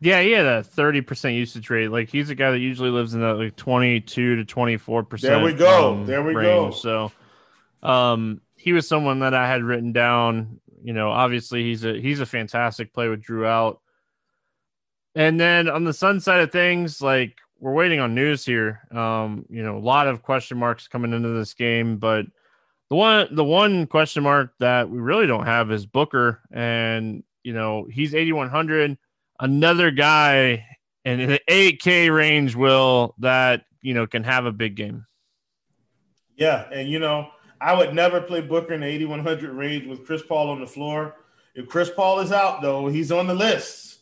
Yeah, 0.00 0.20
he 0.20 0.32
had 0.32 0.46
a 0.46 0.62
thirty 0.62 1.00
percent 1.00 1.34
usage 1.34 1.70
rate. 1.70 1.88
Like 1.88 2.10
he's 2.10 2.30
a 2.30 2.34
guy 2.34 2.50
that 2.50 2.58
usually 2.58 2.90
lives 2.90 3.14
in 3.14 3.20
that 3.20 3.34
like 3.34 3.56
twenty 3.56 4.00
two 4.00 4.36
to 4.36 4.44
twenty 4.44 4.76
four 4.76 5.02
percent. 5.02 5.34
There 5.34 5.44
we 5.44 5.54
go. 5.54 5.94
Um, 5.94 6.06
there 6.06 6.22
we 6.22 6.34
range. 6.34 6.46
go. 6.46 6.70
So, 6.70 7.12
um, 7.82 8.40
he 8.56 8.72
was 8.72 8.86
someone 8.86 9.20
that 9.20 9.34
I 9.34 9.48
had 9.48 9.62
written 9.62 9.92
down. 9.92 10.60
You 10.82 10.92
know, 10.92 11.10
obviously 11.10 11.62
he's 11.62 11.84
a 11.84 11.98
he's 11.98 12.20
a 12.20 12.26
fantastic 12.26 12.92
play 12.92 13.08
with 13.08 13.22
Jrue 13.22 13.46
out. 13.46 13.80
And 15.14 15.40
then 15.40 15.68
on 15.68 15.84
the 15.84 15.94
Sun 15.94 16.20
side 16.20 16.40
of 16.40 16.52
things, 16.52 17.00
like 17.00 17.38
we're 17.64 17.72
waiting 17.72 17.98
on 17.98 18.14
news 18.14 18.44
here. 18.44 18.82
Um, 18.90 19.46
you 19.48 19.62
know, 19.62 19.78
a 19.78 19.80
lot 19.80 20.06
of 20.06 20.22
question 20.22 20.58
marks 20.58 20.86
coming 20.86 21.14
into 21.14 21.30
this 21.30 21.54
game, 21.54 21.96
but 21.96 22.26
the 22.90 22.96
one 22.96 23.34
the 23.34 23.42
one 23.42 23.86
question 23.86 24.22
mark 24.22 24.52
that 24.60 24.90
we 24.90 24.98
really 24.98 25.26
don't 25.26 25.46
have 25.46 25.72
is 25.72 25.86
Booker, 25.86 26.42
and 26.52 27.24
you 27.42 27.54
know 27.54 27.86
he's 27.90 28.14
eighty 28.14 28.32
one 28.32 28.50
hundred. 28.50 28.98
Another 29.40 29.90
guy 29.90 30.66
in 31.06 31.26
the 31.26 31.40
eight 31.48 31.80
K 31.80 32.10
range, 32.10 32.54
will 32.54 33.14
that 33.20 33.64
you 33.80 33.94
know 33.94 34.06
can 34.06 34.24
have 34.24 34.44
a 34.44 34.52
big 34.52 34.74
game. 34.74 35.06
Yeah, 36.36 36.68
and 36.70 36.86
you 36.86 36.98
know 36.98 37.30
I 37.62 37.74
would 37.74 37.94
never 37.94 38.20
play 38.20 38.42
Booker 38.42 38.74
in 38.74 38.82
the 38.82 38.86
eighty 38.86 39.06
one 39.06 39.20
hundred 39.20 39.52
range 39.52 39.86
with 39.86 40.04
Chris 40.04 40.22
Paul 40.22 40.50
on 40.50 40.60
the 40.60 40.66
floor. 40.66 41.16
If 41.54 41.66
Chris 41.68 41.88
Paul 41.88 42.20
is 42.20 42.30
out, 42.30 42.60
though, 42.60 42.88
he's 42.88 43.10
on 43.10 43.26
the 43.26 43.34
list. 43.34 43.93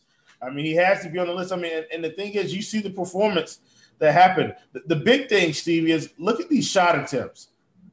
I 0.43 0.51
mean, 0.51 0.64
he 0.64 0.74
has 0.74 1.03
to 1.03 1.11
be 1.11 1.18
on 1.18 1.26
the 1.28 1.34
list. 1.34 1.53
I 1.53 1.57
mean, 1.57 1.72
and, 1.72 1.86
and 1.93 2.05
the 2.05 2.11
thing 2.11 2.32
is, 2.32 2.55
you 2.55 2.62
see 2.62 2.80
the 2.80 2.90
performance 2.90 3.61
that 3.99 4.12
happened. 4.12 4.55
The, 4.72 4.82
the, 4.86 4.97
big 4.97 5.28
thing, 5.28 5.53
Stevie, 5.53 5.93
is 5.93 6.12
look 6.18 6.40
at 6.40 6.49
these 6.49 6.68
shot 6.68 6.99
attempts. 6.99 7.49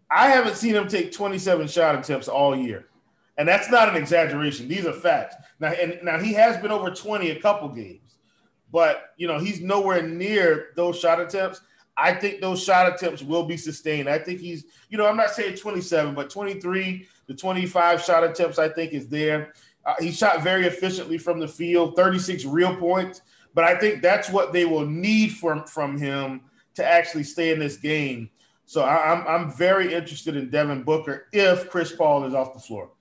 I 0.09 0.29
haven't 0.29 0.55
seen 0.55 0.75
him 0.75 0.87
take 0.87 1.11
27 1.11 1.67
shot 1.67 1.95
attempts 1.95 2.27
all 2.27 2.55
year. 2.55 2.87
And 3.37 3.47
that's 3.47 3.69
not 3.69 3.87
an 3.87 3.95
exaggeration. 3.95 4.67
These 4.67 4.85
are 4.85 4.93
facts. 4.93 5.35
Now, 5.59 5.69
and 5.69 5.99
now 6.03 6.19
he 6.19 6.33
has 6.33 6.57
been 6.57 6.71
over 6.71 6.89
20 6.89 7.29
a 7.29 7.39
couple 7.39 7.69
games, 7.69 8.17
but 8.71 9.13
you 9.17 9.27
know, 9.27 9.39
he's 9.39 9.61
nowhere 9.61 10.01
near 10.01 10.69
those 10.75 10.99
shot 10.99 11.21
attempts. 11.21 11.61
I 11.95 12.13
think 12.13 12.41
those 12.41 12.63
shot 12.63 12.93
attempts 12.93 13.21
will 13.21 13.45
be 13.45 13.55
sustained. 13.55 14.09
I 14.09 14.19
think 14.19 14.39
he's, 14.39 14.65
you 14.89 14.97
know, 14.97 15.05
I'm 15.05 15.17
not 15.17 15.31
saying 15.31 15.57
27, 15.57 16.15
but 16.15 16.29
23 16.29 17.07
to 17.27 17.33
25 17.33 18.01
shot 18.03 18.23
attempts, 18.23 18.57
I 18.57 18.69
think 18.69 18.93
is 18.93 19.07
there. 19.07 19.53
Uh, 19.85 19.95
he 19.99 20.11
shot 20.11 20.43
very 20.43 20.65
efficiently 20.65 21.17
from 21.17 21.39
the 21.39 21.47
field, 21.47 21.95
36 21.95 22.45
real 22.45 22.75
points. 22.75 23.21
But 23.53 23.63
I 23.63 23.75
think 23.75 24.01
that's 24.01 24.29
what 24.29 24.53
they 24.53 24.65
will 24.65 24.85
need 24.85 25.29
from 25.29 25.65
from 25.65 25.97
him 25.97 26.41
to 26.75 26.85
actually 26.85 27.23
stay 27.23 27.51
in 27.51 27.59
this 27.59 27.77
game. 27.77 28.29
So 28.65 28.83
I, 28.83 29.11
am 29.11 29.21
I'm, 29.21 29.27
I'm 29.27 29.51
very 29.51 29.93
interested 29.93 30.35
in 30.35 30.51
Devin 30.51 30.83
Booker 30.83 31.27
if 31.33 31.69
Chris 31.69 31.91
Paul 31.91 32.25
is 32.25 32.35
off 32.35 32.53
the 32.53 32.59
floor. 32.59 32.91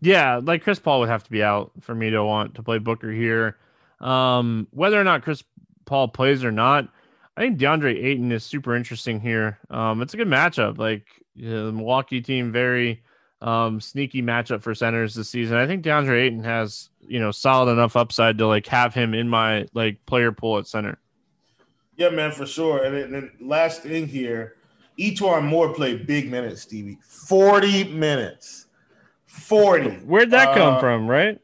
Yeah, 0.00 0.40
like 0.42 0.62
Chris 0.62 0.78
Paul 0.78 1.00
would 1.00 1.08
have 1.08 1.24
to 1.24 1.30
be 1.30 1.42
out 1.42 1.72
for 1.80 1.94
me 1.94 2.10
to 2.10 2.24
want 2.24 2.54
to 2.54 2.62
play 2.62 2.78
Booker 2.78 3.10
here. 3.10 3.58
Um, 4.00 4.68
whether 4.70 5.00
or 5.00 5.04
not 5.04 5.22
Chris 5.22 5.42
Paul 5.84 6.08
plays 6.08 6.44
or 6.44 6.52
not, 6.52 6.88
I 7.36 7.42
think 7.42 7.58
DeAndre 7.58 8.02
Ayton 8.04 8.32
is 8.32 8.44
super 8.44 8.74
interesting 8.74 9.20
here. 9.20 9.58
Um, 9.68 10.00
it's 10.00 10.14
a 10.14 10.16
good 10.16 10.28
matchup. 10.28 10.78
Like 10.78 11.06
you 11.34 11.50
know, 11.50 11.66
the 11.66 11.72
Milwaukee 11.72 12.20
team, 12.20 12.52
very 12.52 13.02
um, 13.40 13.80
sneaky 13.80 14.22
matchup 14.22 14.62
for 14.62 14.74
centers 14.74 15.14
this 15.14 15.28
season. 15.28 15.56
I 15.56 15.66
think 15.66 15.84
DeAndre 15.84 16.22
Ayton 16.22 16.44
has 16.44 16.90
you 17.06 17.20
know 17.20 17.30
solid 17.30 17.70
enough 17.72 17.96
upside 17.96 18.38
to 18.38 18.46
like 18.46 18.66
have 18.66 18.94
him 18.94 19.14
in 19.14 19.28
my 19.28 19.66
like 19.74 20.04
player 20.06 20.32
pool 20.32 20.58
at 20.58 20.66
center. 20.66 20.98
Yeah, 21.96 22.10
man, 22.10 22.32
for 22.32 22.46
sure. 22.46 22.84
And 22.84 23.14
then 23.14 23.30
last 23.40 23.82
thing 23.82 24.06
here, 24.06 24.56
E'Twaun 24.98 25.44
Moore 25.44 25.72
played 25.72 26.06
big 26.06 26.30
minutes, 26.30 26.62
Stevie. 26.62 26.98
Forty 27.02 27.84
minutes. 27.84 28.66
Forty. 29.24 29.90
Where'd 29.90 30.30
that 30.30 30.48
uh, 30.48 30.54
come 30.54 30.80
from, 30.80 31.08
right? 31.08 31.40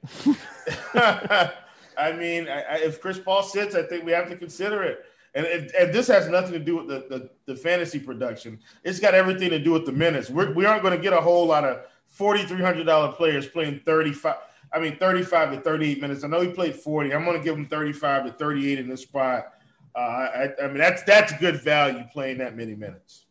I 1.99 2.13
mean, 2.13 2.49
I, 2.49 2.63
I, 2.63 2.77
if 2.79 3.01
Chris 3.01 3.19
Paul 3.19 3.43
sits, 3.43 3.75
I 3.75 3.83
think 3.83 4.05
we 4.05 4.13
have 4.13 4.29
to 4.29 4.37
consider 4.37 4.83
it. 4.83 5.05
And, 5.35 5.47
and, 5.47 5.71
and 5.71 5.95
this 5.95 6.09
has 6.09 6.29
nothing 6.29 6.53
to 6.53 6.59
do 6.59 6.77
with 6.77 6.89
the, 6.89 7.07
the, 7.09 7.31
the, 7.47 7.57
fantasy 7.57 7.99
production. 7.99 8.61
It's 8.85 9.01
got 9.01 9.15
everything 9.15 9.49
to 9.51 9.59
do 9.59 9.73
with 9.73 9.87
the 9.87 9.93
minutes. 9.93 10.29
We're, 10.29 10.53
we 10.53 10.67
aren't 10.67 10.83
going 10.83 10.95
to 10.95 11.03
get 11.03 11.15
a 11.15 11.21
whole 11.21 11.47
lot 11.47 11.65
of 11.65 11.87
$4,300 12.19 13.15
players 13.15 13.47
playing 13.47 13.81
35. 13.87 14.37
I 14.75 14.81
mean, 14.81 14.97
35 14.99 15.53
to 15.53 15.61
38 15.61 16.01
minutes. 16.01 16.25
I 16.25 16.29
know 16.29 16.41
he 16.41 16.49
played 16.49 16.77
40. 16.77 17.15
I'm 17.15 17.25
going 17.25 17.39
to 17.39 17.45
give 17.45 17.57
him 17.57 17.67
35 17.67 18.27
to 18.27 18.33
38 18.33 18.79
in 18.79 18.89
this 18.89 19.03
spot. 19.03 19.53
Uh, 19.95 19.99
I, 19.99 20.49
I 20.63 20.67
mean, 20.69 20.79
that's 20.79 21.03
that's 21.03 21.33
good 21.39 21.63
value 21.63 22.05
playing 22.13 22.39
that 22.39 22.57
many 22.57 22.75
minutes. 22.75 23.27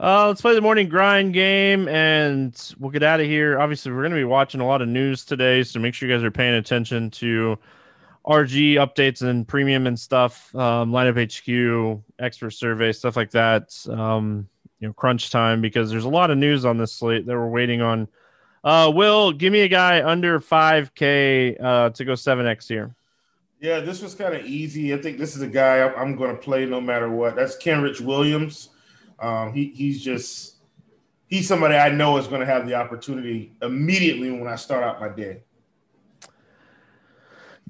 Uh, 0.00 0.28
let's 0.28 0.40
play 0.40 0.54
the 0.54 0.60
morning 0.60 0.88
grind 0.88 1.34
game 1.34 1.88
and 1.88 2.74
we'll 2.78 2.90
get 2.90 3.02
out 3.02 3.20
of 3.20 3.26
here. 3.26 3.60
Obviously, 3.60 3.90
we're 3.90 4.02
going 4.02 4.12
to 4.12 4.16
be 4.16 4.24
watching 4.24 4.60
a 4.60 4.66
lot 4.66 4.80
of 4.80 4.88
news 4.88 5.24
today, 5.24 5.64
so 5.64 5.80
make 5.80 5.94
sure 5.94 6.08
you 6.08 6.14
guys 6.14 6.22
are 6.22 6.30
paying 6.30 6.54
attention 6.54 7.10
to 7.10 7.58
RG 8.28 8.74
updates 8.74 9.22
and 9.22 9.48
premium 9.48 9.86
and 9.86 9.98
stuff, 9.98 10.54
um, 10.54 10.92
lineup 10.92 11.16
HQ, 11.16 12.02
expert 12.18 12.50
survey, 12.50 12.92
stuff 12.92 13.16
like 13.16 13.30
that. 13.30 13.74
Um, 13.88 14.48
you 14.80 14.86
know, 14.86 14.92
crunch 14.92 15.30
time 15.30 15.60
because 15.60 15.90
there's 15.90 16.04
a 16.04 16.08
lot 16.08 16.30
of 16.30 16.38
news 16.38 16.64
on 16.64 16.76
this 16.78 16.92
slate 16.92 17.26
that 17.26 17.34
we're 17.34 17.48
waiting 17.48 17.80
on. 17.80 18.06
Uh, 18.62 18.92
Will, 18.94 19.32
give 19.32 19.52
me 19.52 19.60
a 19.60 19.68
guy 19.68 20.02
under 20.04 20.40
5K 20.40 21.62
uh, 21.62 21.90
to 21.90 22.04
go 22.04 22.12
7X 22.12 22.68
here. 22.68 22.94
Yeah, 23.60 23.80
this 23.80 24.02
was 24.02 24.14
kind 24.14 24.34
of 24.34 24.44
easy. 24.44 24.94
I 24.94 24.98
think 24.98 25.18
this 25.18 25.34
is 25.34 25.42
a 25.42 25.48
guy 25.48 25.82
I'm 25.82 26.14
going 26.14 26.30
to 26.30 26.40
play 26.40 26.64
no 26.66 26.80
matter 26.80 27.10
what. 27.10 27.34
That's 27.34 27.56
Kenrich 27.56 28.00
Williams. 28.00 28.68
Um, 29.18 29.52
he 29.52 29.72
he's 29.74 30.00
just 30.00 30.56
he's 31.26 31.48
somebody 31.48 31.74
I 31.74 31.88
know 31.88 32.18
is 32.18 32.28
going 32.28 32.40
to 32.40 32.46
have 32.46 32.68
the 32.68 32.74
opportunity 32.74 33.52
immediately 33.60 34.30
when 34.30 34.46
I 34.46 34.54
start 34.54 34.84
out 34.84 35.00
my 35.00 35.08
day. 35.08 35.42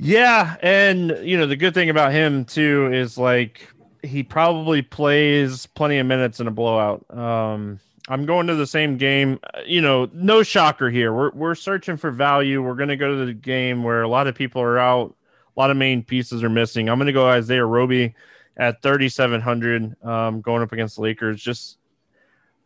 Yeah, 0.01 0.57
and 0.63 1.19
you 1.23 1.37
know 1.37 1.47
the 1.47 1.57
good 1.57 1.75
thing 1.75 1.91
about 1.91 2.13
him 2.13 2.45
too 2.45 2.91
is 2.93 3.19
like 3.19 3.69
he 4.03 4.23
probably 4.23 4.81
plays 4.81 5.67
plenty 5.67 5.99
of 5.99 6.07
minutes 6.07 6.39
in 6.39 6.47
a 6.47 6.53
blowout. 6.53 7.05
Um, 7.11 7.81
I'm 8.09 8.25
going 8.25 8.47
to 8.47 8.55
the 8.55 8.67
same 8.67 8.97
game. 8.97 9.41
You 9.67 9.81
know, 9.81 10.09
no 10.13 10.45
shocker 10.45 10.89
here. 10.89 11.13
We're 11.13 11.31
we're 11.33 11.55
searching 11.57 11.97
for 11.97 12.13
value. 12.13 12.63
We're 12.63 12.77
going 12.77 12.91
to 12.91 12.97
go 12.97 13.19
to 13.19 13.27
the 13.27 13.35
game 13.35 13.83
where 13.83 14.03
a 14.03 14.09
lot 14.09 14.29
of 14.29 14.37
people 14.37 14.63
are 14.63 14.79
out. 14.79 15.17
A 15.57 15.61
lot 15.61 15.71
of 15.71 15.77
main 15.77 16.05
pieces 16.05 16.45
are 16.45 16.49
missing. 16.49 16.89
I'm 16.89 16.99
going 16.99 17.07
to 17.07 17.13
go 17.13 17.27
Isaiah 17.29 17.65
Roby 17.65 18.15
at 18.57 18.81
3,700 18.83 20.05
um, 20.05 20.41
going 20.41 20.63
up 20.63 20.71
against 20.71 20.95
the 20.97 21.03
Lakers. 21.03 21.43
Just 21.43 21.79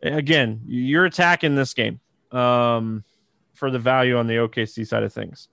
again, 0.03 0.61
you're 0.67 1.05
attacking 1.05 1.55
this 1.55 1.73
game 1.73 1.99
um, 2.31 3.03
for 3.53 3.71
the 3.71 3.79
value 3.79 4.17
on 4.17 4.27
the 4.27 4.35
OKC 4.35 4.85
side 4.85 5.01
of 5.01 5.11
things. 5.11 5.47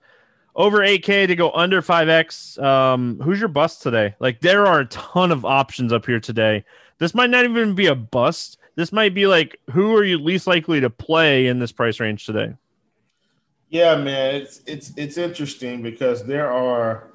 Over 0.55 0.79
8K 0.79 1.27
to 1.27 1.35
go 1.35 1.51
under 1.51 1.81
5X. 1.81 2.61
Um, 2.61 3.19
who's 3.21 3.39
your 3.39 3.49
bust 3.49 3.81
today? 3.81 4.15
Like, 4.19 4.41
there 4.41 4.65
are 4.65 4.81
a 4.81 4.85
ton 4.87 5.31
of 5.31 5.45
options 5.45 5.93
up 5.93 6.05
here 6.05 6.19
today. 6.19 6.65
This 6.97 7.13
might 7.13 7.29
not 7.29 7.45
even 7.45 7.73
be 7.73 7.87
a 7.87 7.95
bust. 7.95 8.57
This 8.75 8.91
might 8.91 9.13
be 9.13 9.27
like, 9.27 9.59
who 9.71 9.95
are 9.95 10.03
you 10.03 10.19
least 10.19 10.47
likely 10.47 10.81
to 10.81 10.89
play 10.89 11.47
in 11.47 11.59
this 11.59 11.71
price 11.71 11.99
range 11.99 12.25
today? 12.25 12.53
Yeah, 13.69 13.95
man, 13.95 14.35
it's 14.35 14.61
it's 14.65 14.91
it's 14.97 15.17
interesting 15.17 15.81
because 15.81 16.25
there 16.25 16.51
are 16.51 17.07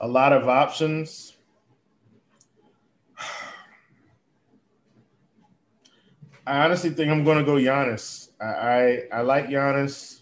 a 0.00 0.08
lot 0.08 0.32
of 0.32 0.48
options 0.48 1.36
I 6.46 6.64
honestly 6.64 6.90
think 6.90 7.10
I'm 7.10 7.24
going 7.24 7.38
to 7.38 7.44
go 7.44 7.54
Giannis. 7.54 8.28
I, 8.40 8.44
I, 8.44 9.02
I 9.12 9.20
like 9.22 9.48
Giannis, 9.48 10.19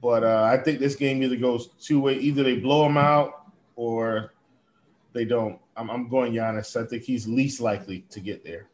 but 0.00 0.24
uh, 0.24 0.48
I 0.50 0.56
think 0.56 0.78
this 0.78 0.96
game 0.96 1.22
either 1.22 1.36
goes 1.36 1.68
two 1.80 2.00
way. 2.00 2.14
Either 2.14 2.42
they 2.42 2.56
blow 2.56 2.86
him 2.86 2.96
out 2.96 3.46
or 3.76 4.32
they 5.12 5.24
don't. 5.24 5.58
I'm, 5.76 5.90
I'm 5.90 6.08
going 6.08 6.32
Giannis. 6.32 6.80
I 6.80 6.86
think 6.86 7.02
he's 7.02 7.28
least 7.28 7.60
likely 7.60 8.04
to 8.10 8.20
get 8.20 8.44
there. 8.44 8.68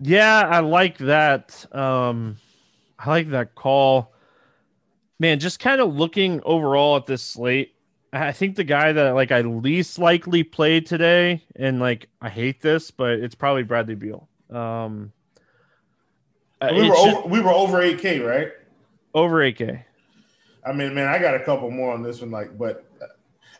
Yeah, 0.00 0.46
I 0.46 0.60
like 0.60 0.98
that. 0.98 1.66
Um, 1.74 2.36
I 2.98 3.10
like 3.10 3.30
that 3.30 3.54
call. 3.54 4.12
Man, 5.18 5.40
just 5.40 5.58
kind 5.58 5.80
of 5.80 5.94
looking 5.94 6.42
overall 6.44 6.96
at 6.96 7.06
this 7.06 7.22
slate, 7.22 7.74
I 8.12 8.32
think 8.32 8.56
the 8.56 8.64
guy 8.64 8.92
that 8.92 9.14
like 9.14 9.32
I 9.32 9.40
least 9.40 9.98
likely 9.98 10.42
played 10.42 10.86
today, 10.86 11.42
and 11.56 11.80
like 11.80 12.08
I 12.20 12.28
hate 12.28 12.60
this, 12.60 12.90
but 12.90 13.12
it's 13.12 13.34
probably 13.34 13.62
Bradley 13.62 13.94
Beal. 13.94 14.28
Um, 14.50 15.12
we 16.62 16.88
were 16.88 16.96
over, 16.96 17.28
we 17.28 17.40
were 17.40 17.52
over 17.52 17.82
eight 17.82 17.98
K, 17.98 18.20
right? 18.20 18.52
Over 19.16 19.42
eight 19.42 19.56
K. 19.56 19.84
I 20.62 20.72
mean, 20.72 20.94
man, 20.94 21.08
I 21.08 21.18
got 21.18 21.34
a 21.34 21.40
couple 21.40 21.70
more 21.70 21.90
on 21.92 22.02
this 22.02 22.20
one, 22.20 22.30
like, 22.30 22.58
but 22.58 22.84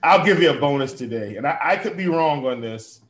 I'll 0.03 0.23
give 0.23 0.43
you 0.43 0.51
a 0.51 0.61
bonus 0.61 0.93
today, 0.93 1.37
and 1.37 1.47
I, 1.47 1.59
I 1.63 1.77
could 1.79 1.97
be 1.97 2.09
wrong 2.09 2.45
on 2.45 2.61
this, 2.61 3.01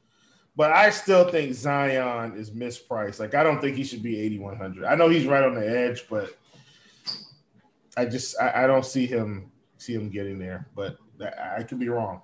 but 0.55 0.71
I 0.71 0.91
still 0.91 1.29
think 1.29 1.55
Zion 1.55 2.37
is 2.37 2.53
mispriced. 2.53 3.19
Like, 3.19 3.35
I 3.35 3.43
don't 3.43 3.61
think 3.61 3.77
he 3.77 3.83
should 3.83 4.03
be 4.03 4.21
eighty 4.21 4.39
one 4.39 4.57
hundred. 4.57 4.85
I 4.85 4.95
know 4.95 5.09
he's 5.09 5.27
right 5.27 5.43
on 5.43 5.55
the 5.55 5.69
edge, 5.69 6.05
but 6.09 6.39
I 7.97 8.05
just 8.05 8.41
I, 8.41 8.63
I 8.63 8.67
don't 8.69 8.87
see 8.87 9.07
him 9.07 9.51
see 9.77 9.95
him 9.95 10.09
getting 10.09 10.39
there, 10.39 10.69
but 10.77 10.99
I 11.57 11.65
could 11.65 11.81
be 11.81 11.89
wrong. 11.89 12.23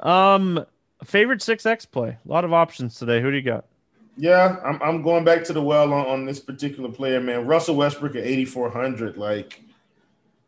Um, 0.00 0.66
favorite 1.04 1.40
six 1.40 1.64
X 1.66 1.86
play. 1.86 2.18
A 2.24 2.28
lot 2.28 2.44
of 2.44 2.52
options 2.52 2.98
today. 2.98 3.20
Who 3.22 3.30
do 3.30 3.36
you 3.36 3.44
got? 3.44 3.66
Yeah, 4.16 4.56
I'm 4.64 4.80
I'm 4.82 5.02
going 5.02 5.24
back 5.24 5.44
to 5.44 5.52
the 5.52 5.62
well 5.62 5.92
on, 5.92 6.06
on 6.06 6.24
this 6.24 6.38
particular 6.38 6.90
player, 6.90 7.20
man. 7.20 7.46
Russell 7.46 7.76
Westbrook 7.76 8.14
at 8.14 8.24
8400. 8.24 9.16
Like, 9.16 9.60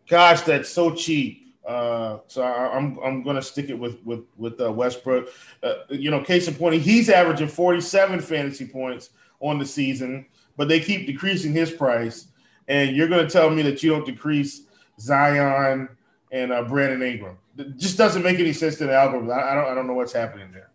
gosh, 0.09 0.43
that's 0.43 0.69
so 0.69 0.95
cheap. 0.95 1.55
Uh, 1.67 2.19
so 2.29 2.43
I, 2.43 2.77
am 2.77 2.99
I'm, 2.99 3.05
I'm 3.05 3.23
going 3.25 3.35
to 3.35 3.43
stick 3.43 3.71
it 3.71 3.79
with 3.79 3.99
with 4.05 4.25
with 4.37 4.61
uh, 4.61 4.71
Westbrook. 4.73 5.29
Uh, 5.63 5.75
you 5.91 6.13
know, 6.13 6.21
case 6.21 6.47
in 6.47 6.55
point, 6.55 6.81
he's 6.81 7.11
averaging 7.11 7.49
47 7.49 8.21
fantasy 8.21 8.67
points 8.67 9.11
on 9.41 9.59
the 9.59 9.67
season, 9.67 10.27
but 10.57 10.69
they 10.69 10.79
keep 10.79 11.07
decreasing 11.07 11.53
his 11.53 11.73
price. 11.73 12.29
And 12.69 12.97
you're 12.97 13.09
going 13.09 13.27
to 13.27 13.31
tell 13.31 13.51
me 13.51 13.63
that 13.63 13.83
you 13.83 13.91
don't 13.91 14.07
decrease 14.07 14.63
Zion 15.01 15.89
and 16.31 16.53
uh, 16.53 16.63
Brandon 16.63 17.03
Ingram. 17.03 17.39
It 17.59 17.77
just 17.77 17.99
doesn't 17.99 18.23
make 18.23 18.39
any 18.39 18.53
sense 18.53 18.77
to 18.79 18.87
the 18.87 18.95
algorithm. 18.95 19.31
I, 19.31 19.51
I 19.51 19.55
don't 19.55 19.67
I 19.73 19.75
don't 19.75 19.87
know 19.89 19.95
what's 19.95 20.13
happening 20.13 20.53
there. 20.53 20.71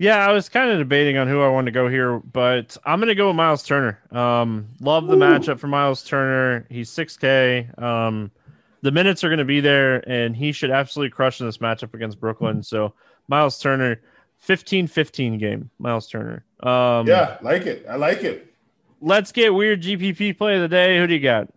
Yeah, 0.00 0.26
I 0.26 0.32
was 0.32 0.48
kind 0.48 0.70
of 0.70 0.78
debating 0.78 1.18
on 1.18 1.28
who 1.28 1.42
I 1.42 1.48
wanted 1.48 1.66
to 1.66 1.74
go 1.74 1.86
here, 1.86 2.20
but 2.20 2.74
I'm 2.86 3.00
going 3.00 3.08
to 3.08 3.14
go 3.14 3.26
with 3.26 3.36
Miles 3.36 3.62
Turner. 3.62 4.00
Um, 4.10 4.66
love 4.80 5.06
the 5.06 5.14
Ooh. 5.14 5.20
matchup 5.20 5.58
for 5.58 5.66
Miles 5.66 6.02
Turner. 6.02 6.64
He's 6.70 6.88
6K. 6.88 7.78
Um, 7.78 8.30
the 8.80 8.92
minutes 8.92 9.22
are 9.24 9.28
going 9.28 9.40
to 9.40 9.44
be 9.44 9.60
there, 9.60 9.96
and 10.08 10.34
he 10.34 10.52
should 10.52 10.70
absolutely 10.70 11.10
crush 11.10 11.38
in 11.40 11.46
this 11.46 11.58
matchup 11.58 11.92
against 11.92 12.18
Brooklyn. 12.18 12.62
So, 12.62 12.94
Miles 13.28 13.58
Turner, 13.58 14.00
15 14.38 14.86
15 14.86 15.36
game. 15.36 15.68
Miles 15.78 16.08
Turner. 16.08 16.46
Um, 16.60 17.06
yeah, 17.06 17.36
like 17.42 17.66
it. 17.66 17.84
I 17.86 17.96
like 17.96 18.24
it. 18.24 18.54
Let's 19.02 19.32
get 19.32 19.52
weird 19.52 19.82
GPP 19.82 20.38
play 20.38 20.54
of 20.54 20.62
the 20.62 20.68
day. 20.68 20.96
Who 20.96 21.06
do 21.08 21.12
you 21.12 21.20
got? 21.20 21.50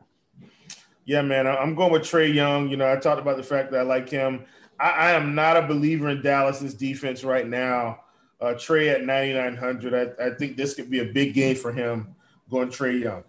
Yeah, 1.05 1.21
man, 1.21 1.47
I'm 1.47 1.75
going 1.75 1.93
with 1.93 2.01
Trae 2.01 2.33
Young. 2.33 2.67
You 2.67 2.75
know, 2.75 2.91
I 2.91 2.97
talked 2.97 3.21
about 3.21 3.37
the 3.37 3.43
fact 3.43 3.71
that 3.71 3.79
I 3.79 3.83
like 3.83 4.09
him. 4.09 4.43
I, 4.81 4.89
I 4.89 5.11
am 5.11 5.33
not 5.33 5.55
a 5.55 5.61
believer 5.61 6.09
in 6.09 6.21
Dallas's 6.21 6.73
defense 6.73 7.23
right 7.23 7.47
now. 7.47 8.01
Uh, 8.43 8.53
Trae 8.55 8.93
at 8.93 9.05
9,900. 9.05 10.15
I, 10.19 10.25
I 10.25 10.29
think 10.31 10.57
this 10.57 10.73
could 10.73 10.89
be 10.89 10.99
a 10.99 11.05
big 11.05 11.33
game 11.33 11.55
for 11.55 11.71
him 11.71 12.13
going 12.49 12.69
Trae 12.69 12.99
Young. 12.99 13.23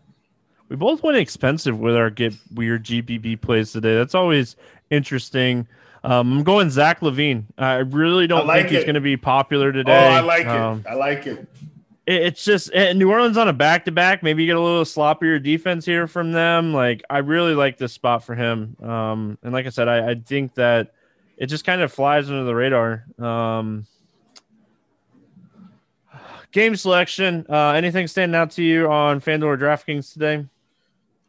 We 0.69 0.77
both 0.77 1.05
went 1.05 1.17
expensive 1.17 1.79
with 1.79 1.95
our 1.95 2.11
get 2.11 2.35
weird 2.53 2.85
GPP 2.85 3.41
plays 3.41 3.71
today. 3.71 3.95
That's 3.95 4.15
always 4.15 4.57
interesting. 4.91 5.69
Um, 6.03 6.39
I'm 6.39 6.43
going 6.43 6.69
Zach 6.69 7.01
LaVine. 7.01 7.45
I 7.57 7.77
really 7.77 8.27
don't 8.27 8.43
I 8.43 8.45
like 8.45 8.63
think 8.63 8.73
it. 8.73 8.77
he's 8.77 8.85
going 8.85 8.97
to 8.97 9.01
be 9.01 9.17
popular 9.17 9.71
today. 9.73 9.97
Oh, 9.97 10.11
I 10.11 10.21
like 10.21 10.47
um, 10.47 10.81
it. 10.81 10.91
I 10.91 10.95
like 10.95 11.27
it 11.27 11.47
it's 12.07 12.45
just 12.45 12.71
eh, 12.75 12.93
New 12.93 13.11
Orleans 13.11 13.37
on 13.37 13.49
a 13.49 13.53
back 13.53 13.87
to 13.87 13.93
back. 13.93 14.23
Maybe 14.23 14.43
you 14.43 14.49
get 14.49 14.57
a 14.57 14.61
little 14.61 14.85
sloppier 14.85 15.43
defense 15.43 15.87
here 15.87 16.07
from 16.07 16.33
them. 16.33 16.75
Like 16.75 17.03
I 17.09 17.19
really 17.19 17.55
like 17.55 17.79
this 17.79 17.93
spot 17.93 18.25
for 18.25 18.35
him. 18.35 18.77
Um, 18.83 19.39
and 19.43 19.53
like 19.53 19.67
I 19.67 19.71
said, 19.71 19.89
I, 19.89 20.11
I 20.11 20.15
think 20.15 20.55
that 20.55 20.93
it 21.37 21.47
just 21.47 21.65
kind 21.65 21.81
of 21.81 21.93
flies 21.93 22.29
under 22.29 22.45
the 22.45 22.55
radar. 22.55 23.05
Um, 23.19 23.87
game 26.55 26.77
selection. 26.77 27.45
Uh, 27.51 27.73
anything 27.73 28.07
standing 28.07 28.35
out 28.35 28.53
to 28.53 28.63
you 28.63 28.91
on 28.91 29.21
FanDuel 29.21 29.45
or 29.45 29.59
DraftKings 29.59 30.13
today? 30.13 30.47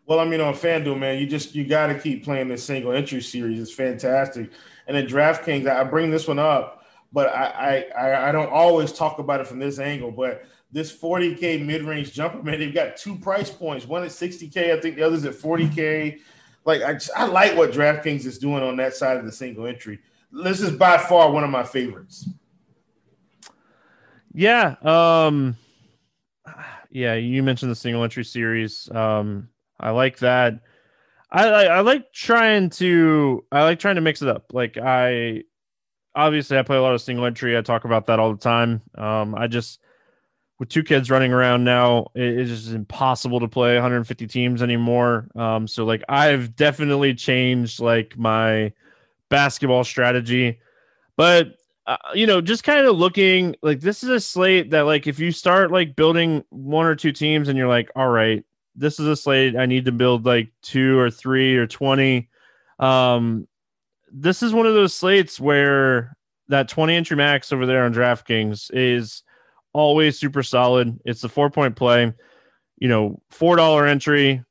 Well, 0.05 0.19
I 0.19 0.25
mean, 0.25 0.39
on 0.39 0.53
FanDuel, 0.53 0.97
man, 0.97 1.19
you 1.19 1.25
just 1.25 1.55
you 1.55 1.65
got 1.65 1.87
to 1.87 1.99
keep 1.99 2.23
playing 2.23 2.47
this 2.47 2.63
single 2.63 2.93
entry 2.93 3.21
series. 3.21 3.59
It's 3.59 3.73
fantastic. 3.73 4.51
And 4.87 4.95
then 4.95 5.07
DraftKings, 5.07 5.67
I 5.67 5.83
bring 5.83 6.11
this 6.11 6.27
one 6.27 6.39
up, 6.39 6.85
but 7.11 7.27
I 7.29 7.87
I 7.97 8.29
I 8.29 8.31
don't 8.31 8.51
always 8.51 8.93
talk 8.93 9.17
about 9.19 9.41
it 9.41 9.47
from 9.47 9.59
this 9.59 9.79
angle, 9.79 10.11
but 10.11 10.45
this 10.71 10.95
40k 10.95 11.65
mid-range 11.65 12.13
jumper, 12.13 12.43
man, 12.43 12.59
they've 12.59 12.73
got 12.73 12.97
two 12.97 13.15
price 13.17 13.49
points. 13.49 13.87
One 13.87 14.03
at 14.03 14.09
60k, 14.09 14.77
I 14.77 14.79
think 14.79 14.95
the 14.95 15.03
other's 15.03 15.25
at 15.25 15.33
40k. 15.33 16.19
Like 16.65 16.83
I, 16.83 16.93
just, 16.93 17.11
I 17.15 17.25
like 17.25 17.55
what 17.55 17.71
DraftKings 17.71 18.25
is 18.25 18.37
doing 18.37 18.61
on 18.61 18.75
that 18.77 18.93
side 18.93 19.17
of 19.17 19.25
the 19.25 19.31
single 19.31 19.65
entry. 19.65 19.99
This 20.31 20.61
is 20.61 20.71
by 20.71 20.97
far 20.97 21.31
one 21.31 21.43
of 21.43 21.49
my 21.49 21.63
favorites. 21.63 22.27
Yeah, 24.35 24.75
um, 24.83 25.55
yeah. 26.91 27.15
You 27.15 27.41
mentioned 27.41 27.71
the 27.71 27.75
single 27.75 28.03
entry 28.03 28.25
series. 28.25 28.89
Um, 28.91 29.47
I 29.79 29.91
like 29.91 30.19
that. 30.19 30.59
I, 31.31 31.47
I, 31.47 31.63
I 31.63 31.79
like 31.81 32.11
trying 32.11 32.69
to 32.71 33.45
I 33.51 33.63
like 33.63 33.79
trying 33.79 33.95
to 33.95 34.01
mix 34.01 34.21
it 34.21 34.27
up. 34.27 34.47
Like 34.51 34.77
I 34.77 35.43
obviously 36.15 36.57
I 36.57 36.63
play 36.63 36.77
a 36.77 36.81
lot 36.81 36.93
of 36.93 37.01
single 37.01 37.25
entry. 37.25 37.57
I 37.57 37.61
talk 37.61 37.85
about 37.85 38.07
that 38.07 38.19
all 38.19 38.31
the 38.31 38.37
time. 38.37 38.81
Um, 38.95 39.35
I 39.35 39.47
just 39.47 39.79
with 40.59 40.69
two 40.69 40.83
kids 40.83 41.09
running 41.09 41.33
around 41.33 41.63
now, 41.63 42.07
it's 42.15 42.49
just 42.49 42.73
impossible 42.73 43.39
to 43.41 43.47
play 43.47 43.73
150 43.75 44.27
teams 44.27 44.61
anymore. 44.61 45.29
Um, 45.35 45.67
so 45.67 45.85
like 45.85 46.03
I've 46.09 46.55
definitely 46.55 47.13
changed 47.13 47.79
like 47.79 48.17
my 48.17 48.73
basketball 49.29 49.85
strategy, 49.85 50.59
but 51.17 51.55
uh, 51.87 51.97
you 52.13 52.25
know, 52.25 52.41
just 52.41 52.63
kind 52.63 52.85
of 52.85 52.97
looking 52.97 53.55
like 53.61 53.79
this 53.79 54.03
is 54.03 54.09
a 54.09 54.19
slate 54.19 54.71
that, 54.71 54.81
like, 54.81 55.05
if 55.07 55.19
you 55.19 55.31
start 55.31 55.71
like 55.71 55.95
building 55.95 56.43
one 56.49 56.85
or 56.85 56.95
two 56.95 57.11
teams 57.11 57.47
and 57.47 57.57
you're 57.57 57.67
like, 57.67 57.91
all 57.95 58.09
right, 58.09 58.43
this 58.75 58.99
is 58.99 59.07
a 59.07 59.15
slate 59.15 59.55
I 59.55 59.65
need 59.65 59.85
to 59.85 59.91
build 59.91 60.25
like 60.25 60.51
two 60.61 60.97
or 60.97 61.09
three 61.09 61.55
or 61.55 61.67
20. 61.67 62.29
Um, 62.79 63.47
this 64.11 64.43
is 64.43 64.53
one 64.53 64.65
of 64.65 64.73
those 64.73 64.93
slates 64.93 65.39
where 65.39 66.17
that 66.47 66.67
20 66.67 66.95
entry 66.95 67.17
max 67.17 67.51
over 67.51 67.65
there 67.65 67.83
on 67.83 67.93
DraftKings 67.93 68.69
is 68.73 69.23
always 69.73 70.19
super 70.19 70.43
solid. 70.43 70.99
It's 71.05 71.23
a 71.23 71.29
four 71.29 71.49
point 71.49 71.75
play, 71.75 72.13
you 72.77 72.87
know, 72.87 73.21
$4 73.31 73.89
entry, 73.89 74.43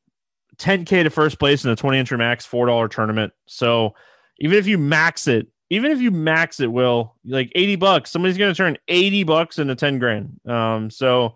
10K 0.56 1.04
to 1.04 1.10
first 1.10 1.38
place 1.38 1.64
in 1.64 1.70
a 1.70 1.76
20 1.76 1.98
entry 1.98 2.18
max, 2.18 2.46
$4 2.46 2.90
tournament. 2.90 3.32
So 3.46 3.94
even 4.38 4.58
if 4.58 4.66
you 4.66 4.78
max 4.78 5.26
it, 5.26 5.48
even 5.70 5.90
if 5.90 6.00
you 6.00 6.10
max 6.10 6.60
it, 6.60 6.70
will 6.70 7.16
like 7.24 7.50
80 7.54 7.76
bucks, 7.76 8.10
somebody's 8.10 8.38
going 8.38 8.52
to 8.52 8.56
turn 8.56 8.76
80 8.88 9.24
bucks 9.24 9.58
into 9.58 9.74
10 9.74 9.98
grand. 9.98 10.40
Um, 10.46 10.90
so 10.90 11.34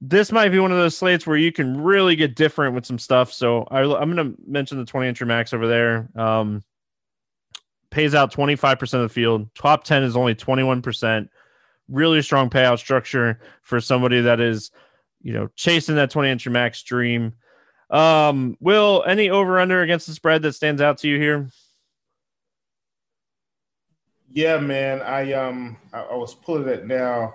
this 0.00 0.32
might 0.32 0.50
be 0.50 0.58
one 0.58 0.72
of 0.72 0.78
those 0.78 0.96
slates 0.96 1.26
where 1.26 1.36
you 1.36 1.52
can 1.52 1.82
really 1.82 2.16
get 2.16 2.36
different 2.36 2.74
with 2.74 2.86
some 2.86 2.98
stuff. 2.98 3.32
So 3.32 3.62
I, 3.70 3.82
am 3.82 4.14
going 4.14 4.16
to 4.16 4.36
mention 4.46 4.78
the 4.78 4.84
20 4.84 5.08
entry 5.08 5.26
max 5.26 5.52
over 5.52 5.66
there. 5.66 6.08
Um, 6.16 6.62
pays 7.90 8.14
out 8.14 8.32
25% 8.32 8.94
of 8.94 9.02
the 9.02 9.08
field. 9.08 9.54
Top 9.54 9.84
10 9.84 10.02
is 10.02 10.16
only 10.16 10.34
21%. 10.34 11.28
Really 11.88 12.22
strong 12.22 12.50
payout 12.50 12.78
structure 12.78 13.40
for 13.62 13.80
somebody 13.80 14.22
that 14.22 14.40
is, 14.40 14.70
you 15.22 15.32
know, 15.32 15.48
chasing 15.54 15.94
that 15.96 16.10
20 16.10 16.28
entry 16.28 16.50
max 16.50 16.82
dream. 16.82 17.34
Um, 17.90 18.56
Will, 18.60 19.04
any 19.06 19.30
over 19.30 19.60
under 19.60 19.82
against 19.82 20.06
the 20.06 20.12
spread 20.14 20.42
that 20.42 20.54
stands 20.54 20.82
out 20.82 20.98
to 20.98 21.08
you 21.08 21.18
here? 21.18 21.48
Yeah, 24.34 24.58
man. 24.58 25.00
I 25.00 25.32
um 25.32 25.76
I, 25.92 26.00
I 26.00 26.14
was 26.16 26.34
pulling 26.34 26.68
it 26.68 26.86
now. 26.86 27.34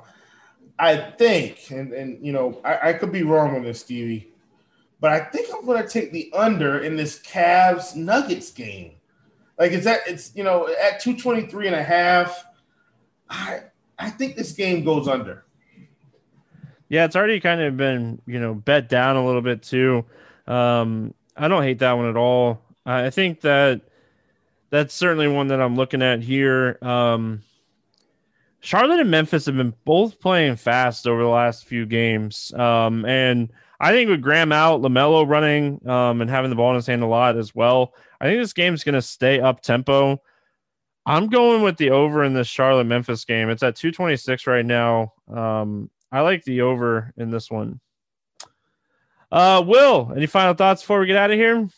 I 0.78 0.98
think, 0.98 1.72
and 1.72 1.94
and 1.94 2.24
you 2.26 2.34
know, 2.34 2.62
I, 2.64 2.90
I 2.90 2.94
could 2.94 3.12
be 3.12 3.24
wrong 3.24 3.56
on 3.56 3.64
this, 3.64 3.80
Stevie, 3.80 4.34
but 5.00 5.12
I 5.12 5.22
think 5.22 5.48
I'm 5.54 5.66
gonna 5.66 5.88
take 5.88 6.12
the 6.12 6.32
under 6.34 6.80
in 6.80 6.98
this 6.98 7.20
Cavs 7.22 7.96
Nuggets 7.96 8.52
game. 8.52 8.96
Like 9.58 9.72
it's 9.72 9.88
at 9.88 10.02
it's 10.08 10.36
you 10.36 10.44
know 10.44 10.68
at 10.68 11.00
223 11.00 11.68
and 11.68 11.76
a 11.76 11.84
half. 11.84 12.46
I 13.30 13.62
I 13.98 14.10
think 14.10 14.36
this 14.36 14.52
game 14.52 14.84
goes 14.84 15.08
under. 15.08 15.46
Yeah, 16.90 17.06
it's 17.06 17.16
already 17.16 17.40
kind 17.40 17.62
of 17.62 17.78
been, 17.78 18.20
you 18.26 18.40
know, 18.40 18.56
bet 18.56 18.90
down 18.90 19.16
a 19.16 19.26
little 19.26 19.44
bit 19.44 19.62
too. 19.62 20.04
Um, 20.48 21.14
I 21.38 21.48
don't 21.48 21.64
hate 21.64 21.80
that 21.80 21.94
one 21.94 22.10
at 22.10 22.18
all. 22.18 22.62
I 22.86 23.12
think 23.12 23.42
that 23.42 23.82
that's 24.70 24.94
certainly 24.94 25.28
one 25.28 25.48
that 25.48 25.62
I'm 25.62 25.76
looking 25.76 26.02
at 26.02 26.22
here. 26.22 26.78
Um, 26.82 27.44
Charlotte 28.62 29.00
and 29.00 29.12
Memphis 29.12 29.46
have 29.46 29.56
been 29.56 29.74
both 29.86 30.20
playing 30.20 30.58
fast 30.58 31.08
over 31.08 31.22
the 31.22 31.30
last 31.30 31.66
few 31.66 31.86
games. 31.86 32.54
Um, 32.54 33.06
and 33.06 33.50
I 33.80 33.92
think 33.92 34.10
with 34.10 34.22
Graham 34.22 34.52
out, 34.52 34.82
LaMelo 34.82 35.28
running 35.28 35.88
um, 35.88 36.22
and 36.22 36.30
having 36.30 36.50
the 36.50 36.56
ball 36.56 36.72
in 36.72 36.76
his 36.76 36.88
hand 36.88 37.02
a 37.02 37.08
lot 37.08 37.38
as 37.38 37.56
well, 37.56 37.94
I 38.20 38.26
think 38.26 38.42
this 38.42 38.54
game's 38.54 38.84
going 38.84 38.96
to 38.96 39.02
stay 39.02 39.40
up 39.40 39.62
tempo. 39.62 40.22
I'm 41.06 41.28
going 41.28 41.64
with 41.64 41.78
the 41.78 41.92
over 41.92 42.24
in 42.24 42.34
this 42.34 42.48
Charlotte 42.48 42.84
Memphis 42.84 43.24
game. 43.26 43.50
It's 43.50 43.64
at 43.64 43.78
226 43.78 44.46
right 44.46 44.66
now. 44.66 45.14
Um, 45.34 45.90
I 46.12 46.22
like 46.22 46.44
the 46.44 46.62
over 46.62 47.14
in 47.18 47.32
this 47.32 47.50
one. 47.50 47.80
Uh, 49.32 49.64
Will, 49.66 50.12
any 50.16 50.26
final 50.26 50.54
thoughts 50.54 50.82
before 50.82 51.00
we 51.00 51.06
get 51.08 51.16
out 51.16 51.32
of 51.32 51.38
here? 51.38 51.70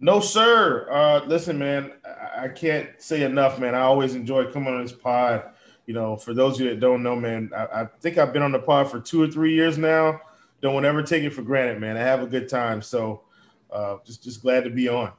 No, 0.00 0.18
sir. 0.18 0.88
Uh, 0.90 1.24
listen, 1.26 1.58
man, 1.58 1.92
I, 2.36 2.48
can't 2.48 2.88
say 2.98 3.22
enough, 3.22 3.58
man. 3.58 3.74
I 3.74 3.80
always 3.80 4.14
enjoy 4.14 4.50
coming 4.50 4.72
on 4.72 4.82
this 4.82 4.92
pod. 4.92 5.50
You 5.86 5.92
know, 5.92 6.16
for 6.16 6.32
those 6.32 6.54
of 6.54 6.62
you 6.62 6.70
that 6.70 6.80
don't 6.80 7.02
know, 7.02 7.14
man, 7.14 7.50
I, 7.54 7.82
I 7.82 7.84
think 8.00 8.16
I've 8.16 8.32
been 8.32 8.42
on 8.42 8.52
the 8.52 8.60
pod 8.60 8.90
for 8.90 8.98
two 8.98 9.22
or 9.22 9.28
three 9.28 9.54
years 9.54 9.76
now. 9.76 10.20
Don't 10.62 10.86
ever 10.86 11.02
take 11.02 11.22
it 11.22 11.30
for 11.30 11.42
granted, 11.42 11.80
man. 11.80 11.98
I 11.98 12.00
have 12.00 12.22
a 12.22 12.26
good 12.26 12.48
time. 12.48 12.80
So 12.80 13.22
uh, 13.70 13.96
just 14.04 14.22
just 14.24 14.40
glad 14.40 14.64
to 14.64 14.70
be 14.70 14.88
on. 14.88 15.12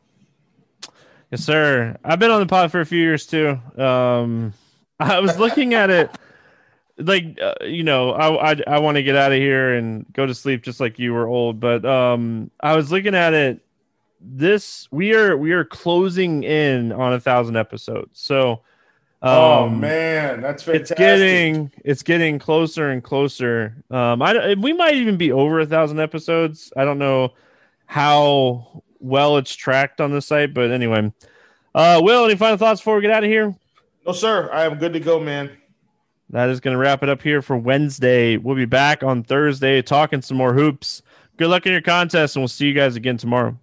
Yes, 1.30 1.44
sir. 1.44 1.96
I've 2.04 2.20
been 2.20 2.32
on 2.32 2.40
the 2.40 2.48
pod 2.48 2.72
for 2.72 2.82
a 2.82 2.86
few 2.86 3.00
years 3.00 3.28
too. 3.28 3.60
Um, 3.78 4.54
I 5.00 5.20
was 5.20 5.38
looking 5.38 5.76
at 5.76 5.90
it 5.92 6.12
like 6.98 7.40
uh, 7.42 7.56
you 7.62 7.84
know 7.84 8.12
i 8.12 8.52
i, 8.52 8.56
I 8.68 8.80
want 8.80 8.96
to 8.96 9.02
get 9.02 9.16
out 9.16 9.32
of 9.32 9.38
here 9.40 9.74
and 9.74 10.06
go 10.14 10.28
to 10.28 10.36
sleep 10.36 10.62
just 10.62 10.80
like 10.80 11.00
you 11.00 11.14
were 11.14 11.26
old 11.26 11.60
but 11.60 11.84
um 11.84 12.52
i 12.60 12.76
was 12.76 12.92
looking 12.92 13.16
at 13.16 13.34
it 13.34 13.66
this 14.24 14.88
we 14.92 15.14
are 15.14 15.36
we 15.36 15.52
are 15.52 15.66
closing 15.66 16.44
in 16.44 16.92
on 16.92 17.14
a 17.14 17.20
thousand 17.20 17.56
episodes. 17.58 18.20
So 18.20 18.62
oh, 19.22 19.64
um, 19.64 19.74
oh 19.74 19.76
man 19.76 20.42
that's 20.42 20.64
fantastic. 20.64 20.92
it's 20.92 21.00
getting 21.00 21.72
it's 21.84 22.04
getting 22.04 22.40
closer 22.40 22.90
and 22.90 23.04
closer. 23.04 23.76
Um 23.90 24.22
i 24.22 24.56
we 24.56 24.74
might 24.74 24.96
even 24.96 25.18
be 25.18 25.32
over 25.32 25.60
a 25.60 25.66
thousand 25.66 26.00
episodes. 26.00 26.72
I 26.78 26.86
don't 26.86 27.00
know 27.00 27.34
how 27.86 28.84
well 29.00 29.38
it's 29.38 29.56
tracked 29.56 30.00
on 30.00 30.12
the 30.12 30.22
site 30.22 30.54
but 30.54 30.72
anyway. 30.72 31.12
Uh 31.74 32.00
will 32.04 32.26
any 32.26 32.36
final 32.36 32.58
thoughts 32.58 32.82
before 32.82 32.96
we 32.96 33.02
get 33.02 33.12
out 33.12 33.24
of 33.24 33.30
here? 33.30 33.56
No 34.06 34.14
sir. 34.14 34.50
I 34.52 34.64
am 34.64 34.76
good 34.76 34.94
to 34.94 35.00
go 35.00 35.20
man. 35.20 35.58
That 36.32 36.50
is 36.50 36.62
going 36.62 36.74
to 36.74 36.78
wrap 36.78 37.04
it 37.04 37.10
up 37.10 37.22
here 37.22 37.42
for 37.42 37.58
Wednesday. 37.58 38.38
We'll 38.38 38.56
be 38.56 38.64
back 38.64 39.04
on 39.04 39.22
Thursday 39.22 39.82
talking 39.82 40.22
some 40.22 40.38
more 40.38 40.54
hoops. 40.54 41.02
Good 41.36 41.50
luck 41.50 41.66
in 41.66 41.74
your 41.74 41.82
contest, 41.82 42.36
and 42.36 42.42
we'll 42.42 42.48
see 42.48 42.68
you 42.68 42.74
guys 42.74 42.96
again 42.96 43.18
tomorrow. 43.18 43.58